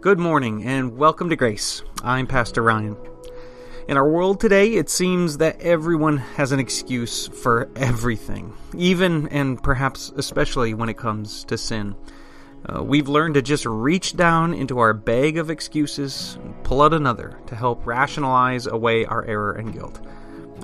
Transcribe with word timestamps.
Good 0.00 0.18
morning 0.18 0.64
and 0.64 0.96
welcome 0.96 1.30
to 1.30 1.36
Grace. 1.36 1.82
I'm 2.04 2.26
Pastor 2.26 2.62
Ryan. 2.62 2.96
In 3.88 3.96
our 3.96 4.08
world 4.08 4.40
today, 4.40 4.74
it 4.74 4.90
seems 4.90 5.38
that 5.38 5.60
everyone 5.60 6.16
has 6.16 6.52
an 6.52 6.60
excuse 6.60 7.28
for 7.28 7.68
everything, 7.76 8.52
even 8.76 9.28
and 9.28 9.62
perhaps 9.62 10.12
especially 10.16 10.74
when 10.74 10.88
it 10.88 10.96
comes 10.96 11.44
to 11.44 11.56
sin. 11.56 11.94
Uh, 12.68 12.82
we've 12.82 13.08
learned 13.08 13.34
to 13.34 13.42
just 13.42 13.64
reach 13.64 14.16
down 14.16 14.52
into 14.52 14.78
our 14.78 14.92
bag 14.92 15.38
of 15.38 15.50
excuses 15.50 16.36
and 16.42 16.64
pull 16.64 16.82
out 16.82 16.92
another 16.92 17.38
to 17.46 17.54
help 17.54 17.86
rationalize 17.86 18.66
away 18.66 19.04
our 19.04 19.24
error 19.24 19.52
and 19.52 19.72
guilt. 19.72 20.00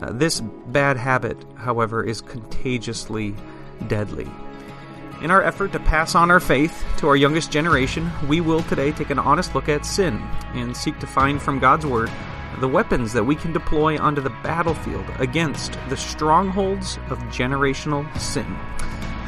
Uh, 0.00 0.11
this 0.13 0.40
bad 0.40 0.96
habit, 0.96 1.36
however, 1.54 2.03
is 2.03 2.21
contagiously 2.21 3.35
deadly. 3.86 4.29
In 5.23 5.30
our 5.30 5.41
effort 5.41 5.70
to 5.70 5.79
pass 5.79 6.16
on 6.16 6.32
our 6.32 6.40
faith 6.40 6.85
to 6.96 7.07
our 7.07 7.14
youngest 7.14 7.53
generation, 7.53 8.11
we 8.26 8.40
will 8.40 8.61
today 8.64 8.90
take 8.90 9.11
an 9.11 9.21
honest 9.21 9.54
look 9.54 9.68
at 9.68 9.86
sin 9.86 10.21
and 10.54 10.76
seek 10.76 10.98
to 10.98 11.07
find 11.07 11.40
from 11.40 11.61
God's 11.61 11.86
Word 11.86 12.11
the 12.58 12.67
weapons 12.67 13.12
that 13.12 13.22
we 13.22 13.36
can 13.36 13.53
deploy 13.53 13.96
onto 14.00 14.21
the 14.21 14.31
battlefield 14.43 15.07
against 15.21 15.79
the 15.89 15.96
strongholds 15.96 16.98
of 17.08 17.21
generational 17.31 18.04
sin. 18.18 18.58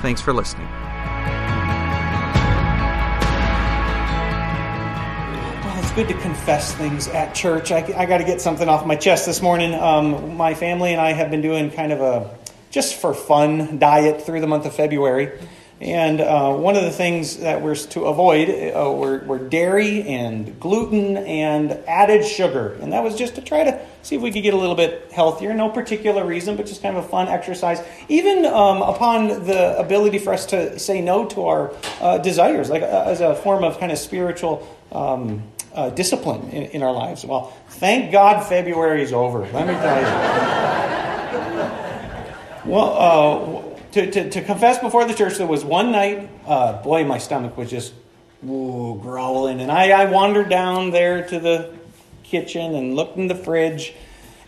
Thanks 0.03 0.21
for 0.21 0.33
listening. 0.33 0.67
Good 5.95 6.09
to 6.09 6.15
confess 6.15 6.75
things 6.75 7.07
at 7.07 7.37
church. 7.37 7.71
I, 7.71 7.85
I 7.97 8.07
got 8.07 8.19
to 8.19 8.25
get 8.25 8.41
something 8.41 8.69
off 8.69 8.85
my 8.85 8.97
chest 8.97 9.27
this 9.27 9.41
morning. 9.41 9.75
Um, 9.75 10.37
my 10.37 10.55
family 10.55 10.91
and 10.91 11.01
I 11.01 11.13
have 11.13 11.31
been 11.31 11.41
doing 11.41 11.71
kind 11.71 11.93
of 11.93 12.01
a 12.01 12.37
just 12.73 12.97
for 12.97 13.15
fun 13.15 13.79
diet 13.79 14.21
through 14.23 14.41
the 14.41 14.49
month 14.49 14.67
of 14.67 14.75
February. 14.75 15.39
And 15.85 16.23
uh, 16.23 16.55
one 16.55 16.77
of 16.77 16.83
the 16.83 16.91
things 16.91 17.37
that 17.39 17.61
we're 17.61 17.75
to 17.75 18.07
avoid 18.07 18.49
uh, 18.49 18.91
were, 18.91 19.19
were, 19.19 19.39
dairy 19.39 20.01
and 20.03 20.59
gluten 20.59 21.19
and 21.19 21.73
added 21.87 22.25
sugar. 22.25 22.79
And 22.81 22.95
that 22.95 23.05
was 23.05 23.17
just 23.17 23.35
to 23.35 23.43
try 23.43 23.65
to 23.65 23.87
see 24.03 24.17
if 24.17 24.23
we 24.23 24.33
could 24.33 24.43
get 24.43 24.55
a 24.55 24.57
little 24.57 24.77
bit 24.77 25.13
healthier. 25.13 25.53
No 25.53 25.69
particular 25.69 26.25
reason, 26.25 26.57
but 26.57 26.65
just 26.65 26.81
kind 26.81 26.97
of 26.97 27.05
a 27.05 27.09
fun 27.09 27.29
exercise. 27.29 27.83
Even 28.09 28.47
um, 28.47 28.81
upon 28.81 29.29
the 29.45 29.79
ability 29.79 30.21
for 30.21 30.33
us 30.33 30.47
to 30.47 30.79
say 30.79 31.03
no 31.03 31.27
to 31.27 31.45
our 31.45 31.75
uh, 32.01 32.17
desires, 32.17 32.71
like 32.71 32.81
uh, 32.83 33.05
as 33.07 33.21
a 33.21 33.35
form 33.35 33.63
of 33.63 33.79
kind 33.79 33.93
of 33.93 33.99
spiritual 33.99 34.67
um, 34.91 35.43
uh, 35.75 35.91
discipline 35.91 36.49
in, 36.49 36.63
in, 36.71 36.83
our 36.83 36.93
lives. 36.93 37.27
Well, 37.27 37.53
thank 37.69 38.11
God 38.11 38.49
February 38.49 39.03
is 39.03 39.13
over. 39.13 39.41
Let 39.41 39.67
me 39.67 39.75
tell 39.75 40.01
you. 40.01 40.07
well, 42.73 43.61
uh, 43.61 43.64
to, 43.95 44.11
to, 44.11 44.29
to, 44.31 44.43
confess 44.43 44.79
before 44.81 45.05
the 45.05 45.15
church, 45.15 45.39
there 45.39 45.47
was 45.47 45.65
one 45.65 45.93
night, 45.93 46.29
uh, 46.47 46.83
boy, 46.83 47.05
my 47.05 47.19
stomach 47.19 47.57
was 47.57 47.71
just 47.71 47.95
growling. 48.45 49.61
And 49.61 49.71
I, 49.71 49.91
I 49.91 50.05
wandered 50.07 50.49
down 50.49 50.91
there 50.91 51.25
to 51.29 51.39
the 51.39 51.73
kitchen 52.25 52.75
and 52.75 52.97
looked 52.97 53.17
in 53.17 53.29
the 53.29 53.37
fridge, 53.37 53.95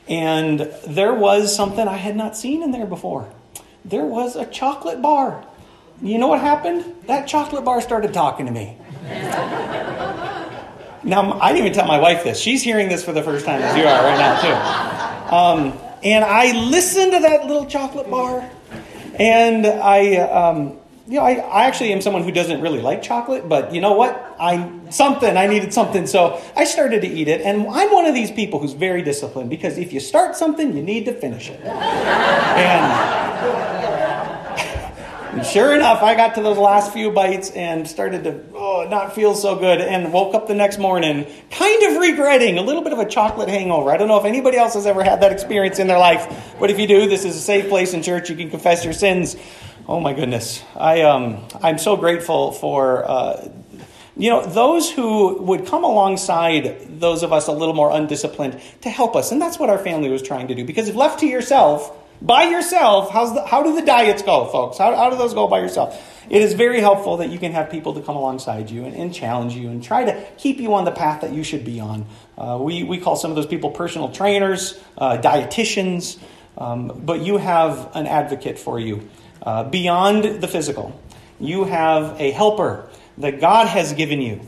and 0.09 0.61
there 0.89 1.15
was 1.15 1.55
something 1.55 1.87
I 1.87 1.97
had 1.97 2.17
not 2.17 2.37
seen 2.37 2.61
in 2.61 2.73
there 2.73 2.87
before. 2.87 3.33
There 3.85 4.05
was 4.05 4.35
a 4.35 4.47
chocolate 4.47 5.01
bar. 5.01 5.47
You 6.03 6.19
know 6.19 6.27
what 6.27 6.41
happened? 6.41 6.85
That 7.07 7.29
chocolate 7.29 7.65
bar 7.65 7.81
started 7.81 8.13
talking 8.13 8.47
to 8.47 8.53
me. 8.53 8.77
now, 11.05 11.39
I 11.41 11.53
didn't 11.53 11.67
even 11.67 11.73
tell 11.73 11.87
my 11.87 12.01
wife 12.01 12.25
this. 12.25 12.41
She's 12.41 12.65
hearing 12.65 12.89
this 12.89 13.05
for 13.05 13.13
the 13.13 13.23
first 13.23 13.47
time, 13.47 13.63
as 13.63 13.77
you 13.77 13.85
are 13.85 14.03
right 14.03 14.19
now, 14.19 14.41
too. 14.41 15.35
Um, 15.37 15.79
and 16.03 16.25
I 16.25 16.51
listened 16.69 17.13
to 17.13 17.21
that 17.21 17.47
little 17.47 17.67
chocolate 17.67 18.11
bar 18.11 18.51
and 19.19 19.67
I, 19.67 20.17
um, 20.17 20.79
you 21.07 21.19
know, 21.19 21.25
I, 21.25 21.35
I 21.35 21.67
actually 21.67 21.93
am 21.93 22.01
someone 22.01 22.25
who 22.25 22.33
doesn't 22.33 22.61
really 22.61 22.81
like 22.81 23.03
chocolate, 23.03 23.49
but 23.49 23.75
you 23.75 23.81
know 23.81 23.93
what? 23.93 24.37
I 24.39 24.71
something 24.91 25.37
I 25.37 25.47
needed 25.47 25.73
something, 25.73 26.07
so 26.07 26.43
I 26.57 26.65
started 26.65 27.03
to 27.03 27.09
eat 27.09 27.29
it. 27.29 27.43
And 27.43 27.69
I'm 27.69 27.93
one 27.93 28.07
of 28.07 28.15
these 28.15 28.31
people 28.31 28.59
who's 28.59 28.73
very 28.73 29.03
disciplined 29.03 29.51
because 29.51 29.79
if 29.79 29.93
you 29.93 30.01
start 30.01 30.37
something, 30.37 30.77
you 30.77 30.83
need 30.83 31.05
to 31.05 31.13
finish 31.13 31.51
it. 31.51 31.61
and 31.65 33.76
and 35.37 35.45
sure 35.45 35.75
enough, 35.75 36.03
I 36.03 36.15
got 36.15 36.37
to 36.37 36.43
those 36.43 36.57
last 36.57 36.95
few 36.95 37.11
bites 37.11 37.51
and 37.51 37.87
started 37.87 38.25
to 38.25 38.43
oh, 38.55 38.87
not 38.89 39.15
feel 39.15 39.35
so 39.35 39.55
good 39.55 39.83
and 39.83 40.11
woke 40.11 40.35
up 40.35 40.49
the 40.49 40.55
next 40.55 40.79
morning 40.79 41.27
kind 41.51 41.83
of 41.83 42.01
regretting 42.01 42.57
a 42.57 42.63
little 42.63 42.81
bit 42.81 42.95
of 42.95 42.99
a 42.99 43.05
chocolate 43.05 43.51
hangover. 43.51 43.91
I 43.91 43.99
don't 43.99 44.09
know 44.09 44.19
if 44.19 44.25
anybody 44.25 44.57
else 44.57 44.73
has 44.73 44.87
ever 44.87 45.05
had 45.05 45.21
that 45.21 45.33
experience 45.33 45.79
in 45.79 45.89
their 45.89 45.99
life, 45.99 46.55
but 46.59 46.71
if 46.71 46.79
you 46.79 46.87
do, 46.87 47.07
this 47.07 47.27
is 47.27 47.37
a 47.37 47.41
safe 47.41 47.69
place 47.69 47.93
in 47.93 48.03
church. 48.03 48.31
You 48.31 48.37
can 48.37 48.49
confess 48.49 48.83
your 48.83 48.95
sins. 48.95 49.37
Oh 49.87 50.01
my 50.01 50.15
goodness. 50.15 50.63
I, 50.75 51.03
um, 51.03 51.47
I'm 51.63 51.77
so 51.77 51.97
grateful 51.97 52.53
for. 52.53 53.05
Uh, 53.05 53.49
you 54.19 54.31
know, 54.31 54.47
those 54.47 54.91
who 54.91 55.43
would 55.43 55.67
come 55.67 55.85
alongside 55.85 57.01
those 57.01 57.23
of 57.23 57.35
us 57.35 57.49
a 57.49 57.53
little 57.53 57.75
more 57.75 57.91
undisciplined 57.91 58.59
to 58.81 58.89
help 58.89 59.15
us. 59.15 59.31
And 59.31 59.43
that's 59.43 59.59
what 59.59 59.69
our 59.69 59.77
family 59.77 60.09
was 60.09 60.23
trying 60.23 60.49
to 60.49 60.55
do. 60.55 60.65
Because 60.65 60.89
if 60.89 60.97
left 60.97 61.21
to 61.21 61.27
yourself, 61.27 61.95
by 62.23 62.45
yourself, 62.45 63.11
how's 63.11 63.35
the, 63.35 63.47
how 63.47 63.63
do 63.63 63.75
the 63.75 63.83
diets 63.83 64.23
go, 64.23 64.47
folks? 64.47 64.79
How, 64.79 64.95
how 64.95 65.11
do 65.11 65.17
those 65.17 65.35
go 65.35 65.49
by 65.49 65.61
yourself? 65.61 66.13
It 66.29 66.43
is 66.43 66.55
very 66.55 66.81
helpful 66.81 67.19
that 67.19 67.31
you 67.31 67.39
can 67.39 67.53
have 67.53 67.71
people 67.71 67.95
to 67.95 68.03
come 68.03 68.17
alongside 68.17 68.71
you 68.71 68.85
and, 68.85 68.95
and 68.95 69.15
challenge 69.15 69.55
you 69.55 69.69
and 69.69 69.83
try 69.83 70.05
to 70.05 70.27
keep 70.39 70.59
you 70.59 70.75
on 70.75 70.85
the 70.85 70.91
path 70.91 71.21
that 71.21 71.33
you 71.33 71.45
should 71.45 71.65
be 71.65 71.79
on. 71.79 72.07
Uh, 72.37 72.59
we, 72.61 72.83
we 72.83 72.99
call 72.99 73.17
some 73.17 73.31
of 73.31 73.37
those 73.37 73.47
people 73.47 73.71
personal 73.71 74.11
trainers, 74.11 74.81
uh, 74.99 75.19
dietitians, 75.19 76.19
um, 76.59 77.01
but 77.05 77.21
you 77.21 77.37
have 77.37 77.91
an 77.95 78.07
advocate 78.07 78.59
for 78.59 78.81
you. 78.81 79.09
Uh, 79.43 79.63
beyond 79.65 80.41
the 80.41 80.49
physical, 80.49 81.01
you 81.39 81.65
have 81.65 82.21
a 82.21 82.31
helper 82.33 82.89
that 83.19 83.41
God 83.41 83.69
has 83.69 83.93
given 83.93 84.21
you 84.21 84.41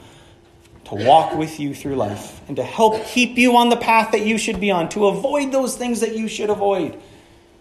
to 0.86 0.94
walk 0.94 1.36
with 1.36 1.60
you 1.60 1.74
through 1.74 1.96
life 1.96 2.40
and 2.48 2.56
to 2.56 2.64
help 2.64 3.04
keep 3.04 3.36
you 3.36 3.56
on 3.56 3.68
the 3.68 3.76
path 3.76 4.12
that 4.12 4.24
you 4.24 4.38
should 4.38 4.58
be 4.58 4.70
on, 4.70 4.88
to 4.88 5.06
avoid 5.06 5.52
those 5.52 5.76
things 5.76 6.00
that 6.00 6.16
you 6.16 6.28
should 6.28 6.50
avoid. 6.50 7.00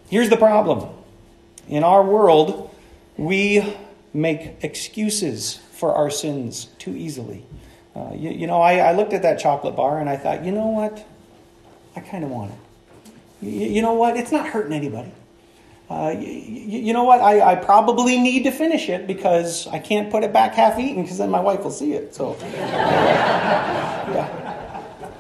Here's 0.10 0.30
the 0.30 0.38
problem 0.38 0.90
in 1.68 1.84
our 1.84 2.04
world, 2.04 2.74
we 3.18 3.76
make 4.14 4.56
excuses 4.62 5.60
for 5.74 5.94
our 5.94 6.10
sins 6.10 6.70
too 6.80 6.96
easily. 6.96 7.44
Uh, 7.96 8.12
you, 8.14 8.30
you, 8.30 8.48
know, 8.48 8.62
I, 8.62 8.78
I, 8.78 8.94
looked 8.94 9.14
at 9.14 9.24
that 9.24 9.40
chocolate 9.40 9.76
bar 9.76 10.00
and 10.00 10.10
I 10.10 10.16
thought, 10.18 10.46
you 10.46 10.52
know 10.52 10.68
what? 10.68 11.06
I 11.96 12.00
kind 12.00 12.24
of 12.24 12.30
want 12.30 12.52
it. 12.52 12.58
You, 13.42 13.68
you, 13.68 13.82
know 13.82 13.94
what? 13.94 14.16
It's 14.16 14.32
not 14.32 14.48
hurting 14.48 14.74
anybody. 14.74 15.12
Uh, 15.90 16.14
you, 16.18 16.28
you, 16.28 16.94
know 16.94 17.06
what? 17.06 17.22
I, 17.22 17.54
I, 17.54 17.56
probably 17.56 18.20
need 18.20 18.44
to 18.44 18.52
finish 18.52 18.88
it 18.88 19.08
because 19.08 19.66
I 19.68 19.80
can't 19.80 20.12
put 20.12 20.24
it 20.24 20.32
back 20.32 20.54
half 20.54 20.78
eaten 20.80 21.02
because 21.02 21.18
then 21.18 21.32
my 21.32 21.40
wife 21.40 21.64
will 21.64 21.72
see 21.72 21.94
it. 21.94 22.14
So, 22.14 22.38
yeah. 22.42 24.47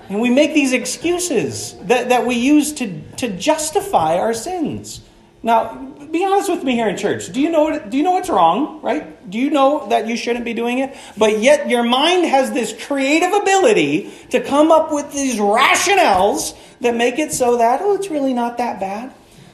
And 0.09 0.22
we 0.22 0.29
make 0.29 0.53
these 0.53 0.73
excuses 0.73 1.75
that, 1.81 2.09
that 2.09 2.25
we 2.25 2.35
use 2.35 2.73
to, 2.73 3.01
to 3.18 3.29
justify 3.29 4.18
our 4.18 4.34
sins. 4.34 5.01
Now, 5.44 5.75
be 6.12 6.25
honest 6.25 6.50
with 6.50 6.63
me 6.63 6.73
here 6.73 6.88
in 6.88 6.97
church. 6.97 7.31
Do 7.31 7.41
you 7.41 7.50
know 7.50 7.63
what, 7.63 7.90
do 7.90 7.97
you 7.97 8.03
know 8.03 8.12
what's 8.12 8.29
wrong, 8.29 8.81
right? 8.81 9.29
Do 9.29 9.38
you 9.38 9.50
know 9.50 9.88
that 9.90 10.07
you 10.07 10.16
shouldn't 10.16 10.46
be 10.46 10.53
doing 10.53 10.79
it? 10.79 10.96
But 11.17 11.40
yet 11.40 11.69
your 11.69 11.84
mind 11.84 12.25
has 12.25 12.51
this 12.51 12.73
creative 12.85 13.34
ability 13.34 14.12
to 14.31 14.41
come 14.41 14.72
up 14.72 14.91
with 14.91 15.12
these 15.12 15.35
rationales 15.35 16.57
that 16.81 16.96
make 16.96 17.19
it 17.19 17.34
so 17.34 17.57
that, 17.57 17.81
oh, 17.81 17.96
it's 17.96 18.09
really 18.09 18.34
not 18.34 18.57
that 18.57 18.79
bad. 18.79 19.13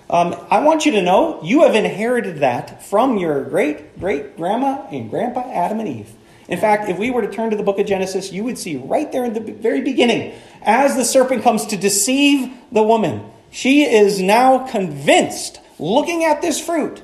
Um, 0.09 0.36
I 0.52 0.59
want 0.63 0.86
you 0.86 0.92
to 0.94 1.02
know 1.02 1.42
you 1.44 1.63
have 1.63 1.75
inherited 1.75 2.40
that 2.40 2.84
from 2.86 3.18
your 3.18 3.44
great 3.46 4.00
great 4.00 4.38
grandma 4.38 4.86
and 4.92 5.09
grandpa 5.09 5.50
Adam 5.52 5.80
and 5.80 5.90
Eve. 5.90 6.13
In 6.48 6.59
fact, 6.59 6.90
if 6.90 6.98
we 6.98 7.09
were 7.09 7.22
to 7.22 7.31
turn 7.31 7.50
to 7.52 7.56
the 7.56 7.64
book 7.64 7.80
of 7.80 7.88
Genesis, 7.88 8.31
you 8.31 8.44
would 8.44 8.58
see 8.58 8.78
right 8.78 9.12
there 9.12 9.24
in 9.24 9.34
the 9.34 9.40
very 9.40 9.81
beginning, 9.81 10.34
as 10.62 10.96
the 10.96 11.06
serpent 11.06 11.44
comes 11.44 11.66
to 11.68 11.78
deceive 11.78 12.52
the 12.72 12.84
woman, 12.84 13.24
she 13.52 13.84
is 13.84 14.22
now 14.22 14.68
convinced, 14.68 15.59
looking 15.80 16.26
at 16.26 16.42
this 16.42 16.59
fruit, 16.59 17.02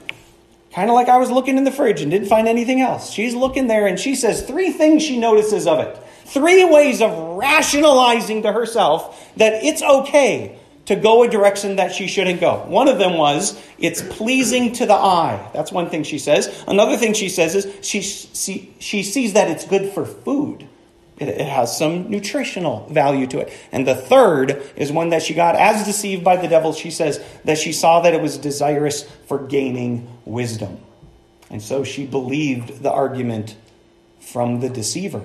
kind 0.74 0.90
of 0.90 0.96
like 0.96 1.10
I 1.10 1.18
was 1.18 1.32
looking 1.32 1.58
in 1.58 1.64
the 1.64 1.72
fridge 1.72 2.02
and 2.02 2.12
didn't 2.12 2.28
find 2.28 2.48
anything 2.48 2.82
else. 2.82 3.12
She's 3.12 3.34
looking 3.34 3.68
there 3.68 3.88
and 3.88 4.00
she 4.00 4.16
says 4.16 4.42
three 4.42 4.72
things 4.72 5.04
she 5.04 5.18
notices 5.18 5.68
of 5.68 5.80
it. 5.80 5.98
Three 6.26 6.64
ways 6.66 7.02
of 7.02 7.38
rationalizing 7.38 8.44
to 8.44 8.52
herself 8.52 9.32
that 9.38 9.64
it's 9.64 9.82
okay 9.82 10.59
to 10.90 10.96
go 10.96 11.22
a 11.22 11.30
direction 11.30 11.76
that 11.76 11.94
she 11.94 12.08
shouldn't 12.08 12.40
go. 12.40 12.66
One 12.66 12.88
of 12.88 12.98
them 12.98 13.16
was, 13.16 13.62
it's 13.78 14.02
pleasing 14.02 14.74
to 14.74 14.88
the 14.88 14.96
eye. 14.96 15.48
That's 15.54 15.72
one 15.72 15.88
thing 15.92 16.02
she 16.02 16.18
says. 16.18 16.64
Another 16.68 16.98
thing 16.98 17.14
she 17.14 17.30
says 17.30 17.54
is, 17.54 17.86
she, 17.86 18.02
she, 18.02 18.74
she 18.80 19.04
sees 19.04 19.34
that 19.34 19.52
it's 19.52 19.66
good 19.66 19.94
for 19.94 20.04
food. 20.04 20.68
It, 21.20 21.28
it 21.28 21.48
has 21.48 21.78
some 21.78 22.10
nutritional 22.10 22.88
value 22.90 23.28
to 23.28 23.38
it. 23.38 23.54
And 23.72 23.88
the 23.88 23.94
third 23.94 24.64
is 24.76 24.92
one 24.92 25.10
that 25.10 25.22
she 25.22 25.36
got 25.36 25.56
as 25.56 25.86
deceived 25.86 26.24
by 26.24 26.38
the 26.38 26.48
devil. 26.48 26.74
She 26.74 26.90
says 26.90 27.24
that 27.46 27.60
she 27.60 27.72
saw 27.72 28.00
that 28.00 28.16
it 28.16 28.22
was 28.24 28.40
desirous 28.40 29.04
for 29.28 29.38
gaining 29.38 30.10
wisdom. 30.26 30.80
And 31.52 31.62
so 31.62 31.84
she 31.84 32.08
believed 32.08 32.82
the 32.82 32.92
argument 32.92 33.56
from 34.20 34.60
the 34.60 34.70
deceiver. 34.70 35.24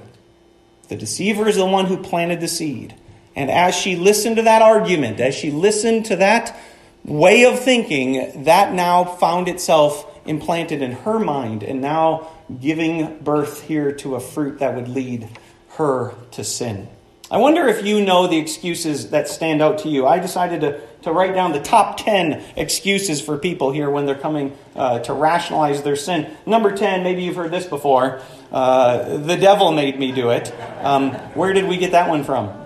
The 0.89 0.97
deceiver 0.97 1.49
is 1.49 1.57
the 1.57 1.65
one 1.65 1.87
who 1.87 2.03
planted 2.03 2.43
the 2.43 2.49
seed. 2.49 2.95
And 3.37 3.51
as 3.51 3.75
she 3.75 3.97
listened 3.97 4.37
to 4.37 4.43
that 4.43 4.63
argument, 4.63 5.21
as 5.21 5.35
she 5.35 5.51
listened 5.51 6.07
to 6.07 6.17
that 6.17 6.57
way 7.05 7.45
of 7.45 7.59
thinking, 7.59 8.45
that 8.45 8.73
now 8.73 9.05
found 9.05 9.49
itself 9.49 10.11
implanted 10.27 10.83
in 10.83 10.93
her 10.93 11.19
mind 11.19 11.63
and 11.63 11.81
now 11.81 12.29
giving 12.61 13.19
birth 13.19 13.63
here 13.63 13.93
to 13.93 14.15
a 14.15 14.21
fruit 14.21 14.59
that 14.59 14.75
would 14.75 14.89
lead 14.89 15.29
her 15.77 16.15
to 16.33 16.45
sin. 16.45 16.89
I 17.31 17.39
wonder 17.39 17.67
if 17.67 17.85
you 17.85 18.05
know 18.05 18.27
the 18.27 18.39
excuses 18.39 19.11
that 19.11 19.29
stand 19.29 19.63
out 19.63 19.79
to 19.79 19.89
you. 19.89 20.07
I 20.07 20.19
decided 20.19 20.61
to, 20.61 20.81
to 21.03 21.13
write 21.13 21.35
down 21.35 21.53
the 21.53 21.61
top 21.61 21.97
10 21.97 22.45
excuses 22.55 23.21
for 23.21 23.39
people 23.39 23.73
here 23.73 23.91
when 23.91 24.07
they're 24.07 24.15
coming 24.15 24.57
uh, 24.77 25.01
to 25.01 25.15
rationalize 25.15 25.83
their 25.83 25.97
sin. 25.97 26.31
Number 26.47 26.77
10, 26.77 27.03
maybe 27.03 27.25
you've 27.25 27.37
heard 27.37 27.51
this 27.51 27.67
before. 27.67 28.21
Uh, 28.53 29.17
the 29.17 29.37
devil 29.37 29.73
made 29.73 29.99
me 29.99 30.13
do 30.13 30.31
it. 30.31 30.53
Um, 30.83 31.13
where 31.35 31.53
did 31.53 31.67
we 31.67 31.79
get 31.79 31.93
that 31.93 32.09
one 32.09 32.25
from? 32.25 32.64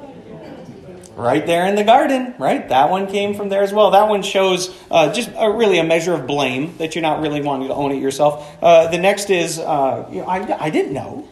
Right 1.19 1.45
there 1.45 1.67
in 1.67 1.75
the 1.75 1.83
garden, 1.83 2.33
right? 2.39 2.69
That 2.69 2.91
one 2.91 3.09
came 3.09 3.35
from 3.35 3.49
there 3.49 3.65
as 3.65 3.73
well. 3.73 3.91
That 3.91 4.09
one 4.09 4.23
shows 4.23 4.73
uh, 4.89 5.13
just 5.13 5.29
a, 5.37 5.51
really 5.51 5.81
a 5.81 5.83
measure 5.83 6.15
of 6.15 6.29
blame 6.29 6.77
that 6.79 6.95
you're 6.95 7.03
not 7.03 7.21
really 7.21 7.43
wanting 7.43 7.67
to 7.67 7.75
own 7.75 7.91
it 7.91 8.01
yourself. 8.01 8.49
Uh, 8.63 8.87
the 8.87 8.99
next 8.99 9.29
is, 9.29 9.59
uh, 9.59 10.09
you 10.13 10.21
know, 10.21 10.29
I, 10.29 10.67
I 10.67 10.71
didn't 10.71 10.93
know. 10.93 11.29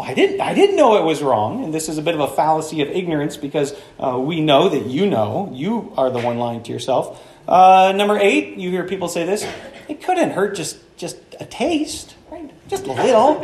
I 0.00 0.14
didn't, 0.14 0.40
I 0.40 0.54
didn't 0.54 0.76
know 0.76 0.96
it 0.96 1.04
was 1.04 1.22
wrong. 1.22 1.62
And 1.62 1.74
this 1.74 1.90
is 1.90 1.98
a 1.98 2.02
bit 2.02 2.14
of 2.14 2.20
a 2.20 2.28
fallacy 2.28 2.80
of 2.80 2.88
ignorance 2.88 3.36
because 3.36 3.74
uh, 4.00 4.18
we 4.18 4.40
know 4.40 4.70
that 4.70 4.86
you 4.86 5.04
know. 5.04 5.50
You 5.52 5.92
are 5.98 6.08
the 6.08 6.20
one 6.20 6.38
lying 6.38 6.62
to 6.62 6.72
yourself. 6.72 7.22
Uh, 7.46 7.92
number 7.94 8.16
eight, 8.18 8.56
you 8.56 8.70
hear 8.70 8.84
people 8.84 9.08
say 9.08 9.26
this 9.26 9.46
it 9.88 10.02
couldn't 10.02 10.30
hurt 10.30 10.56
just, 10.56 10.78
just 10.96 11.18
a 11.38 11.44
taste, 11.44 12.14
right? 12.30 12.50
Just 12.68 12.86
a 12.86 12.92
little. 12.94 13.42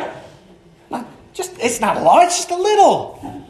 Not, 0.89 1.07
just, 1.35 1.53
it's 1.59 1.83
not 1.83 1.99
a 1.99 2.01
lot, 2.01 2.25
it's 2.25 2.39
just 2.39 2.51
a 2.51 2.57
little. 2.57 3.44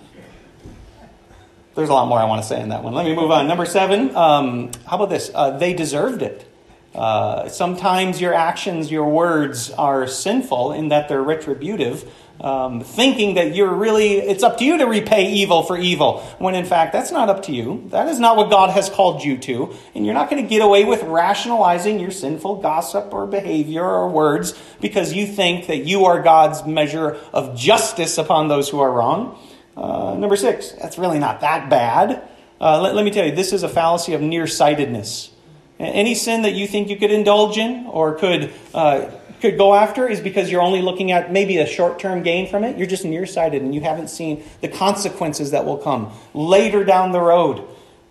There's 1.75 1.89
a 1.89 1.93
lot 1.93 2.09
more 2.09 2.19
I 2.19 2.25
want 2.25 2.43
to 2.43 2.49
say 2.49 2.61
in 2.61 2.69
that 2.69 2.85
one. 2.85 2.95
Let 2.95 3.05
me 3.05 3.15
move 3.15 3.31
on. 3.31 3.49
Number 3.49 3.67
seven, 3.67 4.15
um, 4.15 4.71
how 4.87 4.97
about 4.97 5.11
this? 5.11 5.31
Uh, 5.35 5.57
they 5.59 5.75
deserved 5.75 6.23
it. 6.23 6.49
Uh, 6.95 7.49
sometimes 7.49 8.21
your 8.21 8.33
actions, 8.33 8.91
your 8.91 9.09
words 9.09 9.71
are 9.73 10.07
sinful 10.07 10.73
in 10.73 10.89
that 10.89 11.09
they're 11.09 11.23
retributive 11.23 12.09
um, 12.41 12.81
thinking 12.81 13.35
that 13.35 13.55
you're 13.55 13.73
really, 13.73 14.19
it's 14.19 14.43
up 14.43 14.59
to 14.59 14.65
you 14.65 14.79
to 14.79 14.85
repay 14.87 15.33
evil 15.33 15.63
for 15.63 15.79
evil, 15.79 16.21
when 16.39 16.55
in 16.55 16.65
fact 16.65 16.93
that's 16.93 17.13
not 17.13 17.29
up 17.29 17.45
to 17.45 17.53
you. 17.53 17.87
That 17.91 18.09
is 18.09 18.19
not 18.19 18.37
what 18.37 18.51
God 18.51 18.71
has 18.71 18.91
called 18.91 19.23
you 19.23 19.39
to. 19.39 19.75
And 19.95 20.05
you're 20.05 20.15
not 20.15 20.31
going 20.31 20.43
to 20.43 20.49
get 20.49 20.61
away 20.61 20.85
with 20.85 21.03
rationalizing 21.05 22.01
your 22.01 22.11
sinful 22.11 22.57
gossip 22.57 23.13
or 23.13 23.27
behavior 23.27 23.85
or 23.85 24.09
words 24.09 24.59
because 24.81 25.13
you 25.13 25.27
think 25.27 25.69
that 25.69 25.85
you 25.85 26.07
are 26.07 26.23
God's 26.23 26.67
measure 26.67 27.17
of 27.33 27.57
justice 27.57 28.19
upon 28.19 28.49
those 28.49 28.69
who 28.69 28.81
are 28.81 28.91
wrong. 28.91 29.39
Uh, 29.77 30.15
number 30.19 30.37
six, 30.37 30.73
that's 30.73 30.99
really 30.99 31.19
not 31.19 31.41
that 31.41 31.69
bad. 31.69 32.23
Uh, 32.61 32.81
let, 32.81 32.95
let 32.95 33.05
me 33.05 33.11
tell 33.11 33.27
you, 33.27 33.35
this 33.35 33.53
is 33.53 33.63
a 33.63 33.69
fallacy 33.69 34.15
of 34.15 34.21
nearsightedness. 34.21 35.31
Any 35.79 36.15
sin 36.15 36.43
that 36.43 36.55
you 36.55 36.69
think 36.69 36.89
you 36.89 36.97
could 36.97 37.11
indulge 37.11 37.59
in 37.59 37.87
or 37.87 38.15
could 38.15 38.53
uh, 38.73 39.11
could 39.45 39.59
go 39.59 39.75
after 39.75 40.09
is 40.09 40.21
because 40.21 40.51
you're 40.51 40.63
only 40.63 40.81
looking 40.81 41.13
at 41.13 41.31
maybe 41.31 41.59
a 41.59 41.67
short 41.67 41.99
term 41.99 42.23
gain 42.23 42.49
from 42.49 42.65
it. 42.65 42.79
You're 42.79 42.87
just 42.87 43.05
nearsighted 43.05 43.61
and 43.61 43.75
you 43.75 43.83
haven't 43.83 44.09
seen 44.09 44.43
the 44.63 44.69
consequences 44.69 45.51
that 45.51 45.67
will 45.67 45.77
come 45.77 46.13
later 46.33 46.83
down 46.83 47.13
the 47.13 47.21
road. 47.21 47.63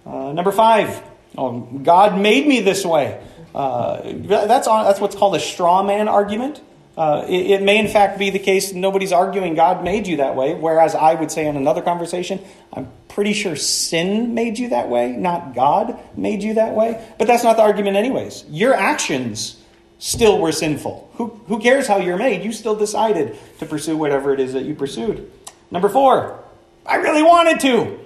Uh, 0.05 0.31
number 0.33 0.51
five, 0.51 1.01
oh, 1.35 1.61
God 1.61 2.19
made 2.19 2.45
me 2.45 2.59
this 2.59 2.85
way. 2.85 3.19
Uh, 3.55 4.01
that's, 4.03 4.67
that's 4.67 4.99
what's 4.99 5.15
called 5.15 5.35
a 5.35 5.39
straw 5.39 5.81
man 5.81 6.07
argument. 6.07 6.61
Uh, 6.95 7.25
it, 7.27 7.51
it, 7.51 7.61
may, 7.63 7.79
in 7.79 7.87
fact, 7.87 8.19
be 8.19 8.29
the 8.29 8.39
case 8.39 8.71
nobody's 8.71 9.11
arguing 9.11 9.55
God 9.55 9.83
made 9.83 10.05
you 10.05 10.17
that 10.17 10.35
way, 10.35 10.53
whereas 10.53 10.93
I 10.93 11.15
would 11.15 11.31
say 11.31 11.47
in 11.47 11.57
another 11.57 11.81
conversation, 11.81 12.39
I'm 12.71 12.87
pretty 13.07 13.33
sure 13.33 13.55
sin 13.55 14.35
made 14.35 14.59
you 14.59 14.69
that 14.69 14.89
way, 14.89 15.11
not 15.11 15.55
God 15.55 15.97
made 16.15 16.43
you 16.43 16.55
that 16.55 16.75
way. 16.75 17.03
But 17.17 17.27
that's 17.27 17.43
not 17.43 17.57
the 17.57 17.63
argument, 17.63 17.97
anyways. 17.97 18.45
Your 18.47 18.75
actions 18.75 19.59
still 19.97 20.37
were 20.37 20.51
sinful. 20.51 21.09
Who, 21.15 21.27
who 21.47 21.59
cares 21.59 21.87
how 21.87 21.97
you're 21.97 22.17
made? 22.17 22.43
You 22.43 22.51
still 22.51 22.75
decided 22.75 23.37
to 23.59 23.65
pursue 23.65 23.97
whatever 23.97 24.33
it 24.33 24.39
is 24.39 24.53
that 24.53 24.63
you 24.63 24.75
pursued. 24.75 25.31
Number 25.71 25.89
four, 25.89 26.43
I 26.85 26.97
really 26.97 27.23
wanted 27.23 27.59
to. 27.61 27.99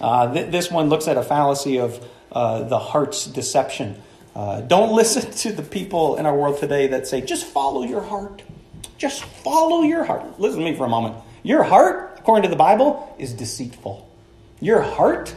Uh, 0.00 0.32
th- 0.32 0.50
this 0.50 0.70
one 0.70 0.88
looks 0.88 1.06
at 1.06 1.16
a 1.16 1.22
fallacy 1.22 1.78
of 1.78 2.04
uh, 2.32 2.62
the 2.64 2.78
heart's 2.78 3.26
deception. 3.26 4.00
Uh, 4.34 4.60
don't 4.62 4.92
listen 4.92 5.30
to 5.42 5.52
the 5.52 5.62
people 5.62 6.16
in 6.16 6.26
our 6.26 6.36
world 6.36 6.58
today 6.58 6.88
that 6.88 7.06
say, 7.06 7.20
just 7.20 7.46
follow 7.46 7.82
your 7.82 8.02
heart. 8.02 8.42
Just 8.98 9.24
follow 9.24 9.82
your 9.82 10.04
heart. 10.04 10.38
Listen 10.38 10.60
to 10.60 10.64
me 10.64 10.76
for 10.76 10.84
a 10.84 10.88
moment. 10.88 11.16
Your 11.42 11.62
heart, 11.62 12.18
according 12.18 12.42
to 12.42 12.48
the 12.48 12.56
Bible, 12.56 13.14
is 13.18 13.32
deceitful. 13.32 14.06
Your 14.60 14.82
heart 14.82 15.34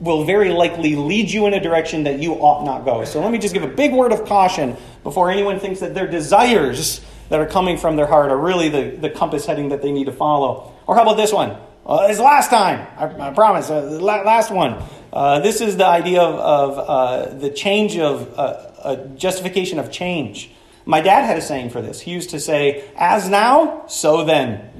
will 0.00 0.24
very 0.24 0.50
likely 0.50 0.94
lead 0.96 1.30
you 1.30 1.46
in 1.46 1.54
a 1.54 1.60
direction 1.60 2.04
that 2.04 2.18
you 2.18 2.34
ought 2.34 2.64
not 2.64 2.84
go. 2.84 3.04
So 3.04 3.20
let 3.20 3.32
me 3.32 3.38
just 3.38 3.54
give 3.54 3.62
a 3.62 3.68
big 3.68 3.92
word 3.92 4.12
of 4.12 4.26
caution 4.26 4.76
before 5.02 5.30
anyone 5.30 5.58
thinks 5.58 5.80
that 5.80 5.94
their 5.94 6.06
desires 6.06 7.00
that 7.30 7.40
are 7.40 7.46
coming 7.46 7.78
from 7.78 7.96
their 7.96 8.06
heart 8.06 8.30
are 8.30 8.36
really 8.36 8.68
the, 8.68 8.96
the 8.96 9.10
compass 9.10 9.46
heading 9.46 9.70
that 9.70 9.82
they 9.82 9.92
need 9.92 10.04
to 10.04 10.12
follow. 10.12 10.74
Or 10.86 10.94
how 10.94 11.02
about 11.02 11.16
this 11.16 11.32
one? 11.32 11.56
Uh, 11.86 12.08
it's 12.10 12.18
last 12.18 12.50
time. 12.50 12.86
I, 12.98 13.28
I 13.28 13.32
promise. 13.32 13.70
Uh, 13.70 13.82
last 13.82 14.50
one. 14.50 14.82
Uh, 15.16 15.38
this 15.38 15.62
is 15.62 15.78
the 15.78 15.86
idea 15.86 16.20
of, 16.20 16.34
of 16.34 16.78
uh, 16.78 17.38
the 17.38 17.48
change 17.48 17.96
of 17.96 18.34
uh, 18.36 18.96
justification 19.16 19.78
of 19.78 19.90
change. 19.90 20.50
My 20.84 21.00
dad 21.00 21.24
had 21.24 21.38
a 21.38 21.40
saying 21.40 21.70
for 21.70 21.80
this. 21.80 22.02
He 22.02 22.10
used 22.10 22.28
to 22.30 22.38
say, 22.38 22.84
"As 22.98 23.26
now, 23.26 23.86
so 23.86 24.26
then." 24.26 24.70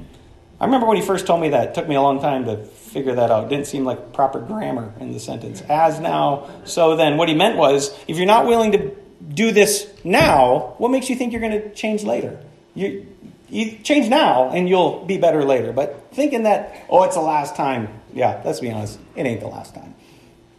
I 0.61 0.65
remember 0.65 0.85
when 0.85 0.95
he 0.95 1.01
first 1.01 1.25
told 1.25 1.41
me 1.41 1.49
that. 1.49 1.69
It 1.69 1.73
took 1.73 1.87
me 1.87 1.95
a 1.95 2.01
long 2.03 2.21
time 2.21 2.45
to 2.45 2.57
figure 2.57 3.15
that 3.15 3.31
out. 3.31 3.45
It 3.45 3.49
didn't 3.49 3.65
seem 3.65 3.83
like 3.83 4.13
proper 4.13 4.39
grammar 4.39 4.93
in 4.99 5.11
the 5.11 5.19
sentence. 5.19 5.61
As 5.61 5.99
now, 5.99 6.47
so 6.65 6.95
then. 6.95 7.17
What 7.17 7.29
he 7.29 7.33
meant 7.33 7.57
was 7.57 7.97
if 8.07 8.17
you're 8.17 8.27
not 8.27 8.45
willing 8.45 8.73
to 8.73 8.95
do 9.33 9.51
this 9.51 9.91
now, 10.03 10.75
what 10.77 10.91
makes 10.91 11.09
you 11.09 11.15
think 11.15 11.31
you're 11.31 11.41
going 11.41 11.59
to 11.63 11.73
change 11.73 12.03
later? 12.03 12.39
You, 12.75 13.07
you 13.49 13.79
change 13.79 14.07
now 14.07 14.51
and 14.51 14.69
you'll 14.69 15.03
be 15.03 15.17
better 15.17 15.43
later. 15.43 15.73
But 15.73 16.09
thinking 16.13 16.43
that, 16.43 16.85
oh, 16.89 17.05
it's 17.05 17.15
the 17.15 17.21
last 17.21 17.55
time, 17.55 17.89
yeah, 18.13 18.39
let's 18.45 18.59
be 18.59 18.69
honest, 18.69 18.99
it 19.15 19.25
ain't 19.25 19.41
the 19.41 19.47
last 19.47 19.73
time. 19.73 19.95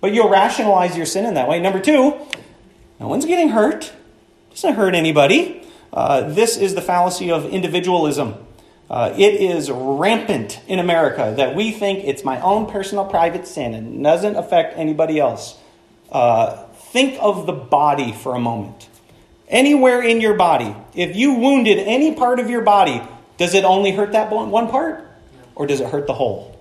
But 0.00 0.14
you'll 0.14 0.28
rationalize 0.28 0.96
your 0.96 1.06
sin 1.06 1.26
in 1.26 1.34
that 1.34 1.48
way. 1.48 1.60
Number 1.60 1.80
two, 1.80 2.14
no 3.00 3.08
one's 3.08 3.24
getting 3.24 3.50
hurt. 3.50 3.92
Doesn't 4.50 4.74
hurt 4.74 4.94
anybody. 4.94 5.62
Uh, 5.92 6.22
this 6.22 6.56
is 6.56 6.74
the 6.74 6.82
fallacy 6.82 7.30
of 7.30 7.46
individualism. 7.46 8.34
Uh, 8.90 9.14
it 9.16 9.34
is 9.34 9.70
rampant 9.70 10.60
in 10.66 10.78
America 10.78 11.34
that 11.36 11.54
we 11.54 11.70
think 11.70 12.04
it's 12.04 12.24
my 12.24 12.40
own 12.40 12.66
personal 12.66 13.04
private 13.04 13.46
sin 13.46 13.74
and 13.74 14.02
doesn't 14.02 14.36
affect 14.36 14.78
anybody 14.78 15.20
else. 15.20 15.56
Uh, 16.10 16.64
think 16.74 17.18
of 17.20 17.46
the 17.46 17.52
body 17.52 18.12
for 18.12 18.34
a 18.34 18.40
moment. 18.40 18.88
Anywhere 19.48 20.00
in 20.02 20.20
your 20.20 20.34
body, 20.34 20.74
if 20.94 21.16
you 21.16 21.34
wounded 21.34 21.78
any 21.78 22.14
part 22.14 22.40
of 22.40 22.48
your 22.48 22.62
body, 22.62 23.02
does 23.36 23.54
it 23.54 23.64
only 23.64 23.92
hurt 23.92 24.12
that 24.12 24.30
one 24.30 24.68
part, 24.68 25.04
or 25.54 25.66
does 25.66 25.80
it 25.80 25.88
hurt 25.88 26.06
the 26.06 26.14
whole? 26.14 26.58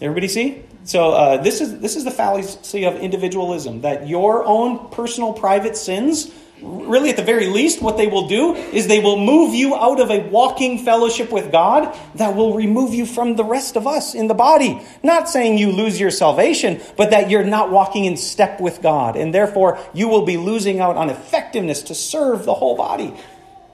Everybody 0.00 0.28
see? 0.28 0.62
So 0.86 1.10
uh, 1.10 1.42
this 1.42 1.60
is 1.60 1.80
this 1.80 1.96
is 1.96 2.04
the 2.04 2.12
fallacy 2.12 2.84
of 2.84 2.94
individualism 2.96 3.80
that 3.80 4.06
your 4.06 4.44
own 4.44 4.88
personal 4.90 5.32
private 5.32 5.76
sins 5.76 6.30
really 6.62 7.10
at 7.10 7.16
the 7.16 7.24
very 7.24 7.48
least 7.48 7.82
what 7.82 7.96
they 7.96 8.06
will 8.06 8.28
do 8.28 8.54
is 8.54 8.86
they 8.86 9.00
will 9.00 9.18
move 9.18 9.52
you 9.52 9.74
out 9.74 10.00
of 10.00 10.10
a 10.10 10.20
walking 10.28 10.78
fellowship 10.78 11.30
with 11.30 11.52
god 11.52 11.94
that 12.14 12.34
will 12.34 12.54
remove 12.54 12.94
you 12.94 13.04
from 13.04 13.36
the 13.36 13.44
rest 13.44 13.76
of 13.76 13.86
us 13.86 14.14
in 14.14 14.26
the 14.28 14.34
body. 14.34 14.80
Not 15.02 15.28
saying 15.28 15.58
you 15.58 15.72
lose 15.72 15.98
your 15.98 16.12
salvation 16.12 16.80
but 16.96 17.10
that 17.10 17.30
you're 17.30 17.44
not 17.44 17.70
walking 17.70 18.04
in 18.04 18.16
step 18.16 18.60
with 18.60 18.80
god 18.80 19.16
and 19.16 19.34
therefore 19.34 19.80
you 19.92 20.06
will 20.06 20.24
be 20.24 20.36
losing 20.36 20.78
out 20.78 20.96
on 20.96 21.10
effectiveness 21.10 21.82
to 21.82 21.96
serve 21.96 22.44
the 22.44 22.54
whole 22.54 22.76
body. 22.76 23.12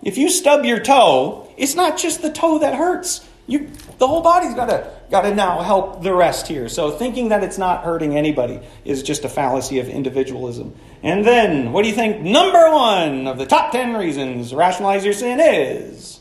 If 0.02 0.16
you 0.16 0.30
stub 0.30 0.64
your 0.64 0.80
toe 0.80 1.46
it's 1.58 1.74
not 1.74 1.98
just 1.98 2.22
the 2.22 2.32
toe 2.32 2.60
that 2.60 2.74
hurts 2.74 3.28
you 3.52 3.70
the 3.98 4.06
whole 4.06 4.22
body's 4.22 4.54
got 4.54 4.66
to 4.66 4.90
got 5.10 5.22
to 5.22 5.34
now 5.34 5.60
help 5.60 6.02
the 6.02 6.14
rest 6.14 6.48
here. 6.48 6.68
So 6.68 6.90
thinking 6.90 7.28
that 7.28 7.44
it's 7.44 7.58
not 7.58 7.84
hurting 7.84 8.16
anybody 8.16 8.60
is 8.84 9.02
just 9.02 9.24
a 9.24 9.28
fallacy 9.28 9.78
of 9.78 9.88
individualism. 9.88 10.74
And 11.02 11.24
then, 11.24 11.72
what 11.72 11.82
do 11.82 11.88
you 11.88 11.94
think 11.94 12.22
number 12.22 12.70
one 12.70 13.26
of 13.26 13.38
the 13.38 13.46
top 13.46 13.72
10 13.72 13.94
reasons 13.94 14.54
rationalize 14.54 15.04
your 15.04 15.14
sin 15.14 15.38
is? 15.40 16.20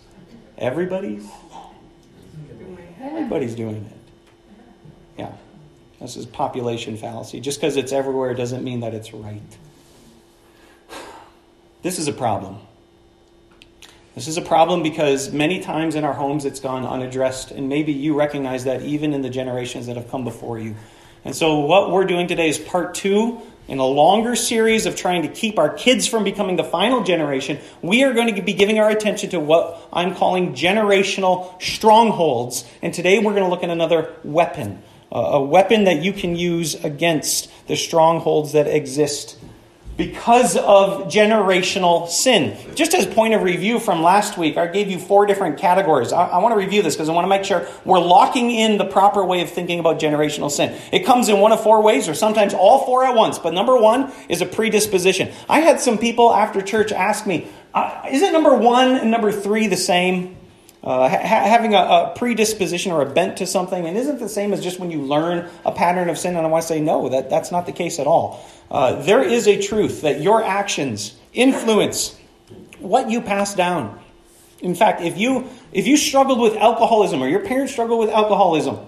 Everybody's 0.58 1.28
everybody's 3.02 3.56
doing 3.56 3.86
it. 3.86 3.98
Yeah. 5.18 5.32
This 6.00 6.18
is 6.18 6.26
population 6.26 6.98
fallacy. 6.98 7.40
Just 7.40 7.60
because 7.60 7.78
it's 7.78 7.92
everywhere 7.92 8.34
doesn't 8.34 8.64
mean 8.64 8.82
that 8.82 8.94
it's 8.94 9.14
right. 9.14 9.42
This 11.84 11.98
is 11.98 12.08
a 12.08 12.14
problem. 12.14 12.60
This 14.16 14.28
is 14.28 14.36
a 14.36 14.42
problem 14.42 14.84
because 14.84 15.32
many 15.32 15.62
times 15.62 15.96
in 15.96 16.04
our 16.04 16.14
homes 16.14 16.44
it's 16.44 16.60
gone 16.60 16.86
unaddressed, 16.86 17.52
and 17.52 17.70
maybe 17.70 17.94
you 17.94 18.14
recognize 18.14 18.66
that 18.66 18.82
even 18.82 19.14
in 19.14 19.22
the 19.22 19.30
generations 19.30 19.88
that 19.88 19.96
have 19.96 20.12
come 20.12 20.26
before 20.26 20.60
you. 20.60 20.76
And 21.24 21.34
so, 21.34 21.60
what 21.60 21.92
we're 21.92 22.06
doing 22.06 22.28
today 22.28 22.50
is 22.50 22.58
part 22.58 22.94
two 22.94 23.42
in 23.70 23.80
a 23.80 23.86
longer 23.86 24.36
series 24.36 24.86
of 24.86 24.98
trying 24.98 25.22
to 25.22 25.30
keep 25.30 25.58
our 25.58 25.74
kids 25.74 26.08
from 26.08 26.26
becoming 26.26 26.58
the 26.58 26.64
final 26.64 27.04
generation. 27.04 27.60
We 27.82 28.04
are 28.04 28.12
going 28.14 28.36
to 28.36 28.42
be 28.42 28.54
giving 28.54 28.80
our 28.80 28.90
attention 28.90 29.30
to 29.30 29.40
what 29.40 29.88
I'm 29.94 30.14
calling 30.14 30.56
generational 30.56 31.62
strongholds. 31.62 32.66
And 32.82 32.94
today 32.94 33.20
we're 33.20 33.32
going 33.32 33.44
to 33.44 33.50
look 33.50 33.64
at 33.64 33.70
another 33.70 34.14
weapon, 34.26 34.82
a 35.10 35.42
weapon 35.42 35.86
that 35.86 36.02
you 36.02 36.12
can 36.12 36.36
use 36.36 36.76
against 36.84 37.50
the 37.68 37.78
strongholds 37.78 38.52
that 38.52 38.68
exist 38.68 39.38
because 40.02 40.58
of 40.58 41.04
generational 41.04 42.08
sin. 42.08 42.58
Just 42.74 42.96
as 42.96 43.06
point 43.06 43.36
of 43.36 43.44
review 43.44 43.80
from 43.80 44.02
last 44.02 44.36
week, 44.36 44.58
I 44.58 44.66
gave 44.66 44.90
you 44.90 44.98
four 44.98 45.28
different 45.28 45.60
categories. 45.60 46.12
I, 46.12 46.26
I 46.26 46.38
want 46.40 46.54
to 46.54 46.58
review 46.58 46.82
this 46.82 46.96
because 46.96 47.08
I 47.08 47.14
want 47.14 47.26
to 47.26 47.30
make 47.30 47.44
sure 47.44 47.68
we're 47.86 48.00
locking 48.00 48.50
in 48.50 48.80
the 48.80 48.86
proper 48.86 49.24
way 49.24 49.42
of 49.42 49.52
thinking 49.52 49.80
about 49.80 50.00
generational 50.00 50.50
sin. 50.50 50.76
It 50.92 51.06
comes 51.06 51.30
in 51.30 51.40
one 51.40 51.52
of 51.52 51.62
four 51.62 51.84
ways, 51.84 52.10
or 52.10 52.16
sometimes 52.16 52.56
all 52.56 52.84
four 52.84 53.06
at 53.06 53.14
once. 53.14 53.38
But 53.38 53.54
number 53.54 53.78
one 53.78 54.12
is 54.28 54.42
a 54.42 54.48
predisposition. 54.48 55.32
I 55.48 55.60
had 55.60 55.80
some 55.80 56.00
people 56.00 56.34
after 56.34 56.64
church 56.64 56.92
ask 56.92 57.28
me, 57.28 57.48
uh, 57.76 58.02
isn't 58.10 58.34
number 58.34 58.56
one 58.56 58.96
and 58.96 59.12
number 59.12 59.32
three 59.32 59.68
the 59.68 59.78
same? 59.78 60.36
Uh, 60.84 61.08
ha- 61.08 61.18
having 61.26 61.76
a, 61.76 61.78
a, 61.78 62.14
predisposition 62.16 62.92
or 62.92 63.04
a 63.04 63.06
bent 63.06 63.38
to 63.38 63.46
something, 63.46 63.86
and 63.86 63.96
isn't 63.96 64.20
the 64.20 64.28
same 64.28 64.52
as 64.52 64.64
just 64.64 64.80
when 64.80 64.90
you 64.90 65.02
learn 65.02 65.48
a 65.64 65.72
pattern 65.72 66.10
of 66.10 66.18
sin. 66.18 66.36
And 66.36 66.46
I 66.46 66.50
want 66.50 66.64
to 66.64 66.68
say, 66.68 66.82
no, 66.82 67.08
that, 67.10 67.30
that's 67.30 67.52
not 67.52 67.68
the 67.68 67.72
case 67.72 68.00
at 68.00 68.08
all. 68.08 68.44
Uh, 68.72 69.00
there 69.04 69.22
is 69.22 69.48
a 69.48 69.62
truth 69.62 70.02
that 70.02 70.22
your 70.22 70.44
actions 70.44 71.16
influence 71.34 72.18
what 72.80 73.12
you 73.12 73.22
pass 73.22 73.54
down. 73.54 74.00
In 74.60 74.74
fact, 74.74 75.02
if 75.02 75.18
you 75.18 75.50
if 75.72 75.88
you 75.88 75.98
struggled 75.98 76.40
with 76.40 76.56
alcoholism 76.56 77.22
or 77.22 77.28
your 77.28 77.46
parents 77.46 77.74
struggled 77.74 78.00
with 78.00 78.10
alcoholism, 78.10 78.80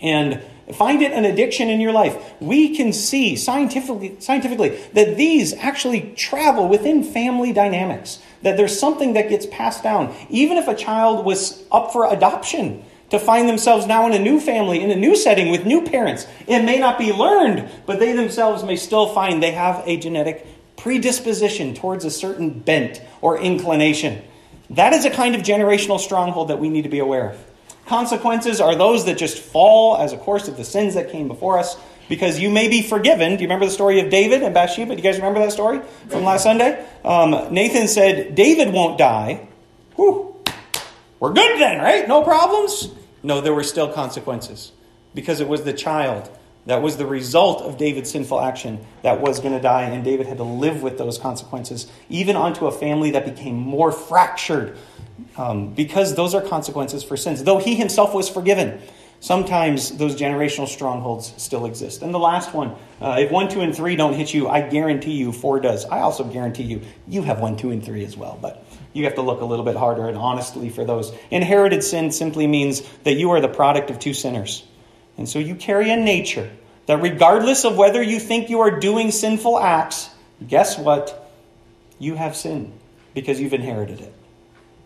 and 0.00 0.42
find 0.72 1.02
it 1.02 1.12
an 1.12 1.24
addiction 1.24 1.68
in 1.68 1.80
your 1.80 1.92
life, 1.92 2.16
we 2.40 2.74
can 2.74 2.92
see 2.92 3.36
scientifically, 3.36 4.16
scientifically 4.18 4.78
that 4.94 5.16
these 5.16 5.52
actually 5.54 6.12
travel 6.16 6.68
within 6.68 7.02
family 7.02 7.52
dynamics 7.52 8.20
that 8.42 8.56
there's 8.56 8.78
something 8.78 9.14
that 9.14 9.28
gets 9.28 9.46
passed 9.46 9.82
down. 9.82 10.14
Even 10.28 10.56
if 10.56 10.68
a 10.68 10.74
child 10.74 11.24
was 11.24 11.62
up 11.72 11.92
for 11.92 12.10
adoption 12.12 12.84
to 13.10 13.18
find 13.18 13.48
themselves 13.48 13.86
now 13.86 14.06
in 14.06 14.12
a 14.12 14.18
new 14.18 14.38
family, 14.38 14.82
in 14.82 14.90
a 14.90 14.96
new 14.96 15.16
setting 15.16 15.50
with 15.50 15.66
new 15.66 15.82
parents, 15.82 16.26
it 16.46 16.62
may 16.62 16.78
not 16.78 16.98
be 16.98 17.12
learned, 17.12 17.68
but 17.86 17.98
they 17.98 18.12
themselves 18.12 18.62
may 18.62 18.76
still 18.76 19.08
find 19.08 19.42
they 19.42 19.52
have 19.52 19.82
a 19.86 19.96
genetic 19.96 20.46
predisposition 20.76 21.74
towards 21.74 22.04
a 22.04 22.10
certain 22.10 22.50
bent 22.50 23.00
or 23.20 23.38
inclination. 23.38 24.22
That 24.70 24.92
is 24.92 25.04
a 25.04 25.10
kind 25.10 25.34
of 25.34 25.42
generational 25.42 26.00
stronghold 26.00 26.48
that 26.48 26.58
we 26.58 26.68
need 26.68 26.82
to 26.82 26.88
be 26.88 26.98
aware 26.98 27.30
of. 27.30 27.53
Consequences 27.86 28.60
are 28.60 28.74
those 28.74 29.04
that 29.04 29.18
just 29.18 29.38
fall 29.38 29.96
as 29.98 30.12
a 30.12 30.16
course 30.16 30.48
of 30.48 30.56
the 30.56 30.64
sins 30.64 30.94
that 30.94 31.10
came 31.10 31.28
before 31.28 31.58
us 31.58 31.76
because 32.08 32.38
you 32.38 32.50
may 32.50 32.68
be 32.68 32.82
forgiven. 32.82 33.36
Do 33.36 33.42
you 33.42 33.48
remember 33.48 33.66
the 33.66 33.72
story 33.72 34.00
of 34.00 34.10
David 34.10 34.42
and 34.42 34.54
Bathsheba? 34.54 34.90
Do 34.90 34.96
you 34.96 35.02
guys 35.02 35.16
remember 35.16 35.40
that 35.40 35.52
story 35.52 35.80
from 36.08 36.24
last 36.24 36.42
Sunday? 36.42 36.84
Um, 37.04 37.52
Nathan 37.52 37.88
said, 37.88 38.34
David 38.34 38.72
won't 38.72 38.98
die. 38.98 39.48
Whew. 39.96 40.34
We're 41.20 41.32
good 41.32 41.60
then, 41.60 41.80
right? 41.80 42.06
No 42.08 42.22
problems? 42.22 42.90
No, 43.22 43.40
there 43.40 43.54
were 43.54 43.62
still 43.62 43.90
consequences 43.92 44.72
because 45.14 45.40
it 45.40 45.48
was 45.48 45.62
the 45.64 45.72
child 45.72 46.30
that 46.66 46.82
was 46.82 46.96
the 46.96 47.06
result 47.06 47.62
of 47.62 47.76
David's 47.76 48.10
sinful 48.10 48.40
action 48.40 48.84
that 49.02 49.20
was 49.20 49.40
going 49.40 49.54
to 49.54 49.60
die, 49.60 49.82
and 49.82 50.02
David 50.02 50.26
had 50.26 50.38
to 50.38 50.44
live 50.44 50.82
with 50.82 50.96
those 50.96 51.18
consequences, 51.18 51.86
even 52.08 52.36
onto 52.36 52.66
a 52.66 52.72
family 52.72 53.10
that 53.10 53.24
became 53.24 53.54
more 53.54 53.92
fractured 53.92 54.76
um, 55.36 55.74
because 55.74 56.14
those 56.14 56.34
are 56.34 56.40
consequences 56.40 57.02
for 57.02 57.16
sins. 57.16 57.42
Though 57.42 57.58
he 57.58 57.74
himself 57.74 58.14
was 58.14 58.28
forgiven, 58.28 58.80
sometimes 59.20 59.96
those 59.96 60.16
generational 60.16 60.68
strongholds 60.68 61.32
still 61.36 61.66
exist. 61.66 62.02
And 62.02 62.12
the 62.12 62.18
last 62.18 62.52
one, 62.54 62.74
uh, 63.00 63.16
if 63.18 63.30
one, 63.30 63.48
two, 63.48 63.60
and 63.60 63.74
three 63.74 63.96
don't 63.96 64.14
hit 64.14 64.34
you, 64.34 64.48
I 64.48 64.60
guarantee 64.60 65.12
you 65.12 65.32
four 65.32 65.60
does. 65.60 65.84
I 65.86 66.00
also 66.00 66.24
guarantee 66.24 66.64
you, 66.64 66.82
you 67.08 67.22
have 67.22 67.40
one, 67.40 67.56
two, 67.56 67.70
and 67.70 67.84
three 67.84 68.04
as 68.04 68.16
well. 68.16 68.38
But 68.40 68.64
you 68.92 69.04
have 69.04 69.14
to 69.14 69.22
look 69.22 69.40
a 69.40 69.44
little 69.44 69.64
bit 69.64 69.76
harder 69.76 70.08
and 70.08 70.16
honestly 70.16 70.68
for 70.68 70.84
those. 70.84 71.12
Inherited 71.30 71.82
sin 71.82 72.12
simply 72.12 72.46
means 72.46 72.82
that 73.04 73.14
you 73.14 73.30
are 73.30 73.40
the 73.40 73.48
product 73.48 73.90
of 73.90 73.98
two 73.98 74.14
sinners. 74.14 74.64
And 75.16 75.28
so 75.28 75.38
you 75.38 75.54
carry 75.54 75.90
a 75.90 75.96
nature 75.96 76.50
that, 76.86 77.00
regardless 77.00 77.64
of 77.64 77.76
whether 77.76 78.02
you 78.02 78.20
think 78.20 78.50
you 78.50 78.60
are 78.60 78.78
doing 78.78 79.10
sinful 79.10 79.58
acts, 79.58 80.10
guess 80.46 80.78
what? 80.78 81.32
You 81.98 82.14
have 82.14 82.36
sin 82.36 82.72
because 83.14 83.40
you've 83.40 83.54
inherited 83.54 84.00
it. 84.00 84.12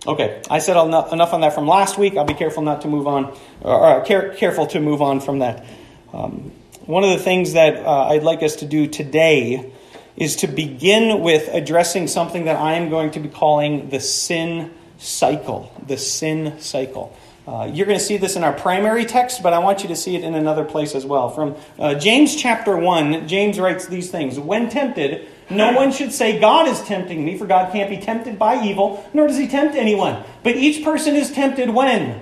Okay, 0.07 0.41
I 0.49 0.61
said 0.61 0.77
enough 0.77 1.13
on 1.13 1.41
that 1.41 1.55
from 1.55 1.67
last 1.67 1.99
week. 1.99 2.17
I'll 2.17 2.25
be 2.25 2.35
careful 2.35 2.63
not 2.63 2.83
to 2.83 2.89
move 2.89 3.07
on, 3.07 3.37
or 3.63 4.03
care, 4.03 4.33
careful 4.35 4.67
to 4.69 4.81
move 4.81 5.03
on 5.03 5.21
from 5.21 5.41
that. 5.41 5.67
Um, 6.13 6.53
one 6.87 7.05
of 7.05 7.11
the 7.11 7.23
things 7.23 7.55
that 7.55 7.77
uh, 7.85 8.09
I'd 8.09 8.23
like 8.23 8.43
us 8.43 8.57
to 8.57 8.67
do 8.67 8.87
today 8.87 9.73
is 10.17 10.37
to 10.37 10.47
begin 10.47 11.21
with 11.21 11.49
addressing 11.53 12.07
something 12.07 12.45
that 12.45 12.57
I 12.57 12.75
am 12.75 12.91
going 12.91 13.11
to 13.13 13.21
be 13.21 13.29
calling 13.29 13.91
the 13.91 14.01
sin 14.01 14.73
cycle. 14.99 15.73
The 15.87 15.97
sin 15.97 16.61
cycle. 16.61 17.17
Uh, 17.47 17.71
you're 17.73 17.87
going 17.87 17.99
to 17.99 18.05
see 18.05 18.19
this 18.19 18.37
in 18.37 18.45
our 18.45 18.53
primary 18.53 19.05
text, 19.05 19.43
but 19.43 19.53
I 19.53 19.59
want 19.59 19.83
you 19.83 19.89
to 19.89 19.97
see 19.97 20.15
it 20.17 20.23
in 20.23 20.35
another 20.35 20.65
place 20.65 20.95
as 20.95 21.07
well. 21.07 21.31
From 21.31 21.57
uh, 21.79 21.95
James 21.95 22.37
chapter 22.37 22.77
1, 22.77 23.27
James 23.27 23.59
writes 23.59 23.87
these 23.87 24.11
things 24.11 24.39
When 24.39 24.69
tempted, 24.69 25.29
no 25.51 25.73
one 25.73 25.93
should 25.93 26.13
say, 26.13 26.39
God 26.39 26.69
is 26.69 26.83
tempting 26.83 27.25
me, 27.25 27.37
for 27.39 27.47
God 27.47 27.73
can't 27.73 27.89
be 27.89 27.97
tempted 27.97 28.39
by 28.39 28.65
evil, 28.65 29.09
nor 29.15 29.27
does 29.27 29.39
he 29.39 29.49
tempt 29.49 29.77
anyone. 29.77 30.23
But 30.43 30.57
each 30.57 30.85
person 30.85 31.15
is 31.15 31.33
tempted 31.33 31.71
when? 31.71 32.21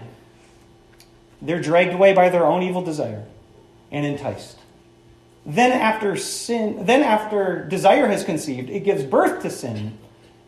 They're 1.42 1.61
dragged 1.61 1.92
away 1.92 2.12
by 2.12 2.28
their 2.28 2.47
own 2.47 2.62
evil 2.62 2.83
desire 2.83 3.25
and 3.90 4.06
enticed. 4.06 4.59
Then 5.45 5.73
after 5.73 6.16
sin, 6.16 6.87
then 6.87 7.02
after 7.02 7.64
desire 7.64 8.09
has 8.09 8.25
conceived, 8.25 8.68
it 8.71 8.80
gives 8.80 9.04
birth 9.04 9.42
to 9.42 9.50
sin, 9.50 9.97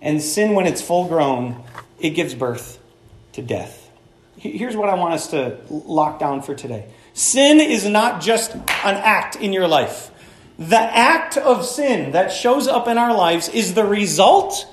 and 0.00 0.22
sin 0.22 0.54
when 0.54 0.66
it's 0.66 0.82
full 0.82 1.06
grown, 1.06 1.62
it 2.00 2.10
gives 2.10 2.34
birth 2.34 2.78
to 3.32 3.42
death. 3.42 3.90
Here's 4.36 4.76
what 4.76 4.88
I 4.88 4.94
want 4.94 5.14
us 5.14 5.28
to 5.28 5.58
lock 5.68 6.20
down 6.20 6.42
for 6.42 6.54
today. 6.54 6.86
Sin 7.12 7.60
is 7.60 7.86
not 7.86 8.20
just 8.20 8.54
an 8.54 8.62
act 8.84 9.36
in 9.36 9.52
your 9.52 9.66
life. 9.66 10.12
The 10.58 10.76
act 10.76 11.36
of 11.36 11.64
sin 11.64 12.12
that 12.12 12.32
shows 12.32 12.66
up 12.66 12.88
in 12.88 12.98
our 12.98 13.14
lives 13.14 13.48
is 13.48 13.74
the 13.74 13.84
result 13.84 14.66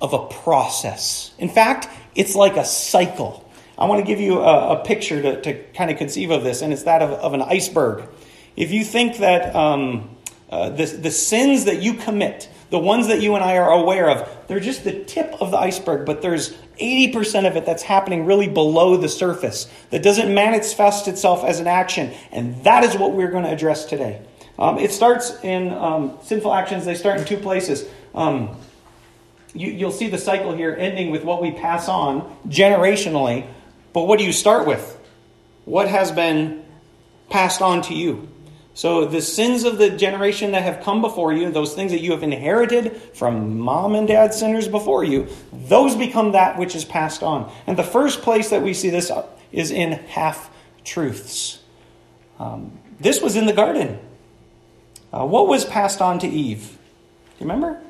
of 0.00 0.12
a 0.12 0.26
process. 0.26 1.32
In 1.38 1.48
fact, 1.48 1.88
it's 2.16 2.34
like 2.34 2.56
a 2.56 2.64
cycle. 2.64 3.48
I 3.78 3.84
want 3.84 4.00
to 4.00 4.06
give 4.06 4.20
you 4.20 4.40
a, 4.40 4.80
a 4.80 4.84
picture 4.84 5.22
to, 5.22 5.40
to, 5.42 5.64
kind 5.72 5.90
of 5.90 5.98
conceive 5.98 6.30
of 6.30 6.42
this, 6.42 6.62
and 6.62 6.72
it's 6.72 6.82
that 6.82 7.00
of, 7.00 7.10
of 7.12 7.32
an 7.32 7.42
iceberg. 7.42 8.08
If 8.56 8.72
you 8.72 8.84
think 8.84 9.18
that 9.18 9.54
um, 9.54 10.16
uh, 10.50 10.70
the, 10.70 10.86
the 10.86 11.10
sins 11.12 11.66
that 11.66 11.80
you 11.80 11.94
commit, 11.94 12.50
the 12.70 12.80
ones 12.80 13.06
that 13.06 13.22
you 13.22 13.36
and 13.36 13.44
I 13.44 13.58
are 13.58 13.70
aware 13.70 14.10
of, 14.10 14.28
they're 14.48 14.58
just 14.58 14.82
the 14.82 15.04
tip 15.04 15.40
of 15.40 15.52
the 15.52 15.58
iceberg, 15.58 16.06
but 16.06 16.22
there's 16.22 16.54
80% 16.80 17.46
of 17.46 17.56
it 17.56 17.64
that's 17.64 17.84
happening 17.84 18.26
really 18.26 18.48
below 18.48 18.96
the 18.96 19.08
surface 19.08 19.70
that 19.90 20.02
doesn't 20.02 20.34
manifest 20.34 21.06
itself 21.06 21.44
as 21.44 21.60
an 21.60 21.68
action. 21.68 22.12
And 22.32 22.64
that 22.64 22.82
is 22.82 22.96
what 22.96 23.12
we're 23.12 23.30
going 23.30 23.44
to 23.44 23.50
address 23.50 23.84
today. 23.84 24.22
Um, 24.60 24.78
it 24.78 24.92
starts 24.92 25.42
in 25.42 25.72
um, 25.72 26.18
sinful 26.22 26.52
actions, 26.52 26.84
they 26.84 26.94
start 26.94 27.18
in 27.18 27.24
two 27.24 27.38
places. 27.38 27.88
Um, 28.14 28.56
you, 29.54 29.86
will 29.86 29.92
see 29.92 30.08
the 30.08 30.18
cycle 30.18 30.54
here 30.54 30.76
ending 30.78 31.10
with 31.10 31.24
what 31.24 31.40
we 31.40 31.50
pass 31.50 31.88
on 31.88 32.36
generationally. 32.46 33.46
But 33.92 34.02
what 34.02 34.18
do 34.18 34.24
you 34.24 34.32
start 34.32 34.66
with? 34.66 34.98
What 35.64 35.88
has 35.88 36.12
been 36.12 36.64
passed 37.30 37.62
on 37.62 37.82
to 37.82 37.94
you? 37.94 38.28
So, 38.72 39.04
the 39.04 39.20
sins 39.20 39.64
of 39.64 39.78
the 39.78 39.90
generation 39.90 40.52
that 40.52 40.62
have 40.62 40.84
come 40.84 41.00
before 41.00 41.32
you, 41.32 41.50
those 41.50 41.74
things 41.74 41.90
that 41.90 42.00
you 42.00 42.12
have 42.12 42.22
inherited 42.22 42.96
from 43.14 43.58
mom 43.58 43.94
and 43.94 44.06
dad 44.06 44.32
sinners 44.32 44.68
before 44.68 45.02
you, 45.02 45.26
those 45.52 45.96
become 45.96 46.32
that 46.32 46.56
which 46.56 46.76
is 46.76 46.84
passed 46.84 47.22
on. 47.22 47.52
And 47.66 47.76
the 47.76 47.82
first 47.82 48.22
place 48.22 48.50
that 48.50 48.62
we 48.62 48.72
see 48.72 48.88
this 48.88 49.10
is 49.50 49.72
in 49.72 49.92
half 49.92 50.50
truths. 50.84 51.58
Um, 52.38 52.78
this 53.00 53.20
was 53.20 53.34
in 53.34 53.46
the 53.46 53.52
garden. 53.52 53.98
Uh, 55.12 55.26
what 55.26 55.48
was 55.48 55.64
passed 55.64 56.00
on 56.00 56.18
to 56.20 56.28
Eve? 56.28 56.78
Do 57.38 57.44
you 57.44 57.50
remember? 57.50 57.80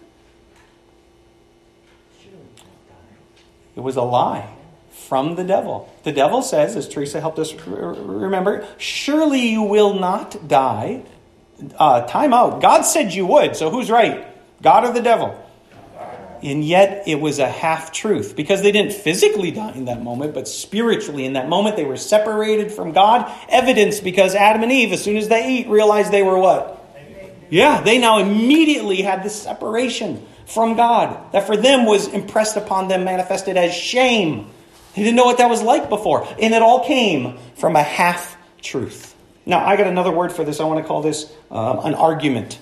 It 3.76 3.80
was 3.80 3.96
a 3.96 4.02
lie 4.02 4.48
from 4.90 5.36
the 5.36 5.44
devil. 5.44 5.92
The 6.04 6.12
devil 6.12 6.42
says, 6.42 6.76
as 6.76 6.88
Teresa 6.88 7.20
helped 7.20 7.38
us 7.38 7.54
remember, 7.66 8.66
surely 8.78 9.48
you 9.48 9.62
will 9.62 9.94
not 9.94 10.48
die. 10.48 11.02
Uh, 11.76 12.06
time 12.06 12.32
out. 12.32 12.62
God 12.62 12.82
said 12.82 13.12
you 13.12 13.26
would, 13.26 13.54
so 13.54 13.70
who's 13.70 13.90
right? 13.90 14.26
God 14.62 14.84
or 14.84 14.92
the 14.92 15.02
devil? 15.02 15.36
And 16.42 16.64
yet 16.64 17.06
it 17.06 17.20
was 17.20 17.38
a 17.38 17.48
half 17.48 17.92
truth 17.92 18.34
because 18.34 18.62
they 18.62 18.72
didn't 18.72 18.94
physically 18.94 19.50
die 19.50 19.72
in 19.72 19.84
that 19.86 20.02
moment, 20.02 20.32
but 20.32 20.48
spiritually 20.48 21.26
in 21.26 21.34
that 21.34 21.50
moment 21.50 21.76
they 21.76 21.84
were 21.84 21.98
separated 21.98 22.72
from 22.72 22.92
God. 22.92 23.30
Evidence 23.50 24.00
because 24.00 24.34
Adam 24.34 24.62
and 24.62 24.72
Eve, 24.72 24.92
as 24.92 25.04
soon 25.04 25.18
as 25.18 25.28
they 25.28 25.58
eat, 25.58 25.68
realized 25.68 26.12
they 26.12 26.22
were 26.22 26.38
what? 26.38 26.79
Yeah, 27.50 27.80
they 27.80 27.98
now 27.98 28.18
immediately 28.18 29.02
had 29.02 29.22
this 29.22 29.42
separation 29.42 30.26
from 30.46 30.76
God 30.76 31.32
that 31.32 31.46
for 31.46 31.56
them 31.56 31.84
was 31.84 32.08
impressed 32.08 32.56
upon 32.56 32.88
them, 32.88 33.04
manifested 33.04 33.56
as 33.56 33.74
shame. 33.74 34.50
They 34.94 35.02
didn't 35.02 35.16
know 35.16 35.24
what 35.24 35.38
that 35.38 35.50
was 35.50 35.62
like 35.62 35.88
before. 35.88 36.26
And 36.40 36.54
it 36.54 36.62
all 36.62 36.84
came 36.84 37.38
from 37.56 37.76
a 37.76 37.82
half 37.82 38.36
truth. 38.62 39.14
Now, 39.46 39.64
I 39.64 39.76
got 39.76 39.86
another 39.86 40.12
word 40.12 40.32
for 40.32 40.44
this. 40.44 40.60
I 40.60 40.64
want 40.64 40.80
to 40.82 40.86
call 40.86 41.02
this 41.02 41.32
um, 41.50 41.80
an 41.84 41.94
argument. 41.94 42.58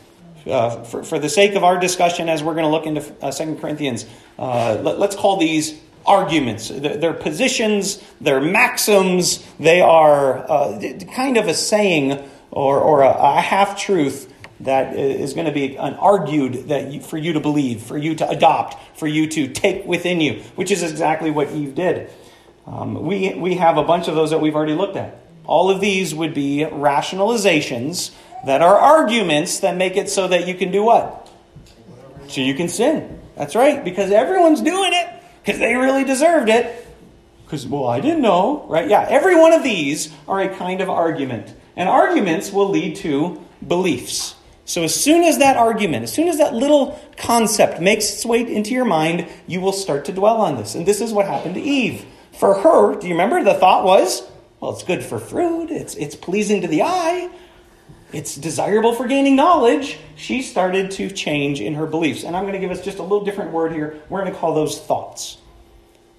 Uh, 0.46 0.82
for, 0.84 1.02
for 1.02 1.18
the 1.18 1.28
sake 1.28 1.54
of 1.56 1.64
our 1.64 1.78
discussion, 1.78 2.28
as 2.28 2.42
we're 2.42 2.54
going 2.54 2.64
to 2.64 2.70
look 2.70 2.86
into 2.86 3.02
uh, 3.22 3.30
2 3.30 3.56
Corinthians, 3.56 4.06
uh, 4.38 4.78
let, 4.82 5.10
us 5.10 5.16
call 5.16 5.36
these 5.36 5.78
arguments. 6.06 6.68
They're 6.68 7.12
positions, 7.12 8.02
they're 8.20 8.40
maxims, 8.40 9.44
they 9.60 9.82
are 9.82 10.50
uh, 10.50 10.80
kind 11.14 11.36
of 11.36 11.48
a 11.48 11.54
saying 11.54 12.26
or, 12.50 12.80
or 12.80 13.02
a, 13.02 13.10
a 13.10 13.40
half 13.42 13.78
truth 13.78 14.32
that 14.60 14.96
is 14.96 15.34
going 15.34 15.46
to 15.46 15.52
be 15.52 15.76
an 15.76 15.94
argued 15.94 16.68
that 16.68 16.92
you, 16.92 17.00
for 17.00 17.16
you 17.16 17.32
to 17.34 17.40
believe, 17.40 17.82
for 17.82 17.96
you 17.96 18.14
to 18.16 18.28
adopt, 18.28 18.76
for 18.98 19.06
you 19.06 19.26
to 19.28 19.48
take 19.48 19.84
within 19.84 20.20
you, 20.20 20.42
which 20.56 20.70
is 20.70 20.82
exactly 20.82 21.30
what 21.30 21.50
Eve 21.50 21.74
did. 21.74 22.10
Um, 22.66 23.02
we, 23.02 23.34
we 23.34 23.54
have 23.54 23.78
a 23.78 23.84
bunch 23.84 24.08
of 24.08 24.14
those 24.14 24.30
that 24.30 24.40
we've 24.40 24.54
already 24.54 24.74
looked 24.74 24.96
at. 24.96 25.18
All 25.44 25.70
of 25.70 25.80
these 25.80 26.14
would 26.14 26.34
be 26.34 26.66
rationalizations 26.70 28.12
that 28.44 28.60
are 28.60 28.76
arguments 28.76 29.60
that 29.60 29.76
make 29.76 29.96
it 29.96 30.10
so 30.10 30.28
that 30.28 30.46
you 30.46 30.54
can 30.54 30.70
do 30.70 30.82
what? 30.82 31.30
So 32.28 32.40
you 32.40 32.54
can 32.54 32.68
sin. 32.68 33.20
That's 33.36 33.54
right, 33.54 33.82
because 33.82 34.10
everyone's 34.10 34.60
doing 34.60 34.92
it 34.92 35.08
because 35.42 35.60
they 35.60 35.74
really 35.76 36.04
deserved 36.04 36.48
it. 36.48 36.86
Because, 37.44 37.66
well, 37.66 37.86
I 37.86 38.00
didn't 38.00 38.20
know, 38.20 38.66
right? 38.68 38.86
Yeah, 38.86 39.06
every 39.08 39.34
one 39.34 39.54
of 39.54 39.62
these 39.62 40.12
are 40.26 40.40
a 40.40 40.54
kind 40.54 40.82
of 40.82 40.90
argument. 40.90 41.54
And 41.76 41.88
arguments 41.88 42.52
will 42.52 42.68
lead 42.68 42.96
to 42.96 43.42
beliefs. 43.66 44.34
So 44.68 44.82
as 44.82 44.94
soon 44.94 45.24
as 45.24 45.38
that 45.38 45.56
argument, 45.56 46.02
as 46.02 46.12
soon 46.12 46.28
as 46.28 46.36
that 46.36 46.52
little 46.52 47.00
concept 47.16 47.80
makes 47.80 48.12
its 48.12 48.26
way 48.26 48.42
into 48.42 48.74
your 48.74 48.84
mind, 48.84 49.26
you 49.46 49.62
will 49.62 49.72
start 49.72 50.04
to 50.04 50.12
dwell 50.12 50.42
on 50.42 50.58
this. 50.58 50.74
And 50.74 50.84
this 50.84 51.00
is 51.00 51.10
what 51.10 51.24
happened 51.24 51.54
to 51.54 51.60
Eve. 51.60 52.04
For 52.38 52.52
her, 52.52 52.94
do 53.00 53.06
you 53.08 53.14
remember 53.14 53.42
the 53.42 53.54
thought 53.54 53.82
was, 53.84 54.22
well, 54.60 54.72
it's 54.72 54.82
good 54.82 55.02
for 55.02 55.18
fruit, 55.18 55.70
it's, 55.70 55.94
it's 55.94 56.14
pleasing 56.14 56.60
to 56.60 56.68
the 56.68 56.82
eye, 56.82 57.30
it's 58.12 58.36
desirable 58.36 58.94
for 58.94 59.08
gaining 59.08 59.36
knowledge. 59.36 59.98
She 60.16 60.42
started 60.42 60.90
to 60.92 61.10
change 61.10 61.62
in 61.62 61.72
her 61.74 61.86
beliefs. 61.86 62.22
And 62.22 62.36
I'm 62.36 62.42
going 62.42 62.52
to 62.52 62.60
give 62.60 62.70
us 62.70 62.84
just 62.84 62.98
a 62.98 63.02
little 63.02 63.24
different 63.24 63.52
word 63.52 63.72
here. 63.72 63.98
We're 64.10 64.20
going 64.20 64.32
to 64.32 64.38
call 64.38 64.54
those 64.54 64.78
thoughts. 64.78 65.38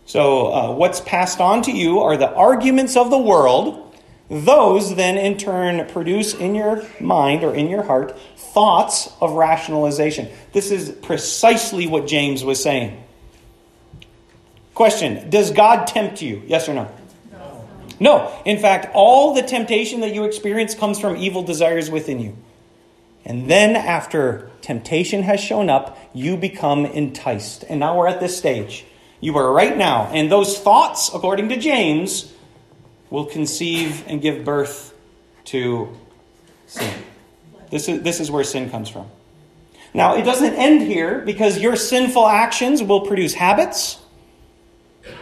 So, 0.08 0.51
uh, 0.51 0.74
what's 0.74 1.01
passed 1.01 1.39
on 1.39 1.62
to 1.63 1.72
you 1.72 2.00
are 2.00 2.18
the 2.18 2.34
arguments 2.34 2.98
of 2.98 3.12
the 3.12 3.20
world. 3.20 3.88
Those 4.30 4.96
then, 4.96 5.18
in 5.18 5.38
turn, 5.38 5.88
produce 5.88 6.36
in 6.36 6.54
your 6.54 6.84
mind 7.00 7.44
or 7.44 7.54
in 7.54 7.68
your 7.68 7.84
heart 7.84 8.18
thoughts 8.38 9.12
of 9.22 9.32
rationalization. 9.34 10.30
This 10.54 10.72
is 10.72 10.92
precisely 11.02 11.88
what 11.88 12.08
James 12.08 12.44
was 12.44 12.62
saying. 12.62 13.04
Question 14.76 15.30
Does 15.30 15.52
God 15.52 15.88
tempt 15.88 16.22
you? 16.22 16.44
Yes 16.46 16.70
or 16.70 16.76
no? 16.76 16.92
No. 17.32 17.68
No. 18.00 18.42
In 18.46 18.60
fact, 18.60 18.94
all 18.94 19.34
the 19.34 19.42
temptation 19.42 20.02
that 20.02 20.14
you 20.14 20.26
experience 20.26 20.76
comes 20.76 21.00
from 21.00 21.18
evil 21.18 21.44
desires 21.44 21.90
within 21.90 22.20
you. 22.20 22.38
And 23.26 23.50
then, 23.50 23.76
after 23.76 24.50
temptation 24.62 25.24
has 25.24 25.40
shown 25.40 25.70
up, 25.70 25.98
you 26.14 26.38
become 26.38 26.86
enticed. 26.86 27.66
And 27.68 27.80
now 27.80 27.98
we're 27.98 28.08
at 28.08 28.20
this 28.20 28.38
stage. 28.38 28.86
You 29.22 29.38
are 29.38 29.52
right 29.52 29.76
now. 29.76 30.06
And 30.14 30.32
those 30.32 30.58
thoughts, 30.58 31.10
according 31.14 31.50
to 31.50 31.58
James, 31.58 32.32
will 33.10 33.25
conceive 33.25 34.04
and 34.08 34.22
give 34.22 34.44
birth 34.44 34.94
to 35.46 35.96
sin. 36.68 36.94
This 37.70 37.88
is, 37.88 38.01
this 38.01 38.20
is 38.20 38.32
where 38.32 38.44
sin 38.44 38.70
comes 38.70 38.89
from. 38.89 39.08
Now, 39.94 40.16
it 40.16 40.24
doesn't 40.24 40.54
end 40.54 40.82
here 40.82 41.20
because 41.20 41.60
your 41.60 41.75
sinful 41.75 42.28
actions 42.28 42.84
will 42.84 43.01
produce 43.01 43.34
habits 43.34 44.00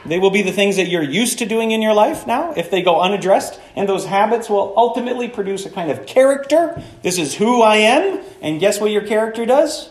they 0.05 0.19
will 0.19 0.29
be 0.29 0.41
the 0.41 0.51
things 0.51 0.77
that 0.77 0.87
you're 0.87 1.03
used 1.03 1.39
to 1.39 1.45
doing 1.45 1.71
in 1.71 1.81
your 1.81 1.93
life 1.93 2.25
now 2.27 2.53
if 2.55 2.71
they 2.71 2.81
go 2.81 2.99
unaddressed. 2.99 3.59
And 3.75 3.87
those 3.87 4.05
habits 4.05 4.49
will 4.49 4.73
ultimately 4.77 5.27
produce 5.27 5.65
a 5.65 5.69
kind 5.69 5.91
of 5.91 6.05
character. 6.05 6.81
This 7.01 7.17
is 7.17 7.35
who 7.35 7.61
I 7.61 7.77
am. 7.77 8.21
And 8.41 8.59
guess 8.59 8.79
what 8.79 8.91
your 8.91 9.05
character 9.05 9.45
does? 9.45 9.89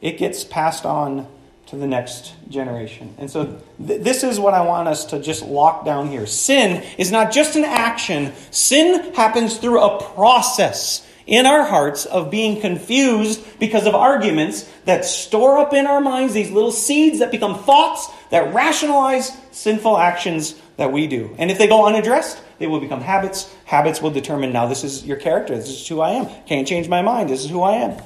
It 0.00 0.18
gets 0.18 0.44
passed 0.44 0.84
on 0.84 1.28
to 1.72 1.78
the 1.78 1.86
next 1.86 2.34
generation. 2.50 3.14
And 3.16 3.30
so 3.30 3.58
th- 3.84 4.02
this 4.02 4.24
is 4.24 4.38
what 4.38 4.52
I 4.52 4.60
want 4.60 4.88
us 4.88 5.06
to 5.06 5.18
just 5.18 5.42
lock 5.42 5.86
down 5.86 6.08
here. 6.08 6.26
Sin 6.26 6.84
is 6.98 7.10
not 7.10 7.32
just 7.32 7.56
an 7.56 7.64
action, 7.64 8.34
sin 8.50 9.14
happens 9.14 9.56
through 9.56 9.80
a 9.80 10.02
process 10.12 11.08
in 11.26 11.46
our 11.46 11.64
hearts 11.64 12.04
of 12.04 12.30
being 12.30 12.60
confused 12.60 13.58
because 13.58 13.86
of 13.86 13.94
arguments 13.94 14.70
that 14.84 15.06
store 15.06 15.56
up 15.56 15.72
in 15.72 15.86
our 15.86 16.02
minds 16.02 16.34
these 16.34 16.50
little 16.50 16.72
seeds 16.72 17.20
that 17.20 17.30
become 17.30 17.58
thoughts 17.58 18.06
that 18.28 18.52
rationalize 18.52 19.32
sinful 19.50 19.96
actions 19.96 20.54
that 20.76 20.92
we 20.92 21.06
do. 21.06 21.34
And 21.38 21.50
if 21.50 21.56
they 21.56 21.68
go 21.68 21.86
unaddressed, 21.86 22.38
they 22.58 22.66
will 22.66 22.80
become 22.80 23.00
habits. 23.00 23.50
Habits 23.64 24.02
will 24.02 24.10
determine 24.10 24.52
now 24.52 24.66
this 24.66 24.84
is 24.84 25.06
your 25.06 25.16
character. 25.16 25.56
This 25.56 25.70
is 25.70 25.88
who 25.88 26.02
I 26.02 26.10
am. 26.10 26.28
Can't 26.44 26.68
change 26.68 26.86
my 26.86 27.00
mind. 27.00 27.30
This 27.30 27.42
is 27.42 27.50
who 27.50 27.62
I 27.62 27.76
am. 27.76 28.02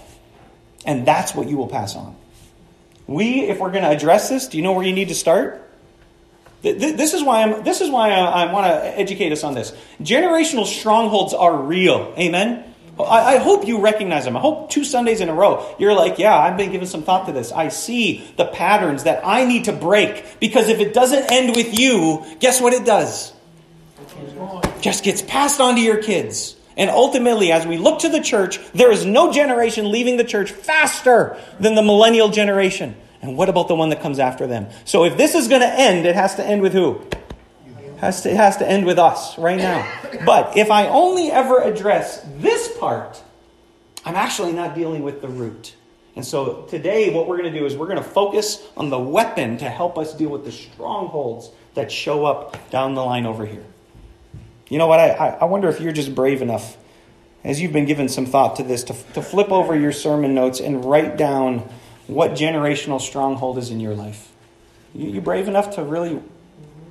And 0.84 1.04
that's 1.04 1.34
what 1.34 1.48
you 1.48 1.56
will 1.56 1.66
pass 1.66 1.96
on. 1.96 2.14
We, 3.06 3.42
if 3.42 3.58
we're 3.60 3.70
going 3.70 3.84
to 3.84 3.90
address 3.90 4.28
this, 4.28 4.48
do 4.48 4.56
you 4.56 4.62
know 4.62 4.72
where 4.72 4.84
you 4.84 4.92
need 4.92 5.08
to 5.08 5.14
start? 5.14 5.62
This 6.62 7.14
is 7.14 7.22
why 7.22 7.42
I'm. 7.42 7.62
This 7.62 7.80
is 7.80 7.90
why 7.90 8.10
I, 8.10 8.44
I 8.44 8.52
want 8.52 8.66
to 8.66 8.98
educate 8.98 9.30
us 9.30 9.44
on 9.44 9.54
this. 9.54 9.72
Generational 10.00 10.66
strongholds 10.66 11.32
are 11.32 11.56
real. 11.56 12.12
Amen. 12.18 12.64
I, 12.98 13.34
I, 13.34 13.38
hope 13.38 13.66
you 13.66 13.80
recognize 13.80 14.24
them. 14.24 14.36
I 14.36 14.40
hope 14.40 14.70
two 14.70 14.82
Sundays 14.82 15.20
in 15.20 15.28
a 15.28 15.34
row 15.34 15.74
you're 15.78 15.94
like, 15.94 16.18
yeah, 16.18 16.34
I've 16.34 16.56
been 16.56 16.72
giving 16.72 16.88
some 16.88 17.02
thought 17.02 17.26
to 17.26 17.32
this. 17.32 17.52
I 17.52 17.68
see 17.68 18.26
the 18.36 18.46
patterns 18.46 19.04
that 19.04 19.20
I 19.24 19.44
need 19.44 19.64
to 19.64 19.72
break 19.72 20.40
because 20.40 20.68
if 20.68 20.80
it 20.80 20.94
doesn't 20.94 21.30
end 21.30 21.54
with 21.54 21.78
you, 21.78 22.24
guess 22.40 22.60
what 22.60 22.72
it 22.72 22.86
does? 22.86 23.32
Just 24.80 25.04
gets 25.04 25.20
passed 25.20 25.60
on 25.60 25.74
to 25.74 25.80
your 25.80 26.02
kids. 26.02 26.56
And 26.76 26.90
ultimately, 26.90 27.52
as 27.52 27.66
we 27.66 27.78
look 27.78 28.00
to 28.00 28.08
the 28.08 28.20
church, 28.20 28.60
there 28.72 28.92
is 28.92 29.06
no 29.06 29.32
generation 29.32 29.90
leaving 29.90 30.18
the 30.18 30.24
church 30.24 30.50
faster 30.50 31.38
than 31.58 31.74
the 31.74 31.82
millennial 31.82 32.28
generation. 32.28 32.96
And 33.22 33.36
what 33.36 33.48
about 33.48 33.68
the 33.68 33.74
one 33.74 33.88
that 33.88 34.02
comes 34.02 34.18
after 34.18 34.46
them? 34.46 34.68
So 34.84 35.04
if 35.04 35.16
this 35.16 35.34
is 35.34 35.48
going 35.48 35.62
to 35.62 35.72
end, 35.72 36.06
it 36.06 36.14
has 36.14 36.34
to 36.36 36.44
end 36.44 36.60
with 36.60 36.74
who? 36.74 37.02
Has 37.98 38.22
to, 38.22 38.30
it 38.30 38.36
has 38.36 38.58
to 38.58 38.68
end 38.68 38.84
with 38.84 38.98
us 38.98 39.38
right 39.38 39.56
now. 39.56 39.90
But 40.26 40.56
if 40.56 40.70
I 40.70 40.86
only 40.88 41.30
ever 41.30 41.62
address 41.62 42.22
this 42.36 42.76
part, 42.76 43.22
I'm 44.04 44.14
actually 44.14 44.52
not 44.52 44.74
dealing 44.74 45.02
with 45.02 45.22
the 45.22 45.28
root. 45.28 45.74
And 46.14 46.24
so 46.24 46.62
today, 46.68 47.12
what 47.12 47.26
we're 47.26 47.38
going 47.38 47.52
to 47.52 47.58
do 47.58 47.64
is 47.64 47.74
we're 47.74 47.88
going 47.88 48.02
to 48.02 48.08
focus 48.08 48.62
on 48.76 48.90
the 48.90 48.98
weapon 48.98 49.56
to 49.58 49.68
help 49.68 49.98
us 49.98 50.14
deal 50.14 50.30
with 50.30 50.44
the 50.44 50.52
strongholds 50.52 51.50
that 51.74 51.90
show 51.90 52.26
up 52.26 52.70
down 52.70 52.94
the 52.94 53.04
line 53.04 53.24
over 53.24 53.46
here. 53.46 53.64
You 54.68 54.78
know 54.78 54.86
what? 54.86 55.00
I, 55.00 55.38
I 55.40 55.44
wonder 55.44 55.68
if 55.68 55.80
you're 55.80 55.92
just 55.92 56.14
brave 56.14 56.42
enough, 56.42 56.76
as 57.44 57.60
you've 57.60 57.72
been 57.72 57.86
given 57.86 58.08
some 58.08 58.26
thought 58.26 58.56
to 58.56 58.62
this, 58.62 58.84
to, 58.84 58.94
to 59.14 59.22
flip 59.22 59.50
over 59.50 59.76
your 59.76 59.92
sermon 59.92 60.34
notes 60.34 60.60
and 60.60 60.84
write 60.84 61.16
down 61.16 61.68
what 62.06 62.32
generational 62.32 63.00
stronghold 63.00 63.58
is 63.58 63.70
in 63.70 63.80
your 63.80 63.94
life. 63.94 64.32
You, 64.94 65.10
you 65.10 65.20
brave 65.20 65.48
enough 65.48 65.74
to 65.76 65.82
really 65.82 66.20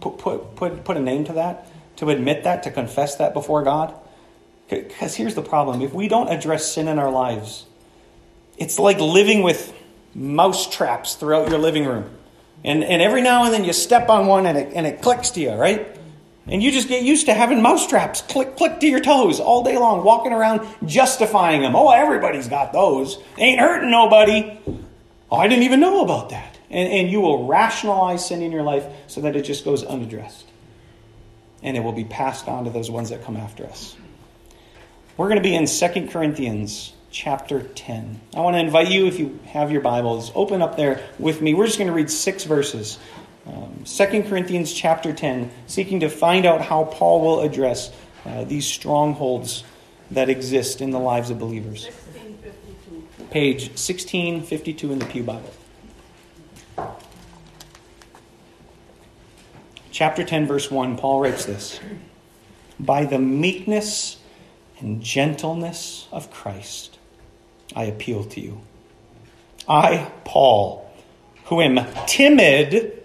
put, 0.01 0.17
put, 0.17 0.55
put, 0.55 0.83
put 0.83 0.97
a 0.97 1.01
name 1.01 1.25
to 1.25 1.33
that, 1.33 1.67
to 1.97 2.09
admit 2.09 2.43
that, 2.43 2.63
to 2.63 2.71
confess 2.71 3.15
that 3.17 3.33
before 3.33 3.63
God? 3.63 3.93
Because 4.69 5.15
here's 5.15 5.35
the 5.35 5.41
problem 5.41 5.81
if 5.81 5.93
we 5.93 6.07
don't 6.07 6.29
address 6.29 6.71
sin 6.71 6.88
in 6.88 6.97
our 6.97 7.11
lives, 7.11 7.65
it's 8.57 8.79
like 8.79 8.99
living 8.99 9.43
with 9.43 9.73
mouse 10.13 10.69
traps 10.73 11.15
throughout 11.15 11.49
your 11.49 11.59
living 11.59 11.85
room. 11.85 12.09
And, 12.63 12.83
and 12.83 13.01
every 13.01 13.21
now 13.21 13.43
and 13.43 13.53
then 13.53 13.63
you 13.63 13.73
step 13.73 14.09
on 14.09 14.25
one 14.27 14.45
and 14.45 14.57
it, 14.57 14.73
and 14.73 14.88
it 14.88 15.01
clicks 15.01 15.31
to 15.31 15.41
you, 15.41 15.51
right? 15.51 15.94
And 16.47 16.62
you 16.62 16.71
just 16.71 16.88
get 16.88 17.01
used 17.01 17.25
to 17.25 17.34
having 17.34 17.62
mousetraps 17.62 18.21
click, 18.21 18.55
click 18.55 18.79
to 18.81 18.88
your 18.88 18.99
toes 18.99 19.39
all 19.39 19.63
day 19.63 19.77
long, 19.77 20.03
walking 20.03 20.31
around 20.31 20.67
justifying 20.86 21.62
them. 21.62 21.75
Oh, 21.75 21.89
everybody's 21.89 22.47
got 22.47 22.71
those. 22.71 23.17
Ain't 23.38 23.60
hurting 23.60 23.89
nobody. 23.89 24.60
Oh, 25.31 25.38
I 25.38 25.47
didn't 25.47 25.63
even 25.63 25.79
know 25.79 26.03
about 26.03 26.29
that. 26.29 26.58
And, 26.69 26.91
and 26.91 27.10
you 27.10 27.21
will 27.21 27.47
rationalize 27.47 28.27
sin 28.27 28.43
in 28.43 28.51
your 28.51 28.63
life 28.63 28.86
so 29.08 29.21
that 29.21 29.36
it 29.36 29.41
just 29.41 29.65
goes 29.65 29.84
unaddressed. 29.84 30.45
And 31.63 31.75
it 31.75 31.79
will 31.79 31.93
be 31.93 32.05
passed 32.05 32.47
on 32.47 32.65
to 32.65 32.69
those 32.69 32.91
ones 32.91 33.10
that 33.10 33.23
come 33.23 33.38
after 33.38 33.65
us. 33.65 33.95
We're 35.17 35.29
going 35.29 35.41
to 35.41 35.43
be 35.43 35.55
in 35.55 35.65
2 35.65 36.10
Corinthians 36.10 36.93
chapter 37.10 37.63
10. 37.63 38.21
I 38.36 38.41
want 38.41 38.55
to 38.55 38.60
invite 38.60 38.91
you, 38.91 39.08
if 39.08 39.17
you 39.17 39.39
have 39.47 39.71
your 39.71 39.81
Bibles, 39.81 40.31
open 40.36 40.62
up 40.62 40.77
there 40.77 41.03
with 41.17 41.41
me. 41.41 41.53
We're 41.53 41.65
just 41.65 41.79
going 41.79 41.88
to 41.88 41.93
read 41.93 42.12
six 42.12 42.43
verses. 42.43 42.99
Um, 43.47 43.84
2 43.86 44.23
Corinthians 44.23 44.73
chapter 44.73 45.13
10, 45.13 45.51
seeking 45.67 45.99
to 45.99 46.10
find 46.10 46.45
out 46.45 46.62
how 46.62 46.86
Paul 46.86 47.21
will 47.21 47.41
address 47.41 47.91
uh, 48.25 48.43
these 48.43 48.65
strongholds 48.65 49.63
that 50.12 50.29
exist 50.29 50.81
in 50.81 50.91
the 50.91 50.99
lives 50.99 51.29
of 51.29 51.39
believers. 51.39 51.86
1652. 51.86 53.25
Page 53.29 53.62
1652 53.69 54.91
in 54.91 54.99
the 54.99 55.05
Pew 55.05 55.23
Bible. 55.23 55.53
Chapter 59.91 60.23
10, 60.23 60.47
verse 60.47 60.69
1, 60.69 60.97
Paul 60.97 61.21
writes 61.21 61.45
this 61.45 61.79
By 62.79 63.05
the 63.05 63.19
meekness 63.19 64.17
and 64.79 65.01
gentleness 65.01 66.08
of 66.12 66.31
Christ, 66.31 66.97
I 67.75 67.86
appeal 67.86 68.25
to 68.25 68.41
you. 68.41 68.62
I, 69.69 70.12
Paul, 70.25 70.91
who 71.45 71.62
am 71.62 71.79
timid 72.08 73.04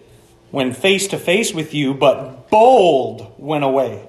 when 0.51 0.73
face 0.73 1.09
to 1.09 1.19
face 1.19 1.55
with 1.55 1.75
you, 1.75 1.95
but 1.95 2.51
bold 2.51 3.33
when 3.37 3.63
away. 3.63 4.07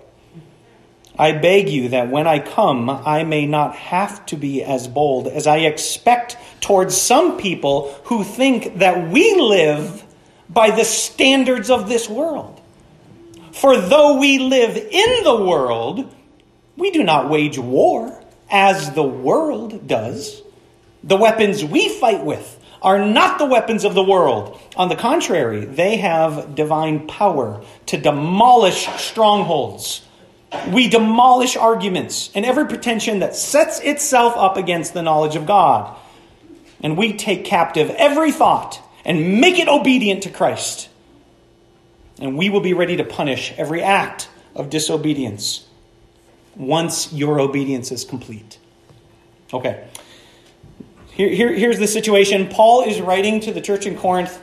I 1.18 1.34
beg 1.34 1.70
you 1.70 1.90
that 1.90 2.10
when 2.10 2.26
I 2.26 2.40
come, 2.40 2.90
I 2.90 3.24
may 3.24 3.46
not 3.46 3.76
have 3.76 4.26
to 4.28 4.38
be 4.38 4.64
as 4.64 4.88
bold 4.88 5.28
as 5.28 5.46
I 5.46 5.58
expect 5.58 6.38
towards 6.62 6.96
some 6.96 7.38
people 7.38 7.94
who 8.06 8.24
think 8.24 8.80
that 8.80 9.10
we 9.10 9.36
live 9.36 10.04
by 10.50 10.72
the 10.72 10.86
standards 10.86 11.70
of 11.70 11.88
this 11.88 12.10
world. 12.10 12.60
For 13.52 13.78
though 13.78 14.20
we 14.20 14.40
live 14.40 14.78
in 14.78 15.24
the 15.24 15.44
world, 15.44 16.14
we 16.78 16.92
do 16.92 17.04
not 17.04 17.30
wage 17.30 17.60
war 17.60 18.24
as 18.50 18.94
the 18.94 19.04
world 19.04 19.88
does. 19.88 20.42
The 21.04 21.18
weapons 21.18 21.64
we 21.64 21.90
fight 21.90 22.24
with 22.24 22.58
are 22.82 23.06
not 23.06 23.38
the 23.38 23.46
weapons 23.46 23.84
of 23.84 23.94
the 23.94 24.04
world. 24.04 24.60
On 24.76 24.90
the 24.90 24.96
contrary, 24.96 25.66
they 25.66 25.98
have 25.98 26.56
divine 26.56 27.08
power 27.08 27.64
to 27.88 27.98
demolish 27.98 28.88
strongholds. 28.98 30.02
We 30.70 30.90
demolish 30.90 31.56
arguments 31.56 32.32
and 32.34 32.46
every 32.46 32.66
pretension 32.66 33.20
that 33.20 33.36
sets 33.36 33.80
itself 33.80 34.34
up 34.36 34.58
against 34.58 34.94
the 34.94 35.04
knowledge 35.04 35.36
of 35.36 35.46
God. 35.46 35.96
And 36.82 36.98
we 36.98 37.14
take 37.14 37.46
captive 37.46 37.92
every 37.92 38.32
thought 38.32 38.82
and 39.06 39.40
make 39.40 39.60
it 39.60 39.68
obedient 39.68 40.24
to 40.24 40.30
Christ. 40.30 40.90
And 42.20 42.38
we 42.38 42.50
will 42.50 42.62
be 42.62 42.74
ready 42.74 42.98
to 42.98 43.04
punish 43.04 43.54
every 43.58 43.82
act 43.82 44.30
of 44.56 44.70
disobedience 44.70 45.66
once 46.56 47.14
your 47.14 47.40
obedience 47.40 47.92
is 47.92 48.04
complete. 48.04 48.58
Okay. 49.54 49.88
Here, 51.12 51.30
here, 51.30 51.54
here's 51.54 51.78
the 51.78 51.88
situation. 51.88 52.48
Paul 52.48 52.84
is 52.84 53.02
writing 53.02 53.42
to 53.42 53.54
the 53.54 53.62
church 53.62 53.86
in 53.86 53.98
Corinth. 53.98 54.42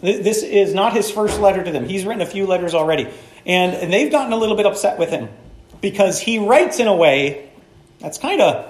This 0.00 0.42
is 0.42 0.74
not 0.74 0.92
his 0.92 1.10
first 1.10 1.40
letter 1.40 1.64
to 1.64 1.70
them. 1.70 1.88
He's 1.88 2.04
written 2.04 2.20
a 2.20 2.26
few 2.26 2.46
letters 2.46 2.74
already. 2.74 3.08
And, 3.46 3.74
and 3.74 3.92
they've 3.92 4.12
gotten 4.12 4.32
a 4.32 4.36
little 4.36 4.56
bit 4.56 4.66
upset 4.66 4.98
with 4.98 5.10
him 5.10 5.28
because 5.80 6.20
he 6.20 6.38
writes 6.38 6.78
in 6.78 6.88
a 6.88 6.94
way 6.94 7.50
that's 8.00 8.18
kind 8.18 8.42
of 8.42 8.66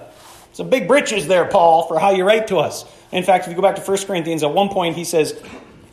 some 0.53 0.71
big 0.71 0.87
britches 0.87 1.27
there, 1.27 1.47
Paul, 1.47 1.89
for 1.89 1.99
how 1.99 2.13
you 2.13 2.25
write 2.25 2.49
to 2.49 2.59
us. 2.59 2.85
In 3.11 3.25
fact, 3.25 3.45
if 3.45 3.51
you 3.51 3.57
go 3.57 3.63
back 3.63 3.75
to 3.77 3.83
1 3.83 3.99
Corinthians, 4.07 4.45
at 4.45 4.53
one 4.53 4.69
point 4.69 4.95
he 4.95 5.05
says, 5.05 5.41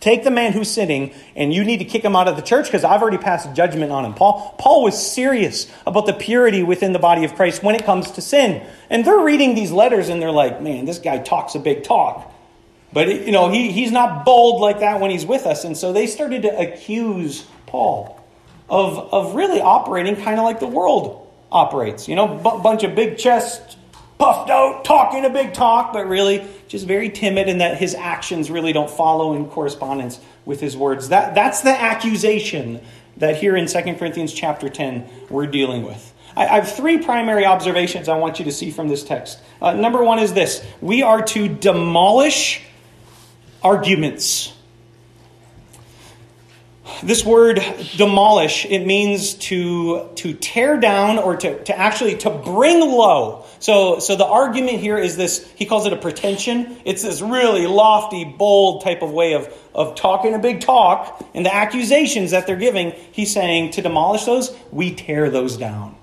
Take 0.01 0.23
the 0.23 0.31
man 0.31 0.51
who's 0.51 0.69
sinning, 0.69 1.13
and 1.35 1.53
you 1.53 1.63
need 1.63 1.77
to 1.77 1.85
kick 1.85 2.03
him 2.03 2.15
out 2.15 2.27
of 2.27 2.35
the 2.35 2.41
church 2.41 2.65
because 2.65 2.83
I've 2.83 3.03
already 3.03 3.19
passed 3.19 3.53
judgment 3.55 3.91
on 3.91 4.03
him. 4.03 4.15
Paul, 4.15 4.55
Paul 4.57 4.83
was 4.83 4.99
serious 4.99 5.71
about 5.85 6.07
the 6.07 6.13
purity 6.13 6.63
within 6.63 6.91
the 6.91 6.99
body 6.99 7.23
of 7.23 7.35
Christ 7.35 7.61
when 7.61 7.75
it 7.75 7.85
comes 7.85 8.09
to 8.11 8.21
sin. 8.21 8.65
And 8.89 9.05
they're 9.05 9.19
reading 9.19 9.53
these 9.53 9.71
letters 9.71 10.09
and 10.09 10.19
they're 10.19 10.31
like, 10.31 10.59
man, 10.59 10.85
this 10.85 10.97
guy 10.97 11.19
talks 11.19 11.53
a 11.53 11.59
big 11.59 11.83
talk. 11.83 12.33
But, 12.91 13.07
you 13.09 13.31
know, 13.31 13.51
he, 13.51 13.71
he's 13.71 13.91
not 13.91 14.25
bold 14.25 14.59
like 14.59 14.79
that 14.79 14.99
when 14.99 15.11
he's 15.11 15.25
with 15.25 15.45
us. 15.45 15.63
And 15.65 15.77
so 15.77 15.93
they 15.93 16.07
started 16.07 16.41
to 16.41 16.59
accuse 16.59 17.45
Paul 17.67 18.19
of, 18.69 18.97
of 19.13 19.35
really 19.35 19.61
operating 19.61 20.15
kind 20.15 20.39
of 20.39 20.45
like 20.45 20.59
the 20.59 20.67
world 20.67 21.31
operates. 21.51 22.07
You 22.07 22.15
know, 22.15 22.27
b- 22.27 22.63
bunch 22.63 22.83
of 22.83 22.95
big 22.95 23.19
chests, 23.19 23.77
puffed 24.21 24.51
out, 24.51 24.85
talking 24.85 25.25
a 25.25 25.31
big 25.31 25.51
talk, 25.51 25.91
but 25.93 26.07
really 26.07 26.47
just 26.67 26.85
very 26.85 27.09
timid, 27.09 27.49
and 27.49 27.59
that 27.59 27.77
his 27.77 27.95
actions 27.95 28.51
really 28.51 28.71
don't 28.71 28.89
follow 28.89 29.33
in 29.33 29.47
correspondence 29.47 30.19
with 30.45 30.59
his 30.59 30.77
words. 30.77 31.09
That, 31.09 31.33
that's 31.33 31.61
the 31.61 31.71
accusation 31.71 32.81
that 33.17 33.37
here 33.37 33.55
in 33.55 33.65
2 33.65 33.81
Corinthians 33.95 34.31
chapter 34.31 34.69
10 34.69 35.09
we're 35.31 35.47
dealing 35.47 35.81
with. 35.81 36.13
I, 36.35 36.43
I 36.45 36.59
have 36.59 36.71
three 36.71 36.99
primary 36.99 37.47
observations 37.47 38.07
I 38.07 38.19
want 38.19 38.37
you 38.37 38.45
to 38.45 38.51
see 38.51 38.69
from 38.69 38.89
this 38.89 39.03
text. 39.03 39.39
Uh, 39.59 39.73
number 39.73 40.03
one 40.03 40.19
is 40.19 40.33
this 40.33 40.63
we 40.81 41.01
are 41.01 41.23
to 41.23 41.47
demolish 41.47 42.61
arguments. 43.63 44.53
This 47.01 47.25
word 47.25 47.59
demolish, 47.97 48.65
it 48.65 48.85
means 48.85 49.33
to, 49.33 50.09
to 50.17 50.35
tear 50.35 50.77
down 50.77 51.17
or 51.17 51.37
to, 51.37 51.63
to 51.63 51.75
actually 51.75 52.17
to 52.17 52.29
bring 52.29 52.81
low. 52.81 53.40
So, 53.61 53.99
so 53.99 54.15
the 54.15 54.25
argument 54.25 54.79
here 54.79 54.97
is 54.97 55.15
this, 55.15 55.47
he 55.55 55.67
calls 55.67 55.85
it 55.85 55.93
a 55.93 55.95
pretension. 55.95 56.77
It's 56.83 57.03
this 57.03 57.21
really 57.21 57.67
lofty, 57.67 58.25
bold 58.25 58.83
type 58.83 59.03
of 59.03 59.11
way 59.11 59.33
of, 59.33 59.53
of 59.75 59.93
talking 59.93 60.33
a 60.33 60.39
big 60.39 60.61
talk. 60.61 61.23
And 61.35 61.45
the 61.45 61.53
accusations 61.53 62.31
that 62.31 62.47
they're 62.47 62.55
giving, 62.55 62.91
he's 63.11 63.31
saying 63.31 63.71
to 63.73 63.83
demolish 63.83 64.25
those, 64.25 64.53
we 64.71 64.95
tear 64.95 65.29
those 65.29 65.57
down. 65.57 65.95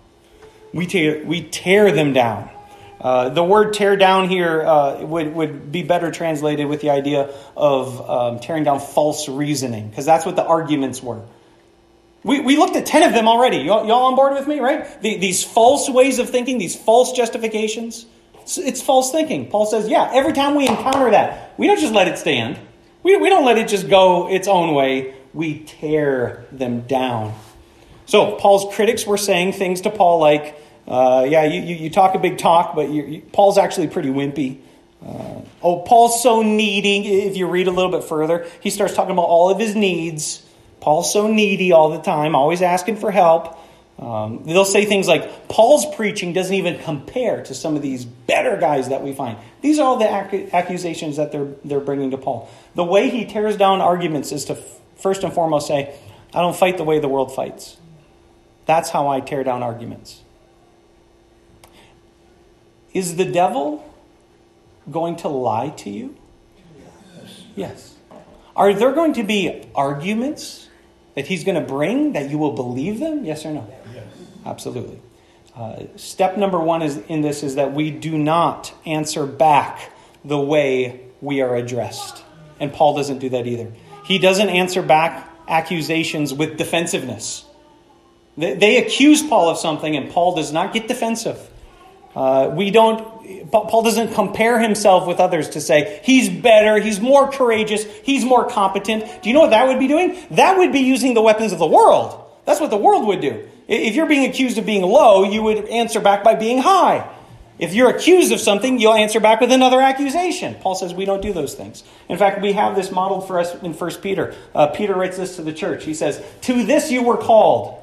We 0.72 0.86
tear, 0.86 1.24
we 1.24 1.42
tear 1.42 1.90
them 1.90 2.12
down. 2.12 2.48
Uh, 3.00 3.30
the 3.30 3.42
word 3.44 3.74
tear 3.74 3.96
down 3.96 4.28
here 4.28 4.62
uh, 4.62 5.04
would, 5.04 5.34
would 5.34 5.72
be 5.72 5.82
better 5.82 6.12
translated 6.12 6.68
with 6.68 6.80
the 6.80 6.90
idea 6.90 7.34
of 7.56 8.08
um, 8.08 8.38
tearing 8.38 8.62
down 8.62 8.78
false 8.78 9.28
reasoning, 9.28 9.88
because 9.88 10.06
that's 10.06 10.24
what 10.24 10.36
the 10.36 10.44
arguments 10.44 11.02
were. 11.02 11.22
We, 12.24 12.40
we 12.40 12.56
looked 12.56 12.76
at 12.76 12.84
10 12.84 13.04
of 13.04 13.12
them 13.12 13.28
already. 13.28 13.58
Y'all, 13.58 13.86
y'all 13.86 14.06
on 14.06 14.16
board 14.16 14.34
with 14.34 14.46
me, 14.48 14.60
right? 14.60 15.00
The, 15.00 15.18
these 15.18 15.44
false 15.44 15.88
ways 15.88 16.18
of 16.18 16.28
thinking, 16.28 16.58
these 16.58 16.76
false 16.76 17.12
justifications. 17.12 18.06
It's, 18.42 18.58
it's, 18.58 18.82
false 18.82 19.12
thinking. 19.12 19.48
Paul 19.48 19.66
says, 19.66 19.88
yeah, 19.88 20.10
every 20.12 20.32
time 20.32 20.54
we 20.54 20.66
encounter 20.66 21.10
that, 21.10 21.54
we 21.58 21.66
don't 21.66 21.78
just 21.78 21.92
let 21.92 22.08
it 22.08 22.18
stand. 22.18 22.58
We, 23.02 23.16
we 23.16 23.28
don't 23.28 23.44
let 23.44 23.58
it 23.58 23.68
just 23.68 23.88
go 23.88 24.28
its 24.28 24.48
own 24.48 24.74
way. 24.74 25.14
We 25.32 25.60
tear 25.60 26.44
them 26.50 26.82
down. 26.82 27.34
So, 28.06 28.36
Paul's 28.36 28.74
critics 28.74 29.06
were 29.06 29.18
saying 29.18 29.52
things 29.52 29.82
to 29.82 29.90
Paul 29.90 30.18
like, 30.18 30.60
uh, 30.88 31.26
yeah, 31.28 31.44
you, 31.44 31.60
you, 31.60 31.74
you, 31.76 31.90
talk 31.90 32.14
a 32.14 32.18
big 32.18 32.38
talk, 32.38 32.74
but 32.74 32.88
you, 32.88 33.22
Paul's 33.32 33.58
actually 33.58 33.88
pretty 33.88 34.08
wimpy. 34.08 34.60
Uh, 35.04 35.42
oh, 35.62 35.82
Paul's 35.86 36.22
so 36.22 36.42
needy. 36.42 37.26
If 37.26 37.36
you 37.36 37.46
read 37.46 37.68
a 37.68 37.70
little 37.70 37.90
bit 37.90 38.04
further, 38.04 38.46
he 38.60 38.70
starts 38.70 38.94
talking 38.94 39.12
about 39.12 39.26
all 39.26 39.50
of 39.50 39.58
his 39.58 39.76
needs. 39.76 40.42
Paul's 40.80 41.12
so 41.12 41.26
needy 41.26 41.72
all 41.72 41.90
the 41.90 42.00
time, 42.00 42.34
always 42.34 42.62
asking 42.62 42.96
for 42.96 43.10
help. 43.10 43.58
Um, 43.98 44.44
they'll 44.44 44.64
say 44.64 44.84
things 44.84 45.08
like, 45.08 45.48
Paul's 45.48 45.84
preaching 45.96 46.32
doesn't 46.32 46.54
even 46.54 46.78
compare 46.78 47.42
to 47.42 47.54
some 47.54 47.74
of 47.74 47.82
these 47.82 48.04
better 48.04 48.56
guys 48.56 48.90
that 48.90 49.02
we 49.02 49.12
find. 49.12 49.38
These 49.60 49.80
are 49.80 49.84
all 49.84 49.96
the 49.96 50.06
ac- 50.06 50.50
accusations 50.52 51.16
that 51.16 51.32
they're, 51.32 51.48
they're 51.64 51.80
bringing 51.80 52.12
to 52.12 52.18
Paul. 52.18 52.48
The 52.76 52.84
way 52.84 53.10
he 53.10 53.24
tears 53.24 53.56
down 53.56 53.80
arguments 53.80 54.30
is 54.30 54.44
to 54.46 54.52
f- 54.52 54.80
first 54.96 55.24
and 55.24 55.32
foremost 55.32 55.66
say, 55.66 55.98
I 56.32 56.42
don't 56.42 56.54
fight 56.54 56.76
the 56.76 56.84
way 56.84 57.00
the 57.00 57.08
world 57.08 57.34
fights. 57.34 57.76
That's 58.66 58.90
how 58.90 59.08
I 59.08 59.20
tear 59.20 59.42
down 59.42 59.64
arguments. 59.64 60.22
Is 62.94 63.16
the 63.16 63.24
devil 63.24 63.84
going 64.88 65.16
to 65.16 65.28
lie 65.28 65.70
to 65.70 65.90
you? 65.90 66.16
Yes. 67.16 67.42
yes. 67.56 67.94
Are 68.54 68.72
there 68.72 68.92
going 68.92 69.14
to 69.14 69.24
be 69.24 69.68
arguments 69.74 70.67
that 71.18 71.26
he's 71.26 71.42
going 71.42 71.60
to 71.60 71.68
bring 71.68 72.12
that 72.12 72.30
you 72.30 72.38
will 72.38 72.52
believe 72.52 73.00
them? 73.00 73.24
Yes 73.24 73.44
or 73.44 73.50
no? 73.50 73.68
Yes. 73.92 74.04
Absolutely. 74.46 75.00
Uh, 75.52 75.82
step 75.96 76.36
number 76.36 76.60
one 76.60 76.80
is 76.80 76.96
in 77.08 77.22
this 77.22 77.42
is 77.42 77.56
that 77.56 77.72
we 77.72 77.90
do 77.90 78.16
not 78.16 78.72
answer 78.86 79.26
back 79.26 79.90
the 80.24 80.38
way 80.38 81.00
we 81.20 81.40
are 81.40 81.56
addressed. 81.56 82.22
And 82.60 82.72
Paul 82.72 82.94
doesn't 82.94 83.18
do 83.18 83.30
that 83.30 83.48
either. 83.48 83.72
He 84.04 84.20
doesn't 84.20 84.48
answer 84.48 84.80
back 84.80 85.28
accusations 85.48 86.32
with 86.32 86.56
defensiveness. 86.56 87.44
They, 88.36 88.54
they 88.54 88.76
accuse 88.76 89.20
Paul 89.20 89.48
of 89.48 89.58
something, 89.58 89.96
and 89.96 90.12
Paul 90.12 90.36
does 90.36 90.52
not 90.52 90.72
get 90.72 90.86
defensive. 90.86 91.50
Uh, 92.14 92.50
we 92.52 92.70
don't, 92.70 93.50
Paul 93.50 93.82
doesn't 93.82 94.14
compare 94.14 94.58
himself 94.58 95.06
with 95.06 95.20
others 95.20 95.50
to 95.50 95.60
say 95.60 96.00
he's 96.04 96.28
better, 96.28 96.80
he's 96.80 97.00
more 97.00 97.30
courageous, 97.30 97.84
he's 98.02 98.24
more 98.24 98.48
competent. 98.48 99.04
Do 99.22 99.28
you 99.28 99.34
know 99.34 99.40
what 99.40 99.50
that 99.50 99.68
would 99.68 99.78
be 99.78 99.88
doing? 99.88 100.16
That 100.32 100.58
would 100.58 100.72
be 100.72 100.80
using 100.80 101.14
the 101.14 101.22
weapons 101.22 101.52
of 101.52 101.58
the 101.58 101.66
world. 101.66 102.24
That's 102.44 102.60
what 102.60 102.70
the 102.70 102.78
world 102.78 103.06
would 103.06 103.20
do. 103.20 103.46
If 103.68 103.94
you're 103.94 104.08
being 104.08 104.28
accused 104.28 104.56
of 104.56 104.64
being 104.64 104.82
low, 104.82 105.24
you 105.24 105.42
would 105.42 105.66
answer 105.66 106.00
back 106.00 106.24
by 106.24 106.34
being 106.34 106.58
high. 106.58 107.08
If 107.58 107.74
you're 107.74 107.90
accused 107.90 108.32
of 108.32 108.40
something, 108.40 108.78
you'll 108.78 108.94
answer 108.94 109.20
back 109.20 109.40
with 109.40 109.50
another 109.50 109.80
accusation. 109.80 110.54
Paul 110.54 110.76
says 110.76 110.94
we 110.94 111.04
don't 111.04 111.20
do 111.20 111.32
those 111.32 111.54
things. 111.54 111.82
In 112.08 112.16
fact, 112.16 112.40
we 112.40 112.52
have 112.52 112.76
this 112.76 112.92
modeled 112.92 113.26
for 113.26 113.38
us 113.38 113.52
in 113.62 113.74
1 113.74 113.90
Peter. 113.96 114.34
Uh, 114.54 114.68
Peter 114.68 114.94
writes 114.94 115.16
this 115.16 115.36
to 115.36 115.42
the 115.42 115.52
church. 115.52 115.84
He 115.84 115.92
says, 115.92 116.24
To 116.42 116.64
this 116.64 116.90
you 116.90 117.02
were 117.02 117.16
called 117.16 117.77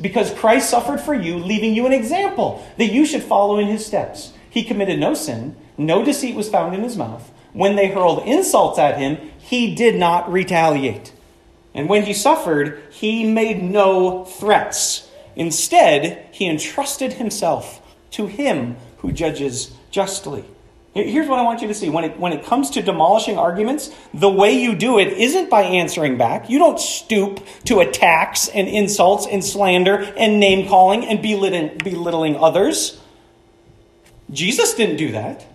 because 0.00 0.32
Christ 0.32 0.70
suffered 0.70 1.00
for 1.00 1.14
you, 1.14 1.38
leaving 1.38 1.74
you 1.74 1.86
an 1.86 1.92
example 1.92 2.66
that 2.78 2.92
you 2.92 3.04
should 3.04 3.22
follow 3.22 3.58
in 3.58 3.66
his 3.66 3.84
steps. 3.84 4.32
He 4.48 4.64
committed 4.64 4.98
no 4.98 5.14
sin, 5.14 5.56
no 5.76 6.04
deceit 6.04 6.34
was 6.34 6.48
found 6.48 6.74
in 6.74 6.82
his 6.82 6.96
mouth. 6.96 7.30
When 7.52 7.76
they 7.76 7.88
hurled 7.88 8.26
insults 8.26 8.78
at 8.78 8.98
him, 8.98 9.16
he 9.38 9.74
did 9.74 9.96
not 9.96 10.30
retaliate. 10.30 11.12
And 11.74 11.88
when 11.88 12.04
he 12.04 12.14
suffered, 12.14 12.82
he 12.90 13.24
made 13.24 13.62
no 13.62 14.24
threats. 14.24 15.08
Instead, 15.36 16.26
he 16.32 16.48
entrusted 16.48 17.14
himself 17.14 17.80
to 18.12 18.26
him 18.26 18.76
who 18.98 19.12
judges 19.12 19.72
justly. 19.90 20.44
Here's 20.92 21.28
what 21.28 21.38
I 21.38 21.42
want 21.42 21.62
you 21.62 21.68
to 21.68 21.74
see. 21.74 21.88
When 21.88 22.02
it, 22.02 22.18
when 22.18 22.32
it 22.32 22.44
comes 22.44 22.70
to 22.70 22.82
demolishing 22.82 23.38
arguments, 23.38 23.94
the 24.12 24.28
way 24.28 24.60
you 24.60 24.74
do 24.74 24.98
it 24.98 25.08
isn't 25.12 25.48
by 25.48 25.62
answering 25.62 26.18
back. 26.18 26.50
You 26.50 26.58
don't 26.58 26.80
stoop 26.80 27.46
to 27.66 27.78
attacks 27.78 28.48
and 28.48 28.66
insults 28.66 29.26
and 29.30 29.44
slander 29.44 29.98
and 30.16 30.40
name 30.40 30.68
calling 30.68 31.04
and 31.04 31.22
belittling, 31.22 31.78
belittling 31.78 32.36
others. 32.36 33.00
Jesus 34.32 34.74
didn't 34.74 34.96
do 34.96 35.12
that. 35.12 35.46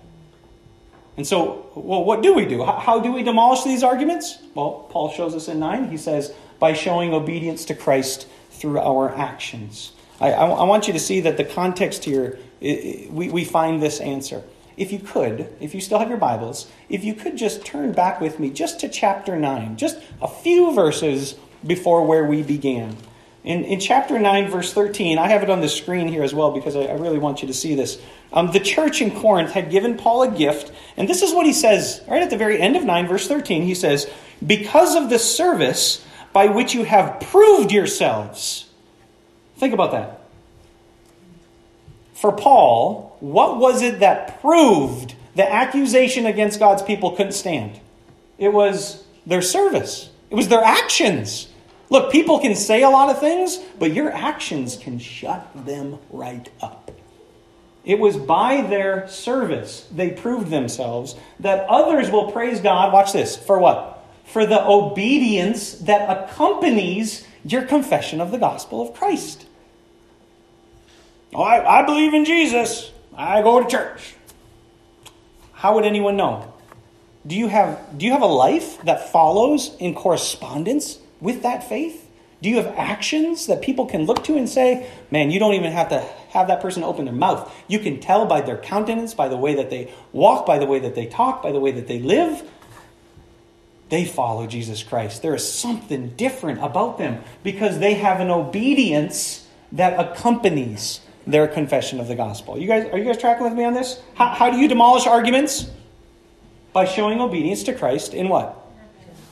And 1.17 1.27
so, 1.27 1.69
well, 1.75 2.03
what 2.05 2.21
do 2.21 2.33
we 2.33 2.45
do? 2.45 2.63
How, 2.63 2.79
how 2.79 2.99
do 3.01 3.11
we 3.11 3.21
demolish 3.21 3.63
these 3.63 3.83
arguments? 3.83 4.37
Well, 4.53 4.87
Paul 4.89 5.11
shows 5.11 5.35
us 5.35 5.49
in 5.49 5.59
9. 5.59 5.89
He 5.89 5.97
says, 5.97 6.33
by 6.59 6.71
showing 6.71 7.13
obedience 7.13 7.65
to 7.65 7.75
Christ 7.75 8.27
through 8.51 8.79
our 8.79 9.13
actions. 9.13 9.91
I, 10.21 10.31
I, 10.31 10.47
I 10.47 10.63
want 10.63 10.87
you 10.87 10.93
to 10.93 10.99
see 10.99 11.21
that 11.21 11.35
the 11.35 11.43
context 11.43 12.05
here, 12.05 12.39
it, 12.61 12.67
it, 12.67 13.11
we, 13.11 13.29
we 13.29 13.43
find 13.43 13.81
this 13.81 13.99
answer 13.99 14.43
if 14.77 14.91
you 14.91 14.99
could, 14.99 15.53
if 15.59 15.73
you 15.73 15.81
still 15.81 15.99
have 15.99 16.09
your 16.09 16.17
Bibles, 16.17 16.69
if 16.89 17.03
you 17.03 17.13
could 17.13 17.37
just 17.37 17.65
turn 17.65 17.93
back 17.93 18.19
with 18.19 18.39
me 18.39 18.49
just 18.49 18.79
to 18.81 18.89
chapter 18.89 19.35
9, 19.35 19.77
just 19.77 19.97
a 20.21 20.27
few 20.27 20.73
verses 20.73 21.35
before 21.65 22.05
where 22.05 22.25
we 22.25 22.43
began. 22.43 22.97
In, 23.43 23.63
in 23.63 23.79
chapter 23.79 24.17
9, 24.17 24.49
verse 24.49 24.73
13, 24.73 25.19
I 25.19 25.27
have 25.27 25.43
it 25.43 25.49
on 25.49 25.61
the 25.61 25.69
screen 25.69 26.07
here 26.07 26.23
as 26.23 26.33
well 26.33 26.51
because 26.51 26.75
I, 26.75 26.85
I 26.85 26.93
really 26.93 27.19
want 27.19 27.41
you 27.41 27.47
to 27.47 27.53
see 27.53 27.75
this. 27.75 28.01
Um, 28.33 28.51
the 28.51 28.59
church 28.59 29.01
in 29.01 29.11
Corinth 29.11 29.51
had 29.51 29.69
given 29.69 29.97
Paul 29.97 30.23
a 30.23 30.31
gift, 30.31 30.71
and 30.97 31.07
this 31.07 31.21
is 31.21 31.33
what 31.33 31.45
he 31.45 31.53
says 31.53 32.01
right 32.07 32.23
at 32.23 32.31
the 32.31 32.37
very 32.37 32.59
end 32.59 32.75
of 32.75 32.83
9, 32.83 33.07
verse 33.07 33.27
13. 33.27 33.61
He 33.61 33.75
says, 33.75 34.09
Because 34.45 34.95
of 34.95 35.09
the 35.09 35.19
service 35.19 36.03
by 36.33 36.47
which 36.47 36.73
you 36.73 36.83
have 36.83 37.19
proved 37.19 37.71
yourselves. 37.71 38.67
Think 39.57 39.73
about 39.73 39.91
that. 39.91 40.21
For 42.15 42.31
Paul, 42.31 43.04
what 43.19 43.57
was 43.57 43.81
it 43.81 43.99
that 43.99 44.41
proved 44.41 45.15
the 45.35 45.51
accusation 45.51 46.25
against 46.25 46.59
God's 46.59 46.81
people 46.81 47.11
couldn't 47.11 47.33
stand? 47.33 47.79
It 48.37 48.49
was 48.49 49.03
their 49.25 49.41
service, 49.41 50.09
it 50.29 50.35
was 50.35 50.47
their 50.47 50.63
actions. 50.63 51.49
Look, 51.89 52.11
people 52.11 52.39
can 52.39 52.55
say 52.55 52.81
a 52.81 52.89
lot 52.89 53.09
of 53.09 53.19
things, 53.19 53.59
but 53.77 53.93
your 53.93 54.11
actions 54.11 54.75
can 54.75 54.97
shut 54.97 55.47
them 55.53 55.99
right 56.09 56.49
up. 56.59 56.91
It 57.85 57.99
was 57.99 58.17
by 58.17 58.61
their 58.61 59.07
service 59.07 59.87
they 59.91 60.09
proved 60.09 60.49
themselves 60.49 61.15
that 61.39 61.67
others 61.69 62.09
will 62.09 62.31
praise 62.31 62.59
God. 62.59 62.91
Watch 62.91 63.13
this. 63.13 63.35
For 63.35 63.59
what? 63.59 64.03
For 64.25 64.47
the 64.47 64.67
obedience 64.67 65.73
that 65.73 66.09
accompanies 66.09 67.27
your 67.43 67.61
confession 67.61 68.19
of 68.19 68.31
the 68.31 68.39
gospel 68.39 68.81
of 68.81 68.95
Christ. 68.95 69.45
Oh, 71.35 71.43
I, 71.43 71.81
I 71.81 71.85
believe 71.85 72.15
in 72.15 72.25
Jesus. 72.25 72.91
I 73.17 73.41
go 73.41 73.61
to 73.61 73.69
church. 73.69 74.15
How 75.53 75.75
would 75.75 75.85
anyone 75.85 76.17
know? 76.17 76.53
Do 77.25 77.35
you 77.35 77.47
have, 77.47 77.97
do 77.97 78.05
you 78.05 78.11
have 78.11 78.21
a 78.21 78.27
life 78.27 78.81
that 78.83 79.11
follows 79.11 79.75
in 79.79 79.95
correspondence 79.95 80.99
with 81.19 81.41
that 81.43 81.67
faith? 81.67 82.01
Do 82.41 82.49
you 82.49 82.57
have 82.57 82.67
actions 82.77 83.47
that 83.47 83.61
people 83.61 83.85
can 83.87 84.05
look 84.05 84.23
to 84.25 84.37
and 84.37 84.47
say, 84.47 84.91
man, 85.09 85.31
you 85.31 85.39
don't 85.39 85.55
even 85.55 85.71
have 85.71 85.89
to 85.89 86.01
have 86.29 86.47
that 86.47 86.61
person 86.61 86.83
open 86.83 87.05
their 87.05 87.13
mouth? 87.13 87.51
You 87.67 87.79
can 87.79 87.99
tell 87.99 88.25
by 88.25 88.41
their 88.41 88.57
countenance, 88.57 89.13
by 89.13 89.29
the 89.29 89.37
way 89.37 89.55
that 89.55 89.69
they 89.69 89.91
walk, 90.11 90.45
by 90.45 90.59
the 90.59 90.65
way 90.65 90.79
that 90.79 90.93
they 90.93 91.07
talk, 91.07 91.41
by 91.41 91.51
the 91.51 91.59
way 91.59 91.71
that 91.71 91.87
they 91.87 91.99
live. 91.99 92.47
They 93.89 94.05
follow 94.05 94.45
Jesus 94.45 94.83
Christ. 94.83 95.21
There 95.21 95.33
is 95.33 95.51
something 95.51 96.09
different 96.09 96.63
about 96.63 96.97
them 96.97 97.23
because 97.43 97.79
they 97.79 97.95
have 97.95 98.19
an 98.19 98.29
obedience 98.29 99.47
that 99.71 99.99
accompanies 99.99 100.99
their 101.27 101.47
confession 101.47 101.99
of 101.99 102.07
the 102.07 102.15
gospel. 102.15 102.57
You 102.57 102.67
guys, 102.67 102.89
are 102.91 102.97
you 102.97 103.05
guys 103.05 103.17
tracking 103.17 103.43
with 103.43 103.53
me 103.53 103.63
on 103.63 103.73
this? 103.73 104.01
How, 104.13 104.27
how 104.27 104.51
do 104.51 104.57
you 104.57 104.67
demolish 104.67 105.07
arguments? 105.07 105.69
By 106.73 106.85
showing 106.85 107.21
obedience 107.21 107.63
to 107.63 107.73
Christ 107.73 108.13
in 108.13 108.29
what? 108.29 108.61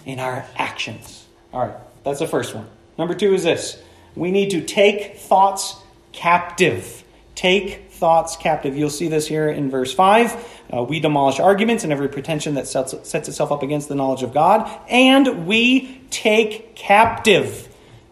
In 0.05 0.19
our 0.19 0.45
actions. 0.55 1.25
All 1.51 1.67
right, 1.67 1.75
that's 2.03 2.19
the 2.19 2.27
first 2.27 2.55
one. 2.55 2.67
Number 2.97 3.13
two 3.13 3.33
is 3.33 3.43
this 3.43 3.81
we 4.15 4.31
need 4.31 4.51
to 4.51 4.61
take 4.61 5.17
thoughts 5.17 5.75
captive. 6.11 7.03
Take 7.35 7.91
thoughts 7.91 8.35
captive. 8.35 8.77
You'll 8.77 8.89
see 8.89 9.07
this 9.07 9.27
here 9.27 9.49
in 9.49 9.69
verse 9.69 9.93
5. 9.93 10.61
Uh, 10.71 10.83
we 10.83 10.99
demolish 10.99 11.39
arguments 11.39 11.83
and 11.83 11.91
every 11.91 12.09
pretension 12.09 12.55
that 12.55 12.67
sets, 12.67 12.93
sets 13.03 13.27
itself 13.27 13.51
up 13.51 13.63
against 13.63 13.89
the 13.89 13.95
knowledge 13.95 14.23
of 14.23 14.33
God, 14.33 14.69
and 14.89 15.47
we 15.47 16.01
take 16.09 16.75
captive 16.75 17.69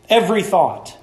every 0.10 0.44
thought. 0.44 0.98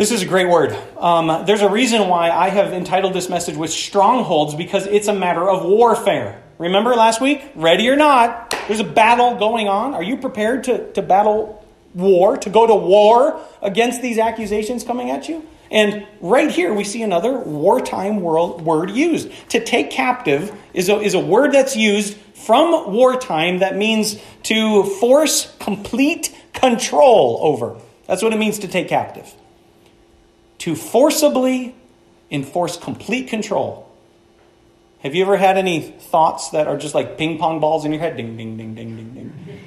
This 0.00 0.12
is 0.12 0.22
a 0.22 0.26
great 0.26 0.48
word. 0.48 0.74
Um, 0.96 1.44
there's 1.44 1.60
a 1.60 1.68
reason 1.68 2.08
why 2.08 2.30
I 2.30 2.48
have 2.48 2.72
entitled 2.72 3.12
this 3.12 3.28
message 3.28 3.54
with 3.54 3.70
strongholds 3.70 4.54
because 4.54 4.86
it's 4.86 5.08
a 5.08 5.12
matter 5.12 5.46
of 5.46 5.62
warfare. 5.62 6.42
Remember 6.56 6.94
last 6.94 7.20
week? 7.20 7.42
Ready 7.54 7.86
or 7.90 7.96
not, 7.96 8.56
there's 8.66 8.80
a 8.80 8.84
battle 8.84 9.34
going 9.34 9.68
on. 9.68 9.92
Are 9.92 10.02
you 10.02 10.16
prepared 10.16 10.64
to, 10.64 10.90
to 10.94 11.02
battle 11.02 11.62
war, 11.92 12.38
to 12.38 12.48
go 12.48 12.66
to 12.66 12.74
war 12.74 13.42
against 13.60 14.00
these 14.00 14.16
accusations 14.16 14.84
coming 14.84 15.10
at 15.10 15.28
you? 15.28 15.46
And 15.70 16.06
right 16.22 16.50
here, 16.50 16.72
we 16.72 16.84
see 16.84 17.02
another 17.02 17.38
wartime 17.38 18.22
world, 18.22 18.62
word 18.62 18.88
used. 18.88 19.30
To 19.50 19.62
take 19.62 19.90
captive 19.90 20.50
is 20.72 20.88
a, 20.88 20.98
is 20.98 21.12
a 21.12 21.20
word 21.20 21.52
that's 21.52 21.76
used 21.76 22.16
from 22.32 22.94
wartime 22.94 23.58
that 23.58 23.76
means 23.76 24.18
to 24.44 24.82
force 24.82 25.54
complete 25.58 26.34
control 26.54 27.38
over. 27.42 27.78
That's 28.06 28.22
what 28.22 28.32
it 28.32 28.38
means 28.38 28.60
to 28.60 28.66
take 28.66 28.88
captive. 28.88 29.30
To 30.60 30.74
forcibly 30.74 31.74
enforce 32.30 32.76
complete 32.76 33.28
control. 33.28 33.90
Have 35.00 35.14
you 35.14 35.22
ever 35.24 35.38
had 35.38 35.56
any 35.56 35.80
thoughts 35.80 36.50
that 36.50 36.66
are 36.66 36.76
just 36.76 36.94
like 36.94 37.16
ping 37.16 37.38
pong 37.38 37.60
balls 37.60 37.86
in 37.86 37.92
your 37.92 38.00
head? 38.00 38.16
Ding, 38.16 38.36
ding, 38.36 38.58
ding, 38.58 38.74
ding, 38.74 38.96
ding, 38.96 39.14
ding. 39.14 39.60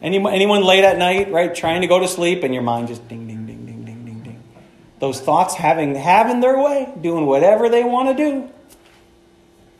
Anyone, 0.00 0.32
anyone 0.32 0.64
late 0.64 0.84
at 0.84 0.96
night, 0.96 1.30
right, 1.30 1.54
trying 1.54 1.82
to 1.82 1.86
go 1.86 1.98
to 1.98 2.08
sleep, 2.08 2.42
and 2.42 2.54
your 2.54 2.62
mind 2.62 2.88
just 2.88 3.06
ding, 3.06 3.26
ding, 3.26 3.44
ding, 3.44 3.66
ding, 3.66 3.84
ding, 3.84 4.04
ding, 4.06 4.22
ding. 4.22 4.42
Those 4.98 5.20
thoughts 5.20 5.54
having 5.54 5.94
having 5.94 6.40
their 6.40 6.58
way, 6.58 6.90
doing 6.98 7.26
whatever 7.26 7.68
they 7.68 7.84
want 7.84 8.16
to 8.16 8.24
do. 8.24 8.50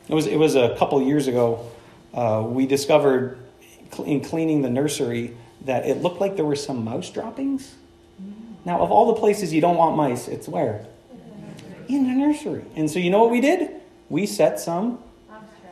It 0.07 0.13
was 0.13 0.27
it 0.27 0.37
was 0.37 0.55
a 0.55 0.75
couple 0.77 1.01
years 1.01 1.27
ago. 1.27 1.67
Uh, 2.13 2.43
we 2.45 2.67
discovered 2.67 3.39
in 4.05 4.21
cleaning 4.21 4.61
the 4.61 4.69
nursery 4.69 5.35
that 5.65 5.87
it 5.87 6.03
looked 6.03 6.21
like 6.21 6.35
there 6.35 6.45
were 6.45 6.55
some 6.55 6.83
mouse 6.83 7.09
droppings. 7.09 7.73
Now, 8.65 8.81
of 8.81 8.91
all 8.91 9.13
the 9.13 9.19
places 9.19 9.53
you 9.53 9.61
don't 9.61 9.77
want 9.77 9.95
mice, 9.95 10.27
it's 10.27 10.47
where 10.47 10.85
in 11.87 12.07
the 12.07 12.13
nursery. 12.13 12.63
And 12.75 12.89
so, 12.89 12.99
you 12.99 13.09
know 13.09 13.19
what 13.19 13.31
we 13.31 13.41
did? 13.41 13.69
We 14.09 14.25
set 14.25 14.59
some. 14.59 14.99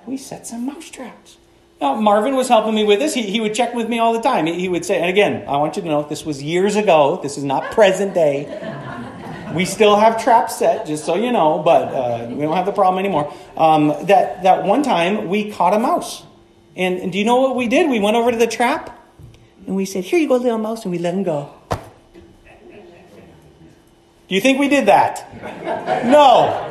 We 0.06 0.18
set 0.18 0.48
some 0.48 0.66
mouse 0.66 0.90
traps. 0.90 1.38
Now, 1.80 1.96
Marvin 1.96 2.36
was 2.36 2.48
helping 2.48 2.76
me 2.76 2.84
with 2.84 3.00
this. 3.00 3.14
He, 3.14 3.24
he 3.24 3.40
would 3.40 3.54
check 3.54 3.74
with 3.74 3.88
me 3.88 4.00
all 4.00 4.14
the 4.14 4.22
time. 4.22 4.48
He, 4.48 4.60
he 4.60 4.70
would 4.70 4.84
say, 4.84 5.00
and 5.00 5.10
again, 5.10 5.48
I 5.48 5.58
want 5.58 5.78
you 5.78 5.82
to 5.82 5.88
know 5.88 6.04
this 6.04 6.26
was 6.26 6.44
years 6.44 6.76
ago. 6.76 7.20
This 7.22 7.38
is 7.38 7.44
not 7.44 7.72
present 7.72 8.14
day. 8.14 8.48
We 9.54 9.66
still 9.66 9.96
have 9.96 10.22
traps 10.22 10.58
set, 10.58 10.86
just 10.86 11.06
so 11.06 11.16
you 11.16 11.32
know, 11.32 11.60
but 11.60 11.88
uh, 11.88 12.28
we 12.30 12.42
don't 12.42 12.56
have 12.56 12.66
the 12.66 12.72
problem 12.72 13.00
anymore. 13.00 13.34
Um, 13.56 13.88
that, 14.04 14.44
that 14.44 14.64
one 14.64 14.84
time 14.84 15.30
we 15.30 15.52
caught 15.52 15.74
a 15.74 15.80
mouse. 15.80 16.24
And, 16.76 17.00
and 17.00 17.12
do 17.12 17.18
you 17.18 17.26
know 17.26 17.38
what 17.42 17.56
we 17.56 17.68
did? 17.68 17.90
We 17.90 18.00
went 18.00 18.16
over 18.16 18.32
to 18.32 18.38
the 18.38 18.48
trap 18.48 18.96
and 19.66 19.76
we 19.76 19.86
said, 19.86 20.04
Here 20.04 20.20
you 20.20 20.28
go, 20.28 20.36
little 20.36 20.58
mouse, 20.58 20.84
and 20.84 20.92
we 20.92 20.98
let 20.98 21.14
him 21.14 21.24
go. 21.24 21.54
Do 24.30 24.36
you 24.36 24.42
think 24.42 24.60
we 24.60 24.70
did 24.70 24.86
that? 24.86 26.06
No. 26.06 26.68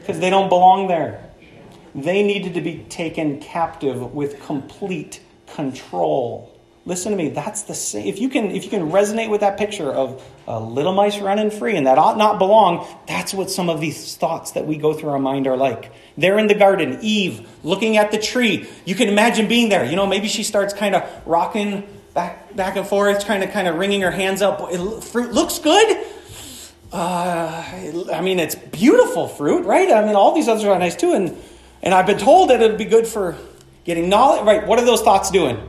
Because 0.00 0.18
they 0.18 0.28
don't 0.28 0.48
belong 0.48 0.88
there. 0.88 1.24
They 1.94 2.24
needed 2.24 2.54
to 2.54 2.60
be 2.60 2.78
taken 2.88 3.38
captive 3.38 4.12
with 4.12 4.42
complete 4.42 5.20
control. 5.54 6.48
Listen 6.84 7.12
to 7.12 7.16
me. 7.16 7.28
That's 7.28 7.62
the 7.62 7.74
same. 7.74 8.08
If 8.08 8.18
you 8.18 8.28
can, 8.28 8.50
if 8.50 8.64
you 8.64 8.70
can 8.70 8.90
resonate 8.90 9.30
with 9.30 9.42
that 9.42 9.56
picture 9.56 9.88
of 9.88 10.20
a 10.48 10.58
little 10.58 10.92
mice 10.92 11.20
running 11.20 11.52
free 11.52 11.76
and 11.76 11.86
that 11.86 11.96
ought 11.96 12.18
not 12.18 12.40
belong, 12.40 12.84
that's 13.06 13.32
what 13.32 13.48
some 13.48 13.70
of 13.70 13.80
these 13.80 14.16
thoughts 14.16 14.52
that 14.52 14.66
we 14.66 14.76
go 14.76 14.92
through 14.92 15.10
our 15.10 15.20
mind 15.20 15.46
are 15.46 15.56
like. 15.56 15.92
They're 16.18 16.40
in 16.40 16.48
the 16.48 16.56
garden, 16.56 16.98
Eve 17.02 17.48
looking 17.62 17.98
at 17.98 18.10
the 18.10 18.18
tree. 18.18 18.68
You 18.84 18.96
can 18.96 19.08
imagine 19.08 19.46
being 19.46 19.68
there. 19.68 19.84
You 19.84 19.94
know, 19.94 20.08
maybe 20.08 20.26
she 20.26 20.42
starts 20.42 20.74
kind 20.74 20.96
of 20.96 21.08
rocking 21.24 21.84
back, 22.14 22.54
back 22.54 22.76
and 22.76 22.86
forth, 22.86 23.24
trying 23.24 23.40
to 23.40 23.46
kind 23.46 23.68
of 23.68 23.76
wringing 23.76 24.02
her 24.02 24.10
hands 24.10 24.42
up. 24.42 24.60
It, 24.70 25.04
fruit 25.04 25.32
looks 25.32 25.58
good. 25.58 26.06
Uh, 26.92 27.64
I 28.12 28.20
mean, 28.20 28.38
it's 28.38 28.54
beautiful 28.54 29.28
fruit, 29.28 29.64
right? 29.64 29.90
I 29.90 30.04
mean, 30.04 30.14
all 30.14 30.34
these 30.34 30.48
others 30.48 30.64
are 30.64 30.78
nice 30.78 30.96
too, 30.96 31.12
and 31.12 31.36
and 31.82 31.94
I've 31.94 32.06
been 32.06 32.18
told 32.18 32.50
that 32.50 32.60
it'd 32.60 32.78
be 32.78 32.84
good 32.84 33.06
for 33.06 33.36
getting 33.84 34.08
knowledge. 34.08 34.44
Right? 34.44 34.66
What 34.66 34.78
are 34.78 34.84
those 34.84 35.00
thoughts 35.00 35.30
doing? 35.30 35.68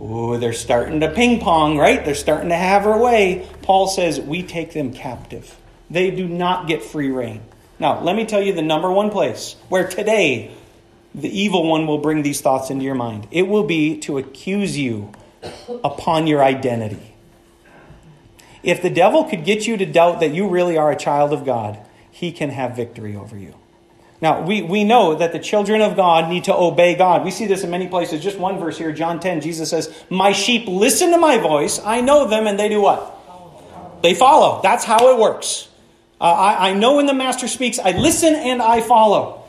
Ooh, 0.00 0.36
they're 0.38 0.52
starting 0.52 1.00
to 1.00 1.10
ping 1.10 1.40
pong, 1.40 1.78
right? 1.78 2.04
They're 2.04 2.14
starting 2.14 2.50
to 2.50 2.56
have 2.56 2.82
her 2.82 2.98
way. 2.98 3.48
Paul 3.62 3.86
says 3.86 4.20
we 4.20 4.42
take 4.42 4.72
them 4.72 4.92
captive. 4.92 5.56
They 5.90 6.10
do 6.10 6.28
not 6.28 6.66
get 6.66 6.82
free 6.82 7.10
reign. 7.10 7.42
Now, 7.78 8.00
let 8.00 8.16
me 8.16 8.26
tell 8.26 8.42
you 8.42 8.52
the 8.52 8.62
number 8.62 8.90
one 8.90 9.10
place 9.10 9.56
where 9.68 9.88
today 9.88 10.50
the 11.14 11.28
evil 11.28 11.68
one 11.68 11.86
will 11.86 11.98
bring 11.98 12.22
these 12.22 12.40
thoughts 12.40 12.70
into 12.70 12.84
your 12.84 12.94
mind. 12.94 13.28
It 13.30 13.46
will 13.46 13.64
be 13.64 13.98
to 14.00 14.18
accuse 14.18 14.76
you 14.76 15.12
upon 15.84 16.26
your 16.26 16.42
identity. 16.42 17.14
If 18.62 18.82
the 18.82 18.90
devil 18.90 19.24
could 19.24 19.44
get 19.44 19.66
you 19.66 19.76
to 19.76 19.86
doubt 19.86 20.20
that 20.20 20.32
you 20.32 20.48
really 20.48 20.76
are 20.76 20.90
a 20.90 20.96
child 20.96 21.32
of 21.32 21.44
God, 21.44 21.78
he 22.10 22.30
can 22.30 22.50
have 22.50 22.76
victory 22.76 23.16
over 23.16 23.36
you. 23.36 23.54
Now, 24.20 24.42
we, 24.42 24.62
we 24.62 24.84
know 24.84 25.16
that 25.16 25.32
the 25.32 25.40
children 25.40 25.80
of 25.80 25.96
God 25.96 26.28
need 26.28 26.44
to 26.44 26.54
obey 26.54 26.94
God. 26.94 27.24
We 27.24 27.32
see 27.32 27.46
this 27.46 27.64
in 27.64 27.70
many 27.70 27.88
places. 27.88 28.22
Just 28.22 28.38
one 28.38 28.56
verse 28.60 28.78
here, 28.78 28.92
John 28.92 29.18
10, 29.18 29.40
Jesus 29.40 29.68
says, 29.68 29.92
My 30.10 30.30
sheep 30.30 30.68
listen 30.68 31.10
to 31.10 31.18
my 31.18 31.38
voice. 31.38 31.80
I 31.84 32.02
know 32.02 32.28
them, 32.28 32.46
and 32.46 32.56
they 32.56 32.68
do 32.68 32.80
what? 32.80 33.18
They 34.02 34.14
follow. 34.14 34.62
That's 34.62 34.84
how 34.84 35.12
it 35.12 35.18
works. 35.18 35.68
Uh, 36.20 36.24
I, 36.24 36.70
I 36.70 36.74
know 36.74 36.96
when 36.96 37.06
the 37.06 37.14
Master 37.14 37.48
speaks, 37.48 37.80
I 37.80 37.98
listen 37.98 38.36
and 38.36 38.62
I 38.62 38.80
follow. 38.80 39.41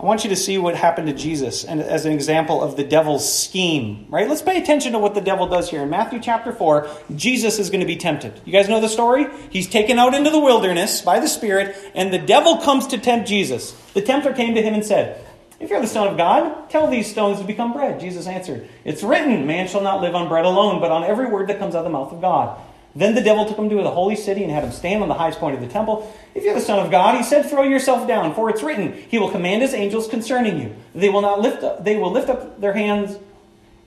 I 0.00 0.04
want 0.04 0.24
you 0.24 0.30
to 0.30 0.36
see 0.36 0.56
what 0.56 0.76
happened 0.76 1.08
to 1.08 1.12
Jesus 1.12 1.62
and 1.62 1.78
as 1.78 2.06
an 2.06 2.12
example 2.12 2.62
of 2.62 2.74
the 2.74 2.84
devil's 2.84 3.30
scheme, 3.30 4.06
right? 4.08 4.26
Let's 4.26 4.40
pay 4.40 4.56
attention 4.56 4.92
to 4.92 4.98
what 4.98 5.14
the 5.14 5.20
devil 5.20 5.46
does 5.46 5.68
here. 5.68 5.82
In 5.82 5.90
Matthew 5.90 6.20
chapter 6.20 6.52
4, 6.52 6.88
Jesus 7.16 7.58
is 7.58 7.68
going 7.68 7.82
to 7.82 7.86
be 7.86 7.96
tempted. 7.96 8.40
You 8.46 8.52
guys 8.52 8.66
know 8.66 8.80
the 8.80 8.88
story? 8.88 9.26
He's 9.50 9.68
taken 9.68 9.98
out 9.98 10.14
into 10.14 10.30
the 10.30 10.40
wilderness 10.40 11.02
by 11.02 11.20
the 11.20 11.28
Spirit, 11.28 11.76
and 11.94 12.10
the 12.14 12.18
devil 12.18 12.56
comes 12.56 12.86
to 12.86 12.98
tempt 12.98 13.28
Jesus. 13.28 13.72
The 13.92 14.00
tempter 14.00 14.32
came 14.32 14.54
to 14.54 14.62
him 14.62 14.72
and 14.72 14.86
said, 14.86 15.22
If 15.60 15.68
you're 15.68 15.82
the 15.82 15.86
Son 15.86 16.08
of 16.08 16.16
God, 16.16 16.70
tell 16.70 16.86
these 16.86 17.10
stones 17.10 17.38
to 17.38 17.44
become 17.44 17.74
bread. 17.74 18.00
Jesus 18.00 18.26
answered, 18.26 18.66
It's 18.86 19.02
written, 19.02 19.46
Man 19.46 19.68
shall 19.68 19.82
not 19.82 20.00
live 20.00 20.14
on 20.14 20.28
bread 20.28 20.46
alone, 20.46 20.80
but 20.80 20.90
on 20.90 21.04
every 21.04 21.26
word 21.26 21.48
that 21.48 21.58
comes 21.58 21.74
out 21.74 21.80
of 21.80 21.84
the 21.84 21.90
mouth 21.90 22.10
of 22.10 22.22
God. 22.22 22.58
Then 22.94 23.14
the 23.14 23.20
devil 23.20 23.44
took 23.44 23.56
him 23.56 23.68
to 23.68 23.76
the 23.76 23.90
holy 23.90 24.16
city 24.16 24.42
and 24.42 24.50
had 24.50 24.64
him 24.64 24.72
stand 24.72 25.02
on 25.02 25.08
the 25.08 25.14
highest 25.14 25.38
point 25.38 25.54
of 25.54 25.60
the 25.60 25.68
temple. 25.68 26.12
If 26.34 26.44
you're 26.44 26.54
the 26.54 26.60
Son 26.60 26.78
of 26.78 26.90
God, 26.90 27.16
he 27.16 27.22
said, 27.22 27.48
Throw 27.48 27.62
yourself 27.62 28.08
down, 28.08 28.34
for 28.34 28.50
it's 28.50 28.62
written, 28.62 28.92
He 28.92 29.18
will 29.18 29.30
command 29.30 29.62
His 29.62 29.74
angels 29.74 30.08
concerning 30.08 30.60
you. 30.60 30.74
They 30.94 31.08
will 31.08 31.22
not 31.22 31.40
lift 31.40 31.62
up, 31.62 31.84
they 31.84 31.96
will 31.96 32.10
lift 32.10 32.28
up 32.28 32.60
their 32.60 32.72
hands 32.72 33.16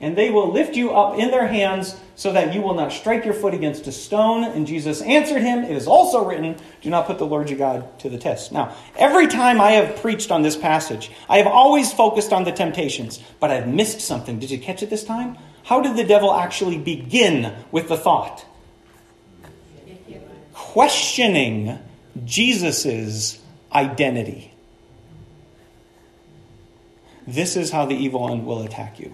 and 0.04 0.18
they 0.18 0.30
will 0.30 0.52
lift 0.52 0.76
you 0.76 0.92
up 0.92 1.18
in 1.18 1.32
their 1.32 1.48
hands 1.48 1.96
so 2.16 2.34
that 2.34 2.54
you 2.54 2.62
will 2.62 2.74
not 2.74 2.92
strike 2.92 3.24
your 3.24 3.34
foot 3.34 3.54
against 3.54 3.88
a 3.88 3.92
stone. 3.94 4.44
And 4.44 4.68
Jesus 4.68 5.02
answered 5.02 5.42
him, 5.42 5.64
It 5.64 5.72
is 5.72 5.88
also 5.88 6.26
written, 6.26 6.58
Do 6.82 6.90
not 6.90 7.08
put 7.08 7.20
the 7.20 7.26
Lord 7.26 7.50
your 7.50 7.58
God 7.58 8.00
to 8.00 8.10
the 8.10 8.18
test. 8.18 8.52
Now, 8.52 8.76
every 8.98 9.28
time 9.28 9.62
I 9.62 9.72
have 9.72 10.02
preached 10.02 10.30
on 10.30 10.42
this 10.42 10.58
passage, 10.58 11.10
I 11.30 11.38
have 11.38 11.48
always 11.48 11.94
focused 11.94 12.34
on 12.34 12.44
the 12.44 12.52
temptations, 12.52 13.22
but 13.40 13.50
I've 13.50 13.68
missed 13.68 14.02
something. 14.02 14.40
Did 14.40 14.52
you 14.52 14.60
catch 14.60 14.84
it 14.84 14.90
this 14.90 15.06
time? 15.06 15.38
How 15.64 15.80
did 15.80 15.96
the 15.96 16.04
devil 16.04 16.34
actually 16.34 16.78
begin 16.78 17.54
with 17.72 17.88
the 17.88 17.96
thought? 17.96 18.46
Questioning 20.74 21.78
Jesus' 22.26 23.40
identity. 23.72 24.52
This 27.28 27.56
is 27.56 27.70
how 27.70 27.86
the 27.86 27.94
evil 27.94 28.22
one 28.22 28.44
will 28.44 28.64
attack 28.64 29.00
you. 29.00 29.14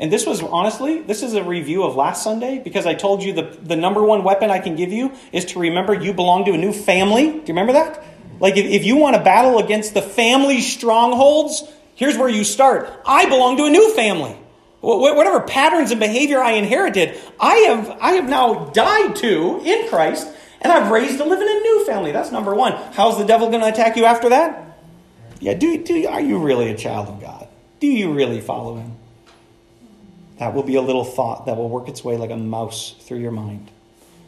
And 0.00 0.12
this 0.12 0.26
was 0.26 0.42
honestly, 0.42 1.02
this 1.02 1.22
is 1.22 1.34
a 1.34 1.44
review 1.44 1.84
of 1.84 1.94
last 1.94 2.24
Sunday 2.24 2.58
because 2.58 2.84
I 2.84 2.94
told 2.94 3.22
you 3.22 3.32
the, 3.32 3.42
the 3.62 3.76
number 3.76 4.02
one 4.02 4.24
weapon 4.24 4.50
I 4.50 4.58
can 4.58 4.74
give 4.74 4.90
you 4.90 5.12
is 5.30 5.44
to 5.44 5.60
remember 5.60 5.94
you 5.94 6.12
belong 6.12 6.44
to 6.46 6.50
a 6.50 6.58
new 6.58 6.72
family. 6.72 7.26
Do 7.26 7.36
you 7.36 7.44
remember 7.46 7.74
that? 7.74 8.02
Like 8.40 8.56
if, 8.56 8.66
if 8.66 8.84
you 8.84 8.96
want 8.96 9.14
to 9.14 9.22
battle 9.22 9.60
against 9.60 9.94
the 9.94 10.02
family 10.02 10.60
strongholds, 10.60 11.62
here's 11.94 12.18
where 12.18 12.28
you 12.28 12.42
start. 12.42 12.92
I 13.06 13.26
belong 13.26 13.56
to 13.58 13.66
a 13.66 13.70
new 13.70 13.94
family. 13.94 14.36
Whatever 14.80 15.42
patterns 15.42 15.92
and 15.92 16.00
behavior 16.00 16.40
I 16.40 16.54
inherited, 16.54 17.16
I 17.38 17.54
have, 17.68 17.98
I 18.00 18.12
have 18.14 18.28
now 18.28 18.64
died 18.70 19.14
to 19.14 19.62
in 19.64 19.88
Christ, 19.88 20.26
and 20.60 20.72
I've 20.72 20.90
raised 20.90 21.18
to 21.18 21.24
live 21.24 21.40
in 21.40 21.48
a 21.48 21.60
new 21.60 21.86
family. 21.86 22.12
That's 22.12 22.32
number 22.32 22.54
one. 22.54 22.72
How's 22.92 23.18
the 23.18 23.24
devil 23.24 23.48
going 23.48 23.62
to 23.62 23.68
attack 23.68 23.96
you 23.96 24.04
after 24.04 24.28
that? 24.30 24.78
Yeah, 25.40 25.54
do, 25.54 25.84
do, 25.84 26.06
are 26.08 26.20
you 26.20 26.38
really 26.38 26.70
a 26.70 26.76
child 26.76 27.08
of 27.08 27.20
God? 27.20 27.48
Do 27.80 27.86
you 27.86 28.12
really 28.12 28.40
follow 28.40 28.76
him? 28.76 28.96
That 30.38 30.54
will 30.54 30.64
be 30.64 30.76
a 30.76 30.82
little 30.82 31.04
thought 31.04 31.46
that 31.46 31.56
will 31.56 31.68
work 31.68 31.88
its 31.88 32.02
way 32.02 32.16
like 32.16 32.30
a 32.30 32.36
mouse 32.36 32.94
through 33.00 33.18
your 33.18 33.30
mind. 33.30 33.70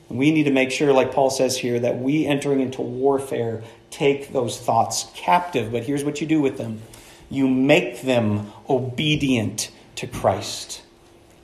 And 0.08 0.18
we 0.18 0.32
need 0.32 0.44
to 0.44 0.50
make 0.50 0.72
sure, 0.72 0.92
like 0.92 1.12
Paul 1.12 1.30
says 1.30 1.56
here, 1.56 1.78
that 1.80 1.98
we 1.98 2.26
entering 2.26 2.60
into 2.60 2.82
warfare 2.82 3.62
take 3.90 4.32
those 4.32 4.58
thoughts 4.58 5.06
captive. 5.14 5.70
But 5.72 5.84
here's 5.84 6.04
what 6.04 6.20
you 6.20 6.26
do 6.26 6.40
with 6.40 6.58
them 6.58 6.82
you 7.28 7.48
make 7.48 8.02
them 8.02 8.52
obedient 8.68 9.70
to 9.96 10.06
Christ. 10.06 10.82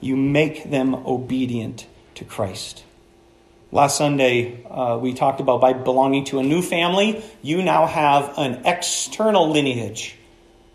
You 0.01 0.17
make 0.17 0.71
them 0.71 0.95
obedient 0.95 1.87
to 2.17 2.25
Christ. 2.25 2.85
Last 3.77 3.99
Sunday, 3.99 4.65
uh, 4.65 4.97
we 4.97 5.13
talked 5.13 5.39
about 5.39 5.61
by 5.61 5.75
belonging 5.75 6.25
to 6.25 6.39
a 6.39 6.43
new 6.43 6.63
family, 6.63 7.23
you 7.43 7.63
now 7.63 7.85
have 7.85 8.33
an 8.39 8.63
external 8.65 9.51
lineage. 9.51 10.17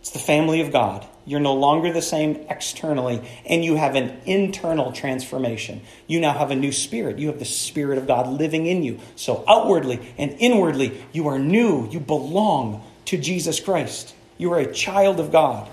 It's 0.01 0.11
the 0.11 0.19
family 0.19 0.61
of 0.61 0.71
God. 0.71 1.07
You're 1.25 1.39
no 1.39 1.55
longer 1.55 1.91
the 1.91 2.03
same 2.03 2.45
externally, 2.47 3.27
and 3.47 3.65
you 3.65 3.75
have 3.75 3.95
an 3.95 4.21
internal 4.27 4.91
transformation. 4.91 5.81
You 6.05 6.19
now 6.19 6.33
have 6.33 6.51
a 6.51 6.55
new 6.55 6.71
spirit. 6.71 7.17
You 7.17 7.29
have 7.29 7.39
the 7.39 7.43
Spirit 7.43 7.97
of 7.97 8.05
God 8.05 8.27
living 8.27 8.67
in 8.67 8.83
you. 8.83 8.99
So, 9.15 9.43
outwardly 9.47 9.99
and 10.19 10.35
inwardly, 10.37 11.03
you 11.11 11.27
are 11.29 11.39
new. 11.39 11.89
You 11.89 11.99
belong 11.99 12.83
to 13.05 13.17
Jesus 13.17 13.59
Christ. 13.59 14.13
You 14.37 14.53
are 14.53 14.59
a 14.59 14.71
child 14.71 15.19
of 15.19 15.31
God. 15.31 15.67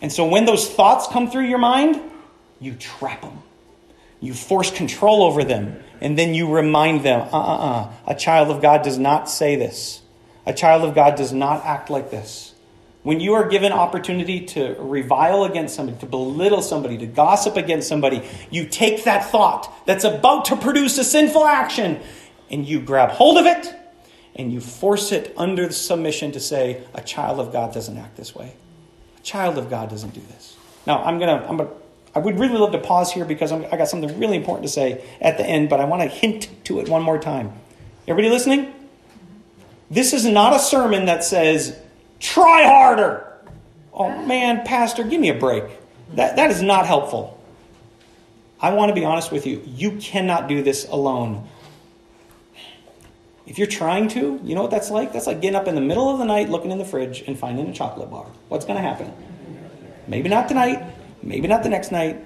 And 0.00 0.12
so, 0.12 0.28
when 0.28 0.44
those 0.44 0.70
thoughts 0.70 1.08
come 1.08 1.28
through 1.28 1.46
your 1.46 1.58
mind, 1.58 2.00
you 2.60 2.74
trap 2.74 3.22
them. 3.22 3.42
You 4.20 4.34
force 4.34 4.70
control 4.70 5.24
over 5.24 5.42
them, 5.42 5.82
and 6.02 6.18
then 6.18 6.34
you 6.34 6.52
remind 6.52 7.02
them 7.02 7.20
uh 7.32 7.38
uh 7.38 7.56
uh. 7.56 7.92
A 8.06 8.14
child 8.14 8.50
of 8.50 8.60
God 8.60 8.82
does 8.82 8.98
not 8.98 9.30
say 9.30 9.56
this, 9.56 10.02
a 10.44 10.52
child 10.52 10.84
of 10.84 10.94
God 10.94 11.14
does 11.14 11.32
not 11.32 11.64
act 11.64 11.88
like 11.88 12.10
this. 12.10 12.52
When 13.02 13.18
you 13.18 13.34
are 13.34 13.48
given 13.48 13.72
opportunity 13.72 14.46
to 14.46 14.76
revile 14.78 15.42
against 15.42 15.74
somebody, 15.74 15.98
to 15.98 16.06
belittle 16.06 16.62
somebody, 16.62 16.98
to 16.98 17.06
gossip 17.06 17.56
against 17.56 17.88
somebody, 17.88 18.22
you 18.50 18.66
take 18.68 19.04
that 19.04 19.24
thought 19.24 19.72
that's 19.86 20.04
about 20.04 20.44
to 20.46 20.56
produce 20.56 20.98
a 20.98 21.04
sinful 21.04 21.44
action 21.44 22.00
and 22.48 22.66
you 22.66 22.80
grab 22.80 23.10
hold 23.10 23.38
of 23.38 23.46
it 23.46 23.74
and 24.36 24.52
you 24.52 24.60
force 24.60 25.10
it 25.10 25.34
under 25.36 25.66
the 25.66 25.72
submission 25.72 26.30
to 26.32 26.40
say, 26.40 26.84
a 26.94 27.02
child 27.02 27.40
of 27.40 27.52
God 27.52 27.74
doesn't 27.74 27.98
act 27.98 28.16
this 28.16 28.36
way. 28.36 28.54
A 29.18 29.22
child 29.22 29.58
of 29.58 29.68
God 29.68 29.90
doesn't 29.90 30.14
do 30.14 30.20
this. 30.20 30.56
Now, 30.86 31.02
I'm 31.02 31.18
going 31.18 31.40
to, 31.40 31.48
I'm 31.48 31.56
gonna, 31.56 31.70
I 32.14 32.18
would 32.18 32.38
really 32.38 32.58
love 32.58 32.72
to 32.72 32.78
pause 32.78 33.12
here 33.12 33.24
because 33.24 33.52
I'm, 33.52 33.64
I 33.72 33.76
got 33.76 33.88
something 33.88 34.18
really 34.18 34.36
important 34.36 34.66
to 34.66 34.72
say 34.72 35.04
at 35.20 35.38
the 35.38 35.46
end, 35.46 35.70
but 35.70 35.80
I 35.80 35.84
want 35.84 36.02
to 36.02 36.08
hint 36.08 36.48
to 36.64 36.80
it 36.80 36.88
one 36.88 37.02
more 37.02 37.18
time. 37.18 37.52
Everybody 38.06 38.32
listening? 38.32 38.72
This 39.90 40.12
is 40.12 40.24
not 40.24 40.54
a 40.54 40.58
sermon 40.58 41.06
that 41.06 41.24
says, 41.24 41.78
Try 42.20 42.64
harder. 42.64 43.26
Oh 43.92 44.24
man, 44.26 44.64
Pastor, 44.64 45.04
give 45.04 45.20
me 45.20 45.28
a 45.28 45.38
break. 45.38 45.64
That, 46.14 46.36
that 46.36 46.50
is 46.50 46.62
not 46.62 46.86
helpful. 46.86 47.38
I 48.60 48.72
want 48.72 48.90
to 48.90 48.94
be 48.94 49.04
honest 49.04 49.32
with 49.32 49.46
you. 49.46 49.62
You 49.66 49.92
cannot 49.98 50.48
do 50.48 50.62
this 50.62 50.86
alone. 50.88 51.48
If 53.44 53.58
you're 53.58 53.66
trying 53.66 54.08
to, 54.10 54.40
you 54.44 54.54
know 54.54 54.62
what 54.62 54.70
that's 54.70 54.90
like? 54.90 55.12
That's 55.12 55.26
like 55.26 55.40
getting 55.40 55.56
up 55.56 55.66
in 55.66 55.74
the 55.74 55.80
middle 55.80 56.08
of 56.08 56.18
the 56.18 56.24
night, 56.24 56.48
looking 56.48 56.70
in 56.70 56.78
the 56.78 56.84
fridge, 56.84 57.24
and 57.26 57.36
finding 57.36 57.68
a 57.68 57.72
chocolate 57.72 58.10
bar. 58.10 58.26
What's 58.48 58.64
going 58.64 58.76
to 58.76 58.82
happen? 58.82 59.12
Maybe 60.06 60.28
not 60.28 60.48
tonight, 60.48 60.84
maybe 61.22 61.48
not 61.48 61.62
the 61.62 61.68
next 61.68 61.92
night. 61.92 62.24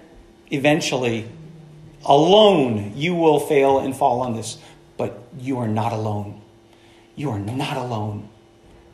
Eventually, 0.50 1.28
alone, 2.04 2.92
you 2.96 3.14
will 3.14 3.40
fail 3.40 3.78
and 3.78 3.96
fall 3.96 4.20
on 4.20 4.34
this. 4.34 4.58
But 4.96 5.22
you 5.38 5.58
are 5.58 5.68
not 5.68 5.92
alone. 5.92 6.40
You 7.14 7.30
are 7.30 7.38
not 7.38 7.76
alone. 7.76 8.28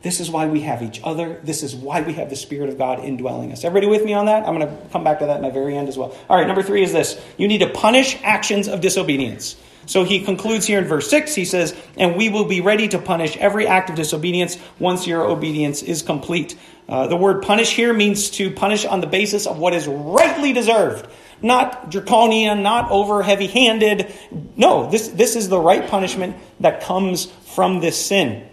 This 0.01 0.19
is 0.19 0.29
why 0.29 0.47
we 0.47 0.61
have 0.61 0.83
each 0.83 0.99
other. 1.03 1.39
This 1.43 1.63
is 1.63 1.73
why 1.73 2.01
we 2.01 2.13
have 2.13 2.29
the 2.29 2.35
Spirit 2.35 2.69
of 2.69 2.77
God 2.77 2.99
indwelling 2.99 3.53
us. 3.53 3.63
Everybody 3.63 3.87
with 3.87 4.03
me 4.03 4.13
on 4.13 4.25
that? 4.25 4.45
I'm 4.45 4.57
going 4.57 4.67
to 4.67 4.89
come 4.89 5.03
back 5.03 5.19
to 5.19 5.27
that 5.27 5.37
in 5.37 5.41
my 5.41 5.49
very 5.49 5.77
end 5.77 5.87
as 5.87 5.97
well. 5.97 6.15
All 6.29 6.37
right, 6.37 6.45
number 6.45 6.61
three 6.61 6.83
is 6.83 6.91
this 6.91 7.19
you 7.37 7.47
need 7.47 7.59
to 7.59 7.69
punish 7.69 8.17
actions 8.21 8.67
of 8.67 8.81
disobedience. 8.81 9.55
So 9.85 10.03
he 10.03 10.21
concludes 10.21 10.65
here 10.65 10.79
in 10.79 10.85
verse 10.85 11.09
6. 11.09 11.35
He 11.35 11.45
says, 11.45 11.75
And 11.97 12.15
we 12.15 12.29
will 12.29 12.45
be 12.45 12.61
ready 12.61 12.87
to 12.89 12.99
punish 12.99 13.35
every 13.37 13.67
act 13.67 13.89
of 13.89 13.95
disobedience 13.95 14.57
once 14.79 15.07
your 15.07 15.23
obedience 15.25 15.81
is 15.81 16.01
complete. 16.01 16.57
Uh, 16.87 17.07
the 17.07 17.15
word 17.15 17.41
punish 17.41 17.73
here 17.75 17.93
means 17.93 18.29
to 18.31 18.51
punish 18.51 18.85
on 18.85 19.01
the 19.01 19.07
basis 19.07 19.47
of 19.47 19.57
what 19.57 19.73
is 19.73 19.87
rightly 19.87 20.53
deserved. 20.53 21.07
Not 21.41 21.89
draconian, 21.89 22.63
not 22.63 22.91
over 22.91 23.23
heavy 23.23 23.47
handed. 23.47 24.13
No, 24.55 24.89
this, 24.89 25.09
this 25.09 25.35
is 25.35 25.49
the 25.49 25.59
right 25.59 25.87
punishment 25.89 26.35
that 26.59 26.81
comes 26.81 27.25
from 27.55 27.79
this 27.79 28.03
sin. 28.05 28.47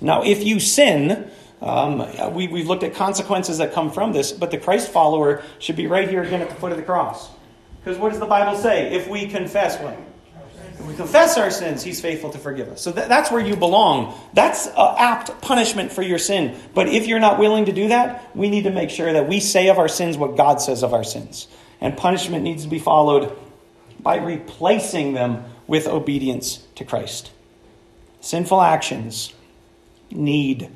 Now, 0.00 0.22
if 0.24 0.44
you 0.44 0.60
sin, 0.60 1.30
um, 1.60 2.34
we, 2.34 2.48
we've 2.48 2.66
looked 2.66 2.82
at 2.82 2.94
consequences 2.94 3.58
that 3.58 3.72
come 3.72 3.90
from 3.90 4.12
this, 4.12 4.32
but 4.32 4.50
the 4.50 4.58
Christ 4.58 4.90
follower 4.90 5.42
should 5.58 5.76
be 5.76 5.86
right 5.86 6.08
here 6.08 6.22
again 6.22 6.42
at 6.42 6.48
the 6.48 6.54
foot 6.54 6.72
of 6.72 6.78
the 6.78 6.84
cross. 6.84 7.30
Because 7.82 7.98
what 7.98 8.10
does 8.10 8.20
the 8.20 8.26
Bible 8.26 8.58
say? 8.58 8.94
If 8.94 9.08
we 9.08 9.26
confess 9.26 9.80
what? 9.80 9.98
If 10.78 10.86
we 10.86 10.94
confess 10.94 11.38
our 11.38 11.50
sins, 11.50 11.82
He's 11.82 12.00
faithful 12.00 12.30
to 12.30 12.38
forgive 12.38 12.68
us. 12.68 12.82
So 12.82 12.92
th- 12.92 13.08
that's 13.08 13.30
where 13.30 13.44
you 13.44 13.56
belong. 13.56 14.18
That's 14.32 14.66
apt 14.66 15.40
punishment 15.40 15.92
for 15.92 16.02
your 16.02 16.18
sin. 16.18 16.56
But 16.74 16.88
if 16.88 17.06
you're 17.06 17.20
not 17.20 17.38
willing 17.38 17.66
to 17.66 17.72
do 17.72 17.88
that, 17.88 18.34
we 18.36 18.50
need 18.50 18.64
to 18.64 18.70
make 18.70 18.90
sure 18.90 19.12
that 19.12 19.28
we 19.28 19.40
say 19.40 19.68
of 19.68 19.78
our 19.78 19.88
sins 19.88 20.16
what 20.16 20.36
God 20.36 20.60
says 20.60 20.82
of 20.82 20.92
our 20.92 21.04
sins. 21.04 21.46
And 21.80 21.96
punishment 21.96 22.42
needs 22.42 22.64
to 22.64 22.68
be 22.68 22.78
followed 22.78 23.36
by 24.00 24.16
replacing 24.16 25.14
them 25.14 25.44
with 25.66 25.86
obedience 25.86 26.58
to 26.74 26.84
Christ. 26.84 27.30
Sinful 28.20 28.60
actions 28.60 29.32
need. 30.10 30.70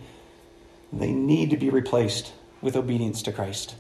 They 0.93 1.13
need 1.13 1.51
to 1.51 1.57
be 1.57 1.71
replaced 1.71 2.33
with 2.61 2.77
obedience 2.77 3.23
to 3.23 3.33
Christ. 3.33 3.75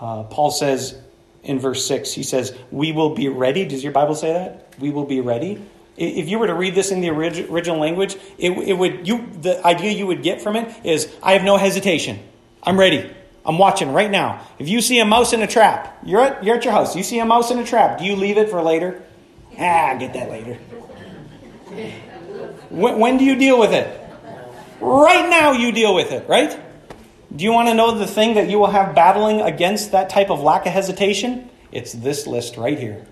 Uh, 0.00 0.24
Paul 0.24 0.50
says 0.50 0.98
in 1.42 1.58
verse 1.58 1.86
6, 1.86 2.12
he 2.12 2.22
says, 2.22 2.56
We 2.70 2.92
will 2.92 3.14
be 3.14 3.28
ready. 3.28 3.64
Does 3.64 3.82
your 3.82 3.92
Bible 3.92 4.14
say 4.14 4.32
that? 4.32 4.74
We 4.78 4.90
will 4.90 5.06
be 5.06 5.20
ready. 5.20 5.62
If 5.96 6.28
you 6.28 6.38
were 6.38 6.46
to 6.46 6.54
read 6.54 6.74
this 6.74 6.90
in 6.90 7.00
the 7.00 7.10
original 7.10 7.78
language, 7.78 8.16
it, 8.38 8.52
it 8.52 8.72
would 8.74 9.06
you 9.06 9.26
the 9.42 9.64
idea 9.66 9.90
you 9.90 10.06
would 10.06 10.22
get 10.22 10.40
from 10.40 10.56
it 10.56 10.74
is 10.84 11.12
I 11.22 11.32
have 11.32 11.44
no 11.44 11.58
hesitation. 11.58 12.18
I'm 12.62 12.78
ready. 12.78 13.14
I'm 13.44 13.58
watching 13.58 13.92
right 13.92 14.10
now. 14.10 14.46
If 14.58 14.68
you 14.68 14.80
see 14.80 14.98
a 15.00 15.04
mouse 15.04 15.32
in 15.32 15.42
a 15.42 15.46
trap, 15.46 15.98
you're 16.04 16.20
at, 16.20 16.44
you're 16.44 16.56
at 16.56 16.64
your 16.64 16.72
house. 16.72 16.94
You 16.94 17.02
see 17.02 17.18
a 17.18 17.24
mouse 17.24 17.50
in 17.50 17.58
a 17.58 17.64
trap. 17.64 17.98
Do 17.98 18.04
you 18.04 18.16
leave 18.16 18.38
it 18.38 18.50
for 18.50 18.62
later? 18.62 19.02
Ah, 19.58 19.96
get 19.98 20.12
that 20.12 20.30
later. 20.30 20.54
When, 22.68 22.98
when 22.98 23.16
do 23.18 23.24
you 23.24 23.36
deal 23.36 23.58
with 23.58 23.72
it? 23.72 23.98
Right 24.80 25.28
now, 25.28 25.52
you 25.52 25.72
deal 25.72 25.94
with 25.94 26.12
it, 26.12 26.28
right? 26.28 26.58
Do 27.34 27.44
you 27.44 27.52
want 27.52 27.68
to 27.68 27.74
know 27.74 27.96
the 27.96 28.06
thing 28.06 28.34
that 28.34 28.50
you 28.50 28.58
will 28.58 28.70
have 28.70 28.94
battling 28.94 29.40
against 29.40 29.92
that 29.92 30.10
type 30.10 30.30
of 30.30 30.40
lack 30.40 30.66
of 30.66 30.72
hesitation? 30.72 31.48
It's 31.70 31.92
this 31.92 32.26
list 32.26 32.56
right 32.56 32.78
here. 32.78 33.06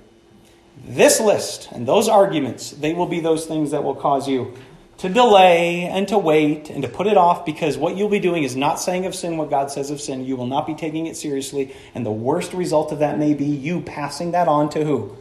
This 0.85 1.21
list 1.21 1.69
and 1.71 1.87
those 1.87 2.09
arguments, 2.09 2.71
they 2.71 2.95
will 2.95 3.07
be 3.07 3.21
those 3.21 3.47
things 3.47 3.71
that 3.71 3.85
will 3.85 3.95
cause 3.95 4.29
you 4.29 4.57
to 4.99 5.09
delay 5.09 5.83
and 5.83 6.09
to 6.09 6.19
wait 6.19 6.71
and 6.71 6.83
to 6.83 6.89
put 6.89 7.07
it 7.07 7.17
off 7.17 7.47
because 7.47 7.79
what 7.79 7.97
you'll 7.97 8.09
be 8.09 8.19
doing 8.19 8.43
is 8.43 8.57
not 8.57 8.81
saying 8.81 9.07
of 9.07 9.15
sin 9.15 9.37
what 9.37 9.49
God 9.49 9.71
says 9.71 9.91
of 9.91 10.01
sin. 10.01 10.25
You 10.25 10.37
will 10.37 10.47
not 10.47 10.67
be 10.67 10.75
taking 10.75 11.07
it 11.07 11.17
seriously. 11.17 11.75
And 11.95 12.05
the 12.05 12.11
worst 12.11 12.53
result 12.53 12.91
of 12.91 12.99
that 12.99 13.19
may 13.19 13.35
be 13.35 13.47
you 13.47 13.81
passing 13.81 14.33
that 14.33 14.49
on 14.49 14.69
to 14.71 14.85
who? 14.85 15.17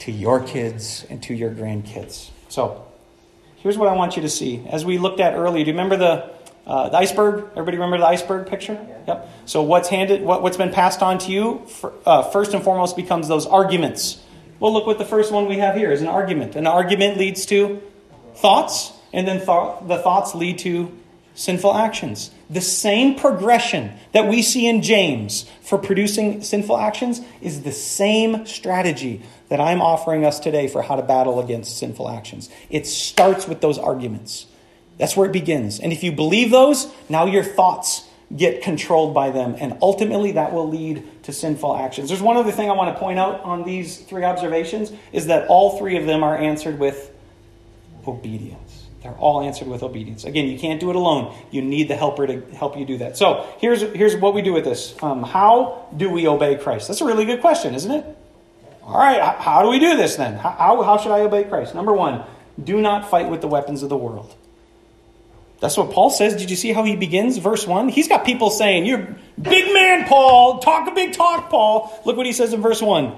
To 0.00 0.12
your 0.12 0.40
kids 0.40 1.06
and 1.08 1.22
to 1.22 1.34
your 1.34 1.50
grandkids. 1.50 2.30
So, 2.48 2.86
here's 3.56 3.78
what 3.78 3.88
I 3.88 3.94
want 3.94 4.16
you 4.16 4.22
to 4.22 4.28
see. 4.28 4.62
As 4.68 4.84
we 4.84 4.98
looked 4.98 5.20
at 5.20 5.34
earlier, 5.34 5.64
do 5.64 5.70
you 5.70 5.76
remember 5.76 5.96
the, 5.96 6.30
uh, 6.70 6.88
the 6.88 6.98
iceberg? 6.98 7.46
Everybody 7.50 7.78
remember 7.78 7.98
the 7.98 8.06
iceberg 8.06 8.46
picture? 8.46 8.78
Yep. 9.08 9.28
So, 9.46 9.62
what's 9.62 9.88
handed, 9.88 10.22
what, 10.22 10.40
what's 10.40 10.56
been 10.56 10.72
passed 10.72 11.02
on 11.02 11.18
to 11.18 11.32
you, 11.32 11.66
for, 11.66 11.92
uh, 12.06 12.22
first 12.22 12.54
and 12.54 12.62
foremost, 12.62 12.94
becomes 12.94 13.26
those 13.26 13.44
arguments. 13.44 14.22
Well, 14.60 14.72
look 14.72 14.86
what 14.86 14.98
the 14.98 15.04
first 15.04 15.32
one 15.32 15.46
we 15.46 15.58
have 15.58 15.74
here 15.74 15.90
is 15.90 16.00
an 16.00 16.06
argument. 16.06 16.54
An 16.54 16.68
argument 16.68 17.18
leads 17.18 17.44
to 17.46 17.82
thoughts, 18.36 18.92
and 19.12 19.26
then 19.26 19.38
th- 19.38 19.88
the 19.88 19.98
thoughts 19.98 20.34
lead 20.36 20.60
to 20.60 20.96
sinful 21.34 21.74
actions. 21.74 22.30
The 22.48 22.60
same 22.60 23.16
progression 23.16 23.92
that 24.12 24.28
we 24.28 24.42
see 24.42 24.68
in 24.68 24.82
James 24.82 25.50
for 25.62 25.78
producing 25.78 26.42
sinful 26.42 26.76
actions 26.76 27.20
is 27.40 27.62
the 27.62 27.72
same 27.72 28.46
strategy 28.46 29.22
that 29.48 29.60
I'm 29.60 29.82
offering 29.82 30.24
us 30.24 30.38
today 30.38 30.68
for 30.68 30.82
how 30.82 30.96
to 30.96 31.02
battle 31.02 31.40
against 31.40 31.78
sinful 31.78 32.08
actions. 32.08 32.48
It 32.68 32.86
starts 32.86 33.48
with 33.48 33.60
those 33.60 33.78
arguments. 33.78 34.46
That's 35.00 35.16
where 35.16 35.26
it 35.26 35.32
begins. 35.32 35.80
And 35.80 35.92
if 35.92 36.04
you 36.04 36.12
believe 36.12 36.50
those, 36.50 36.92
now 37.08 37.24
your 37.24 37.42
thoughts 37.42 38.06
get 38.36 38.62
controlled 38.62 39.12
by 39.12 39.30
them, 39.30 39.56
and 39.58 39.76
ultimately 39.82 40.32
that 40.32 40.52
will 40.52 40.68
lead 40.68 41.24
to 41.24 41.32
sinful 41.32 41.76
actions. 41.76 42.08
There's 42.08 42.22
one 42.22 42.36
other 42.36 42.52
thing 42.52 42.70
I 42.70 42.74
want 42.74 42.94
to 42.94 43.00
point 43.00 43.18
out 43.18 43.40
on 43.40 43.64
these 43.64 43.96
three 43.96 44.22
observations 44.22 44.92
is 45.12 45.26
that 45.26 45.48
all 45.48 45.78
three 45.78 45.96
of 45.96 46.06
them 46.06 46.22
are 46.22 46.36
answered 46.36 46.78
with 46.78 47.10
obedience. 48.06 48.86
They're 49.02 49.12
all 49.12 49.40
answered 49.40 49.66
with 49.66 49.82
obedience. 49.82 50.24
Again, 50.24 50.46
you 50.46 50.58
can't 50.58 50.78
do 50.78 50.90
it 50.90 50.96
alone. 50.96 51.34
You 51.50 51.62
need 51.62 51.88
the 51.88 51.96
helper 51.96 52.26
to 52.26 52.42
help 52.54 52.76
you 52.76 52.84
do 52.84 52.98
that. 52.98 53.16
So 53.16 53.48
here's, 53.58 53.80
here's 53.80 54.14
what 54.14 54.34
we 54.34 54.42
do 54.42 54.52
with 54.52 54.64
this. 54.64 54.94
Um, 55.02 55.22
how 55.22 55.88
do 55.96 56.10
we 56.10 56.28
obey 56.28 56.56
Christ? 56.56 56.88
That's 56.88 57.00
a 57.00 57.06
really 57.06 57.24
good 57.24 57.40
question, 57.40 57.74
isn't 57.74 57.90
it? 57.90 58.04
All 58.82 58.98
right, 58.98 59.36
how 59.38 59.62
do 59.62 59.70
we 59.70 59.78
do 59.78 59.96
this 59.96 60.16
then? 60.16 60.36
How, 60.36 60.82
how 60.82 60.98
should 60.98 61.12
I 61.12 61.20
obey 61.20 61.44
Christ? 61.44 61.74
Number 61.74 61.94
one, 61.94 62.22
do 62.62 62.80
not 62.80 63.10
fight 63.10 63.30
with 63.30 63.40
the 63.40 63.48
weapons 63.48 63.82
of 63.82 63.88
the 63.88 63.96
world. 63.96 64.36
That's 65.60 65.76
what 65.76 65.90
Paul 65.90 66.10
says. 66.10 66.36
Did 66.36 66.50
you 66.50 66.56
see 66.56 66.72
how 66.72 66.84
he 66.84 66.96
begins? 66.96 67.36
Verse 67.36 67.66
1. 67.66 67.90
He's 67.90 68.08
got 68.08 68.24
people 68.24 68.50
saying, 68.50 68.86
You're 68.86 69.16
big 69.40 69.72
man, 69.72 70.06
Paul. 70.06 70.58
Talk 70.60 70.88
a 70.88 70.94
big 70.94 71.12
talk, 71.12 71.50
Paul. 71.50 72.00
Look 72.04 72.16
what 72.16 72.26
he 72.26 72.32
says 72.32 72.52
in 72.52 72.62
verse 72.62 72.80
1 72.80 73.16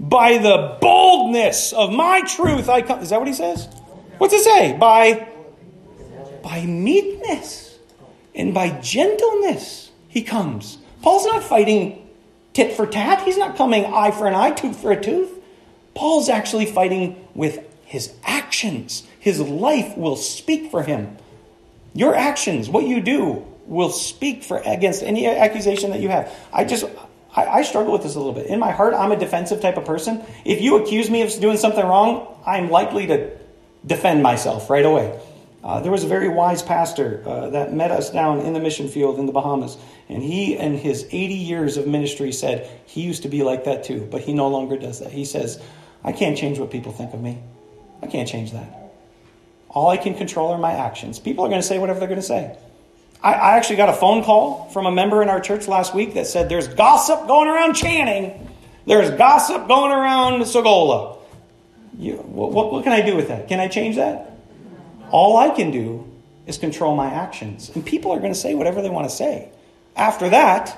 by 0.00 0.38
the 0.38 0.78
boldness 0.80 1.74
of 1.74 1.92
my 1.92 2.22
truth 2.22 2.70
I 2.70 2.80
come. 2.80 3.00
Is 3.00 3.10
that 3.10 3.18
what 3.18 3.28
he 3.28 3.34
says? 3.34 3.68
What's 4.16 4.32
it 4.32 4.42
say? 4.42 4.76
By 4.76 5.28
by 6.42 6.64
meekness 6.64 7.78
and 8.34 8.54
by 8.54 8.70
gentleness 8.80 9.90
he 10.08 10.22
comes. 10.22 10.78
Paul's 11.02 11.26
not 11.26 11.42
fighting 11.42 12.08
tit 12.54 12.72
for 12.72 12.86
tat. 12.86 13.22
He's 13.24 13.36
not 13.36 13.56
coming 13.56 13.84
eye 13.84 14.10
for 14.10 14.26
an 14.26 14.34
eye, 14.34 14.52
tooth 14.52 14.80
for 14.80 14.90
a 14.90 15.00
tooth. 15.00 15.30
Paul's 15.94 16.30
actually 16.30 16.66
fighting 16.66 17.28
with 17.34 17.62
his 17.84 18.14
actions. 18.24 19.06
His 19.20 19.38
life 19.38 19.96
will 19.96 20.16
speak 20.16 20.70
for 20.70 20.82
him. 20.82 21.16
Your 21.94 22.14
actions, 22.14 22.68
what 22.68 22.84
you 22.84 23.00
do, 23.00 23.46
will 23.66 23.90
speak 23.90 24.42
for 24.42 24.58
against 24.66 25.02
any 25.02 25.26
accusation 25.26 25.90
that 25.90 26.00
you 26.00 26.08
have. 26.08 26.34
I 26.52 26.64
just 26.64 26.84
I, 27.36 27.46
I, 27.46 27.62
struggle 27.62 27.92
with 27.92 28.02
this 28.02 28.16
a 28.16 28.18
little 28.18 28.32
bit. 28.32 28.46
In 28.46 28.58
my 28.58 28.72
heart, 28.72 28.94
I'm 28.94 29.12
a 29.12 29.16
defensive 29.16 29.60
type 29.60 29.76
of 29.76 29.84
person. 29.84 30.24
If 30.44 30.60
you 30.60 30.82
accuse 30.82 31.08
me 31.08 31.22
of 31.22 31.32
doing 31.38 31.56
something 31.56 31.84
wrong, 31.84 32.26
I'm 32.44 32.70
likely 32.70 33.06
to 33.06 33.30
defend 33.86 34.22
myself 34.22 34.68
right 34.68 34.84
away. 34.84 35.20
Uh, 35.62 35.80
there 35.80 35.92
was 35.92 36.02
a 36.02 36.08
very 36.08 36.28
wise 36.28 36.62
pastor 36.62 37.22
uh, 37.26 37.50
that 37.50 37.72
met 37.74 37.90
us 37.90 38.10
down 38.10 38.40
in 38.40 38.54
the 38.54 38.60
mission 38.60 38.88
field 38.88 39.18
in 39.18 39.26
the 39.26 39.32
Bahamas, 39.32 39.76
and 40.08 40.22
he, 40.22 40.56
in 40.56 40.78
his 40.78 41.04
80 41.04 41.34
years 41.34 41.76
of 41.76 41.86
ministry, 41.86 42.32
said 42.32 42.68
he 42.86 43.02
used 43.02 43.22
to 43.22 43.28
be 43.28 43.42
like 43.42 43.64
that 43.64 43.84
too, 43.84 44.08
but 44.10 44.22
he 44.22 44.32
no 44.32 44.48
longer 44.48 44.78
does 44.78 45.00
that. 45.00 45.12
He 45.12 45.26
says, 45.26 45.62
I 46.02 46.12
can't 46.12 46.36
change 46.36 46.58
what 46.58 46.70
people 46.70 46.92
think 46.92 47.12
of 47.12 47.20
me. 47.20 47.38
I 48.02 48.06
can't 48.06 48.26
change 48.26 48.52
that. 48.52 48.79
All 49.70 49.88
I 49.88 49.96
can 49.96 50.14
control 50.14 50.50
are 50.50 50.58
my 50.58 50.72
actions. 50.72 51.18
People 51.18 51.44
are 51.44 51.48
going 51.48 51.60
to 51.60 51.66
say 51.66 51.78
whatever 51.78 52.00
they're 52.00 52.08
going 52.08 52.20
to 52.20 52.26
say. 52.26 52.56
I, 53.22 53.34
I 53.34 53.56
actually 53.56 53.76
got 53.76 53.88
a 53.88 53.94
phone 53.94 54.24
call 54.24 54.68
from 54.70 54.86
a 54.86 54.90
member 54.90 55.22
in 55.22 55.28
our 55.28 55.40
church 55.40 55.68
last 55.68 55.94
week 55.94 56.14
that 56.14 56.26
said 56.26 56.48
there's 56.48 56.68
gossip 56.68 57.26
going 57.26 57.48
around 57.48 57.74
Channing. 57.74 58.48
There's 58.86 59.10
gossip 59.10 59.68
going 59.68 59.92
around 59.92 60.42
Sagola. 60.42 61.18
You, 61.96 62.14
what, 62.14 62.72
what 62.72 62.82
can 62.82 62.92
I 62.92 63.02
do 63.02 63.14
with 63.14 63.28
that? 63.28 63.46
Can 63.46 63.60
I 63.60 63.68
change 63.68 63.96
that? 63.96 64.38
All 65.10 65.36
I 65.36 65.50
can 65.50 65.70
do 65.70 66.10
is 66.46 66.58
control 66.58 66.96
my 66.96 67.12
actions. 67.12 67.70
And 67.74 67.84
people 67.84 68.10
are 68.10 68.18
going 68.18 68.32
to 68.32 68.38
say 68.38 68.54
whatever 68.54 68.82
they 68.82 68.90
want 68.90 69.08
to 69.08 69.14
say. 69.14 69.50
After 69.94 70.28
that, 70.30 70.76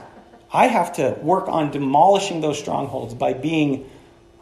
I 0.52 0.66
have 0.66 0.94
to 0.94 1.16
work 1.22 1.48
on 1.48 1.70
demolishing 1.70 2.42
those 2.42 2.58
strongholds 2.58 3.14
by 3.14 3.32
being 3.32 3.88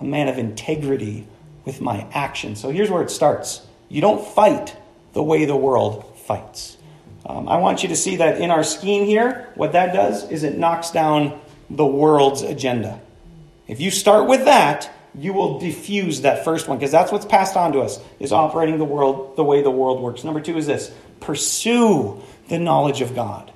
a 0.00 0.04
man 0.04 0.28
of 0.28 0.38
integrity 0.38 1.26
with 1.64 1.80
my 1.80 2.06
actions. 2.12 2.60
So 2.60 2.70
here's 2.70 2.90
where 2.90 3.02
it 3.02 3.10
starts 3.10 3.66
you 3.90 4.00
don't 4.00 4.26
fight 4.26 4.74
the 5.12 5.22
way 5.22 5.44
the 5.44 5.56
world 5.56 6.16
fights. 6.20 6.78
Um, 7.26 7.48
I 7.48 7.56
want 7.58 7.82
you 7.82 7.90
to 7.90 7.96
see 7.96 8.16
that 8.16 8.40
in 8.40 8.50
our 8.50 8.64
scheme 8.64 9.04
here, 9.04 9.50
what 9.54 9.72
that 9.72 9.92
does 9.92 10.30
is 10.30 10.42
it 10.42 10.56
knocks 10.56 10.90
down 10.90 11.38
the 11.68 11.84
world's 11.84 12.42
agenda. 12.42 13.00
If 13.68 13.80
you 13.80 13.90
start 13.90 14.26
with 14.28 14.46
that, 14.46 14.90
you 15.14 15.32
will 15.32 15.58
diffuse 15.58 16.22
that 16.22 16.44
first 16.44 16.68
one 16.68 16.78
because 16.78 16.92
that's 16.92 17.12
what's 17.12 17.26
passed 17.26 17.56
on 17.56 17.72
to 17.72 17.80
us 17.80 18.00
is 18.18 18.32
operating 18.32 18.78
the 18.78 18.84
world 18.84 19.36
the 19.36 19.44
way 19.44 19.62
the 19.62 19.70
world 19.70 20.00
works. 20.00 20.24
Number 20.24 20.40
two 20.40 20.56
is 20.56 20.66
this 20.66 20.92
pursue 21.20 22.22
the 22.48 22.58
knowledge 22.58 23.00
of 23.00 23.14
God. 23.14 23.52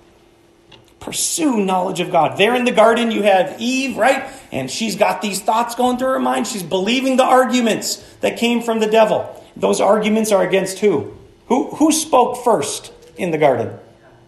Pursue 1.01 1.65
knowledge 1.65 2.01
of 2.01 2.11
God. 2.11 2.39
There 2.39 2.55
in 2.55 2.65
the 2.65 2.73
garden, 2.73 3.11
you 3.11 3.23
have 3.23 3.61
Eve, 3.61 3.97
right? 3.97 4.29
And 4.51 4.71
she's 4.71 4.97
got 4.97 5.21
these 5.21 5.41
thoughts 5.41 5.75
going 5.75 5.99
through 5.99 6.09
her 6.09 6.21
mind. 6.21 6.47
She's 6.47 6.63
believing 6.63 7.17
the 7.17 7.25
arguments 7.25 7.97
that 8.21 8.39
came 8.39 8.63
from 8.63 8.81
the 8.81 8.87
devil. 8.87 9.44
Those 9.57 9.81
arguments 9.81 10.33
are 10.33 10.43
against 10.43 10.79
who? 10.81 11.17
Who, 11.47 11.71
who 11.77 11.93
spoke 11.93 12.43
first? 12.45 12.93
in 13.17 13.31
the 13.31 13.39
garden. 13.39 13.79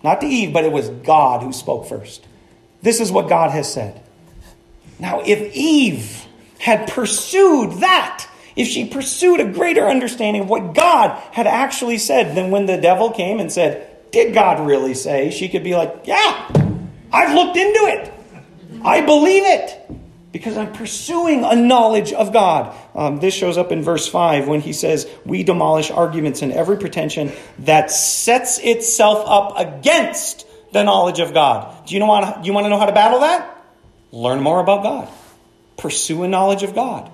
Not 0.03 0.21
to 0.21 0.27
Eve, 0.27 0.53
but 0.53 0.65
it 0.65 0.73
was 0.73 0.89
God 0.89 1.43
who 1.43 1.53
spoke 1.53 1.87
first. 1.87 2.27
This 2.83 3.01
is 3.01 3.11
what 3.11 3.29
God 3.29 3.51
has 3.51 3.73
said. 3.73 4.01
Now, 4.99 5.23
if 5.25 5.55
Eve 5.55 6.25
had 6.59 6.89
pursued 6.89 7.81
that, 7.81 8.29
if 8.55 8.69
she 8.69 8.87
pursued 8.87 9.41
a 9.41 9.53
greater 9.53 9.87
understanding 9.87 10.43
of 10.43 10.49
what 10.49 10.75
God 10.75 11.21
had 11.33 11.47
actually 11.47 11.99
said, 11.99 12.37
then 12.37 12.51
when 12.51 12.67
the 12.67 12.77
devil 12.77 13.11
came 13.11 13.41
and 13.41 13.51
said, 13.51 14.11
Did 14.13 14.33
God 14.33 14.67
really 14.67 14.95
say? 14.95 15.31
she 15.31 15.49
could 15.49 15.65
be 15.65 15.75
like, 15.75 16.03
Yeah, 16.05 16.49
I've 17.13 17.35
looked 17.35 17.57
into 17.57 17.81
it. 17.87 18.13
I 18.85 19.01
believe 19.01 19.43
it 19.45 19.91
because 20.37 20.59
I'm 20.59 20.71
pursuing 20.71 21.45
a 21.45 21.57
knowledge 21.57 22.13
of 22.13 22.31
God. 22.31 22.77
Um, 22.95 23.21
this 23.21 23.33
shows 23.33 23.57
up 23.57 23.73
in 23.73 23.83
verse 23.83 24.07
5 24.07 24.47
when 24.47 24.61
he 24.61 24.75
says, 24.75 25.09
We 25.25 25.45
demolish 25.45 25.91
arguments 25.91 26.43
and 26.43 26.53
every 26.53 26.77
pretension 26.77 27.33
that 27.61 27.91
sets 27.91 28.59
itself 28.59 29.25
up 29.27 29.59
against 29.59 30.47
the 30.73 30.85
knowledge 30.85 31.21
of 31.21 31.33
God. 31.33 31.87
Do 31.87 31.95
you, 31.95 32.01
know, 32.01 32.39
do 32.43 32.47
you 32.47 32.53
want 32.53 32.67
to 32.67 32.69
know 32.69 32.79
how 32.79 32.85
to 32.85 32.93
battle 32.93 33.21
that? 33.21 33.65
Learn 34.13 34.43
more 34.43 34.61
about 34.61 34.83
God, 34.83 35.09
pursue 35.79 36.23
a 36.23 36.29
knowledge 36.29 36.63
of 36.63 36.75
God. 36.75 37.11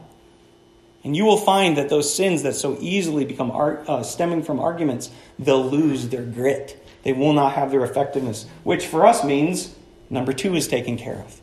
And 1.04 1.16
you 1.16 1.24
will 1.24 1.36
find 1.36 1.76
that 1.76 1.90
those 1.90 2.12
sins 2.12 2.42
that 2.42 2.56
so 2.56 2.76
easily 2.80 3.24
become 3.24 3.52
uh, 3.52 4.02
stemming 4.02 4.42
from 4.42 4.58
arguments, 4.58 5.12
they'll 5.38 5.64
lose 5.64 6.08
their 6.08 6.24
grit. 6.24 6.84
They 7.04 7.12
will 7.12 7.34
not 7.34 7.52
have 7.52 7.70
their 7.70 7.84
effectiveness, 7.84 8.46
which 8.64 8.84
for 8.84 9.06
us 9.06 9.22
means 9.22 9.76
number 10.10 10.32
two 10.32 10.56
is 10.56 10.66
taken 10.66 10.96
care 10.96 11.20
of. 11.20 11.41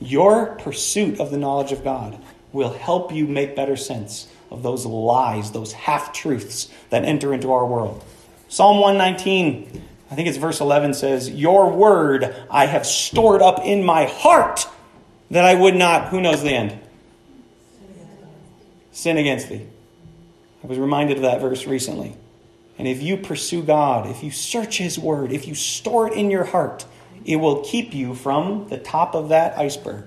Your 0.00 0.46
pursuit 0.56 1.20
of 1.20 1.30
the 1.30 1.38
knowledge 1.38 1.72
of 1.72 1.82
God 1.82 2.18
will 2.52 2.72
help 2.72 3.12
you 3.12 3.26
make 3.26 3.56
better 3.56 3.76
sense 3.76 4.28
of 4.50 4.62
those 4.62 4.86
lies, 4.86 5.52
those 5.52 5.72
half 5.72 6.12
truths 6.12 6.68
that 6.90 7.04
enter 7.04 7.34
into 7.34 7.52
our 7.52 7.66
world. 7.66 8.04
Psalm 8.48 8.80
119, 8.80 9.82
I 10.10 10.14
think 10.14 10.28
it's 10.28 10.38
verse 10.38 10.60
11, 10.60 10.94
says, 10.94 11.28
Your 11.28 11.70
word 11.70 12.34
I 12.50 12.66
have 12.66 12.86
stored 12.86 13.42
up 13.42 13.60
in 13.64 13.84
my 13.84 14.04
heart 14.04 14.66
that 15.30 15.44
I 15.44 15.54
would 15.54 15.74
not, 15.74 16.08
who 16.08 16.20
knows 16.20 16.42
the 16.42 16.50
end? 16.50 16.78
Sin 18.92 19.18
against 19.18 19.48
thee. 19.48 19.66
I 20.62 20.66
was 20.66 20.78
reminded 20.78 21.18
of 21.18 21.22
that 21.24 21.40
verse 21.40 21.66
recently. 21.66 22.16
And 22.78 22.86
if 22.86 23.02
you 23.02 23.16
pursue 23.16 23.62
God, 23.62 24.08
if 24.08 24.22
you 24.22 24.30
search 24.30 24.78
His 24.78 24.98
word, 24.98 25.32
if 25.32 25.48
you 25.48 25.54
store 25.54 26.08
it 26.08 26.14
in 26.14 26.30
your 26.30 26.44
heart, 26.44 26.84
it 27.26 27.36
will 27.36 27.62
keep 27.64 27.92
you 27.92 28.14
from 28.14 28.68
the 28.68 28.78
top 28.78 29.14
of 29.14 29.30
that 29.30 29.58
iceberg. 29.58 30.04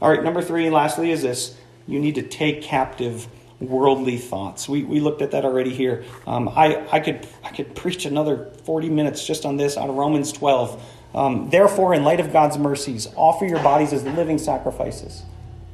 All 0.00 0.08
right, 0.08 0.22
number 0.22 0.40
three, 0.40 0.70
lastly, 0.70 1.10
is 1.10 1.20
this 1.20 1.56
you 1.88 1.98
need 1.98 2.14
to 2.14 2.22
take 2.22 2.62
captive 2.62 3.26
worldly 3.58 4.16
thoughts. 4.16 4.68
We, 4.68 4.84
we 4.84 5.00
looked 5.00 5.22
at 5.22 5.32
that 5.32 5.44
already 5.44 5.74
here. 5.74 6.04
Um, 6.26 6.48
I, 6.48 6.86
I, 6.90 7.00
could, 7.00 7.26
I 7.44 7.50
could 7.50 7.74
preach 7.74 8.06
another 8.06 8.52
40 8.64 8.90
minutes 8.90 9.26
just 9.26 9.44
on 9.44 9.56
this 9.56 9.76
out 9.76 9.90
of 9.90 9.96
Romans 9.96 10.32
12. 10.32 10.82
Um, 11.14 11.50
Therefore, 11.50 11.94
in 11.94 12.04
light 12.04 12.20
of 12.20 12.32
God's 12.32 12.56
mercies, 12.56 13.08
offer 13.16 13.44
your 13.44 13.62
bodies 13.62 13.92
as 13.92 14.04
living 14.04 14.38
sacrifices, 14.38 15.22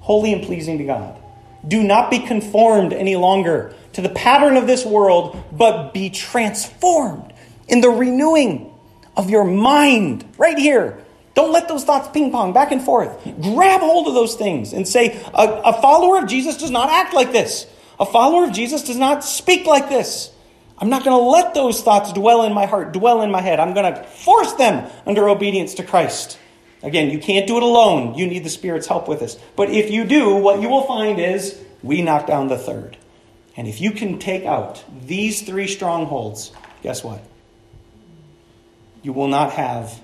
holy 0.00 0.32
and 0.32 0.42
pleasing 0.42 0.78
to 0.78 0.84
God. 0.84 1.20
Do 1.66 1.82
not 1.82 2.10
be 2.10 2.20
conformed 2.20 2.94
any 2.94 3.16
longer 3.16 3.74
to 3.92 4.00
the 4.00 4.08
pattern 4.08 4.56
of 4.56 4.66
this 4.66 4.86
world, 4.86 5.44
but 5.52 5.92
be 5.92 6.08
transformed 6.08 7.32
in 7.68 7.82
the 7.82 7.90
renewing 7.90 8.72
of 9.18 9.28
your 9.28 9.44
mind. 9.44 10.24
Right 10.38 10.56
here. 10.56 11.04
Don't 11.34 11.52
let 11.52 11.68
those 11.68 11.84
thoughts 11.84 12.08
ping 12.08 12.32
pong 12.32 12.52
back 12.52 12.72
and 12.72 12.82
forth. 12.82 13.22
Grab 13.40 13.80
hold 13.80 14.08
of 14.08 14.14
those 14.14 14.34
things 14.34 14.72
and 14.72 14.88
say, 14.88 15.22
a, 15.34 15.60
a 15.66 15.80
follower 15.80 16.18
of 16.18 16.28
Jesus 16.28 16.56
does 16.56 16.70
not 16.70 16.88
act 16.88 17.14
like 17.14 17.30
this. 17.30 17.66
A 18.00 18.06
follower 18.06 18.44
of 18.44 18.52
Jesus 18.52 18.82
does 18.82 18.96
not 18.96 19.22
speak 19.22 19.66
like 19.66 19.88
this. 19.88 20.32
I'm 20.78 20.88
not 20.88 21.04
going 21.04 21.16
to 21.16 21.30
let 21.30 21.54
those 21.54 21.82
thoughts 21.82 22.12
dwell 22.12 22.44
in 22.44 22.52
my 22.52 22.66
heart, 22.66 22.92
dwell 22.92 23.22
in 23.22 23.30
my 23.30 23.40
head. 23.40 23.60
I'm 23.60 23.74
going 23.74 23.92
to 23.92 24.02
force 24.02 24.54
them 24.54 24.90
under 25.06 25.28
obedience 25.28 25.74
to 25.74 25.84
Christ. 25.84 26.38
Again, 26.82 27.10
you 27.10 27.18
can't 27.18 27.46
do 27.46 27.56
it 27.56 27.62
alone. 27.62 28.14
You 28.14 28.26
need 28.26 28.44
the 28.44 28.50
Spirit's 28.50 28.86
help 28.86 29.08
with 29.08 29.20
this. 29.20 29.36
But 29.56 29.70
if 29.70 29.90
you 29.90 30.04
do, 30.04 30.36
what 30.36 30.60
you 30.60 30.68
will 30.68 30.86
find 30.86 31.20
is 31.20 31.60
we 31.82 32.02
knock 32.02 32.26
down 32.26 32.48
the 32.48 32.58
third. 32.58 32.96
And 33.56 33.66
if 33.66 33.80
you 33.80 33.90
can 33.90 34.18
take 34.18 34.44
out 34.44 34.84
these 35.04 35.42
three 35.42 35.66
strongholds, 35.66 36.52
guess 36.82 37.02
what? 37.02 37.20
You 39.02 39.12
will 39.12 39.28
not 39.28 39.52
have 39.52 40.00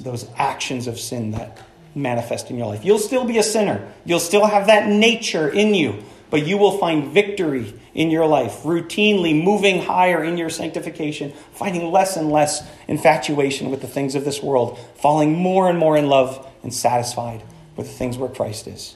those 0.00 0.28
actions 0.36 0.86
of 0.86 0.98
sin 0.98 1.32
that 1.32 1.58
manifest 1.94 2.50
in 2.50 2.56
your 2.56 2.66
life. 2.66 2.84
You'll 2.84 2.98
still 2.98 3.24
be 3.24 3.38
a 3.38 3.42
sinner. 3.42 3.92
You'll 4.04 4.20
still 4.20 4.46
have 4.46 4.68
that 4.68 4.88
nature 4.88 5.48
in 5.48 5.74
you, 5.74 6.02
but 6.30 6.46
you 6.46 6.56
will 6.58 6.78
find 6.78 7.12
victory 7.12 7.74
in 7.94 8.10
your 8.10 8.26
life, 8.26 8.62
routinely 8.62 9.42
moving 9.42 9.82
higher 9.82 10.22
in 10.22 10.38
your 10.38 10.50
sanctification, 10.50 11.32
finding 11.52 11.90
less 11.90 12.16
and 12.16 12.30
less 12.30 12.66
infatuation 12.86 13.70
with 13.70 13.80
the 13.80 13.88
things 13.88 14.14
of 14.14 14.24
this 14.24 14.42
world, 14.42 14.78
falling 14.96 15.34
more 15.34 15.68
and 15.68 15.78
more 15.78 15.96
in 15.96 16.08
love 16.08 16.46
and 16.62 16.72
satisfied 16.72 17.42
with 17.76 17.86
the 17.86 17.92
things 17.92 18.16
where 18.16 18.28
Christ 18.28 18.66
is. 18.68 18.94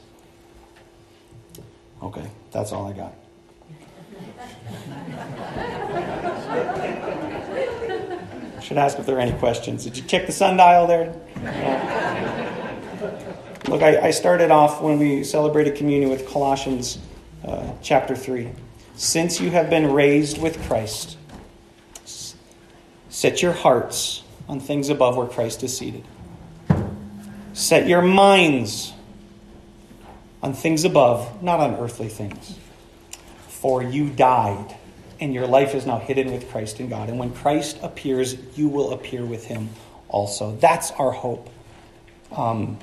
Okay, 2.02 2.28
that's 2.50 2.72
all 2.72 2.86
I 2.86 2.92
got. 2.92 3.14
I 8.62 8.64
should 8.64 8.78
ask 8.78 8.96
if 8.96 9.06
there 9.06 9.16
are 9.16 9.20
any 9.20 9.36
questions. 9.38 9.82
Did 9.82 9.96
you 9.96 10.04
check 10.04 10.26
the 10.26 10.32
sundial 10.32 10.86
there? 10.86 11.12
Yeah. 11.42 12.78
Look, 13.68 13.82
I, 13.82 13.98
I, 13.98 14.10
started 14.12 14.52
off 14.52 14.80
when 14.80 15.00
we 15.00 15.24
celebrated 15.24 15.74
communion 15.74 16.10
with 16.10 16.28
Colossians 16.28 17.00
uh, 17.44 17.72
chapter 17.82 18.14
3. 18.14 18.50
Since 18.94 19.40
you 19.40 19.50
have 19.50 19.68
been 19.68 19.92
raised 19.92 20.40
with 20.40 20.62
Christ, 20.68 21.18
set 23.08 23.42
your 23.42 23.50
hearts 23.52 24.22
on 24.48 24.60
things 24.60 24.90
above 24.90 25.16
where 25.16 25.26
Christ 25.26 25.64
is 25.64 25.76
seated. 25.76 26.04
Set 27.54 27.88
your 27.88 28.00
minds 28.00 28.92
on 30.40 30.52
things 30.52 30.84
above, 30.84 31.42
not 31.42 31.58
on 31.58 31.74
earthly 31.80 32.08
things. 32.08 32.56
For 33.48 33.82
you 33.82 34.08
died, 34.10 34.76
and 35.22 35.32
your 35.32 35.46
life 35.46 35.74
is 35.74 35.86
now 35.86 35.98
hidden 35.98 36.32
with 36.32 36.50
Christ 36.50 36.80
in 36.80 36.88
God. 36.88 37.08
And 37.08 37.18
when 37.18 37.32
Christ 37.32 37.78
appears, 37.82 38.36
you 38.56 38.68
will 38.68 38.92
appear 38.92 39.24
with 39.24 39.44
him 39.44 39.70
also. 40.08 40.56
That's 40.56 40.90
our 40.92 41.12
hope. 41.12 41.48
Um, 42.32 42.78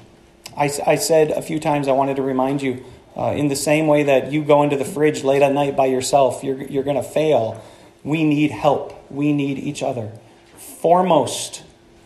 I, 0.55 0.71
I 0.85 0.95
said 0.95 1.31
a 1.31 1.41
few 1.41 1.59
times, 1.59 1.87
I 1.87 1.91
wanted 1.91 2.15
to 2.15 2.21
remind 2.21 2.61
you 2.61 2.85
uh, 3.17 3.33
in 3.35 3.49
the 3.49 3.55
same 3.55 3.87
way 3.87 4.03
that 4.03 4.31
you 4.31 4.43
go 4.43 4.63
into 4.63 4.77
the 4.77 4.85
fridge 4.85 5.23
late 5.23 5.41
at 5.41 5.51
night 5.51 5.75
by 5.75 5.87
yourself, 5.87 6.43
you're, 6.43 6.61
you're 6.63 6.83
going 6.83 6.95
to 6.95 7.03
fail. 7.03 7.61
We 8.03 8.23
need 8.23 8.51
help. 8.51 9.11
We 9.11 9.33
need 9.33 9.59
each 9.59 9.83
other. 9.83 10.11
Foremost 10.55 11.63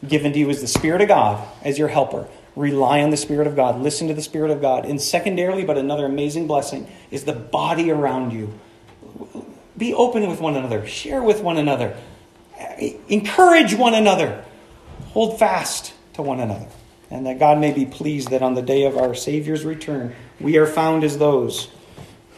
given 0.08 0.34
to 0.34 0.40
you 0.40 0.50
is 0.50 0.62
the 0.62 0.68
Spirit 0.68 1.02
of 1.02 1.10
God 1.10 1.48
as 1.64 1.78
your 1.78 1.90
helper. 1.90 2.28
Rely 2.56 3.02
on 3.02 3.12
the 3.12 3.18
Spirit 3.18 3.48
of 3.48 3.56
God. 3.56 3.82
Listen 3.82 4.08
to 4.08 4.14
the 4.14 4.22
Spirit 4.22 4.52
of 4.52 4.62
God. 4.62 4.86
And 4.86 5.00
secondarily, 5.00 5.64
but 5.64 5.78
another 5.78 6.06
amazing 6.06 6.48
blessing, 6.48 6.88
is 7.12 7.26
the 7.26 7.34
body 7.34 7.92
around 7.92 8.32
you. 8.32 8.60
Be 9.84 9.94
open 9.94 10.30
with 10.30 10.40
one 10.40 10.56
another. 10.56 10.88
Share 10.88 11.22
with 11.22 11.42
one 11.42 11.58
another. 11.58 11.98
Encourage 13.10 13.74
one 13.74 13.94
another. 13.94 14.46
Hold 15.08 15.38
fast 15.38 15.94
to 16.14 16.22
one 16.22 16.40
another 16.40 16.68
and 17.12 17.28
that 17.28 17.38
God 17.38 17.60
may 17.60 17.74
be 17.74 17.86
pleased 17.86 18.32
that 18.32 18.42
on 18.42 18.56
the 18.56 18.62
day 18.62 18.86
of 18.86 18.98
our 18.98 19.14
Savior's 19.14 19.66
return, 19.66 20.16
we 20.40 20.58
are 20.58 20.66
found 20.66 21.04
as 21.04 21.18
those 21.18 21.68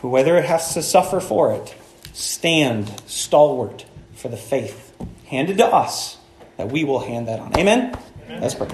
who, 0.01 0.09
whether 0.09 0.35
it 0.37 0.45
has 0.45 0.73
to 0.73 0.81
suffer 0.81 1.19
for 1.19 1.53
it, 1.53 1.75
stand 2.13 2.91
stalwart 3.05 3.85
for 4.15 4.27
the 4.27 4.37
faith 4.37 4.93
handed 5.27 5.59
to 5.59 5.65
us, 5.65 6.17
that 6.57 6.71
we 6.71 6.83
will 6.83 6.99
hand 6.99 7.27
that 7.27 7.39
on. 7.39 7.55
Amen? 7.57 7.95
Amen. 8.25 8.41
Let's 8.41 8.55
pray. 8.55 8.67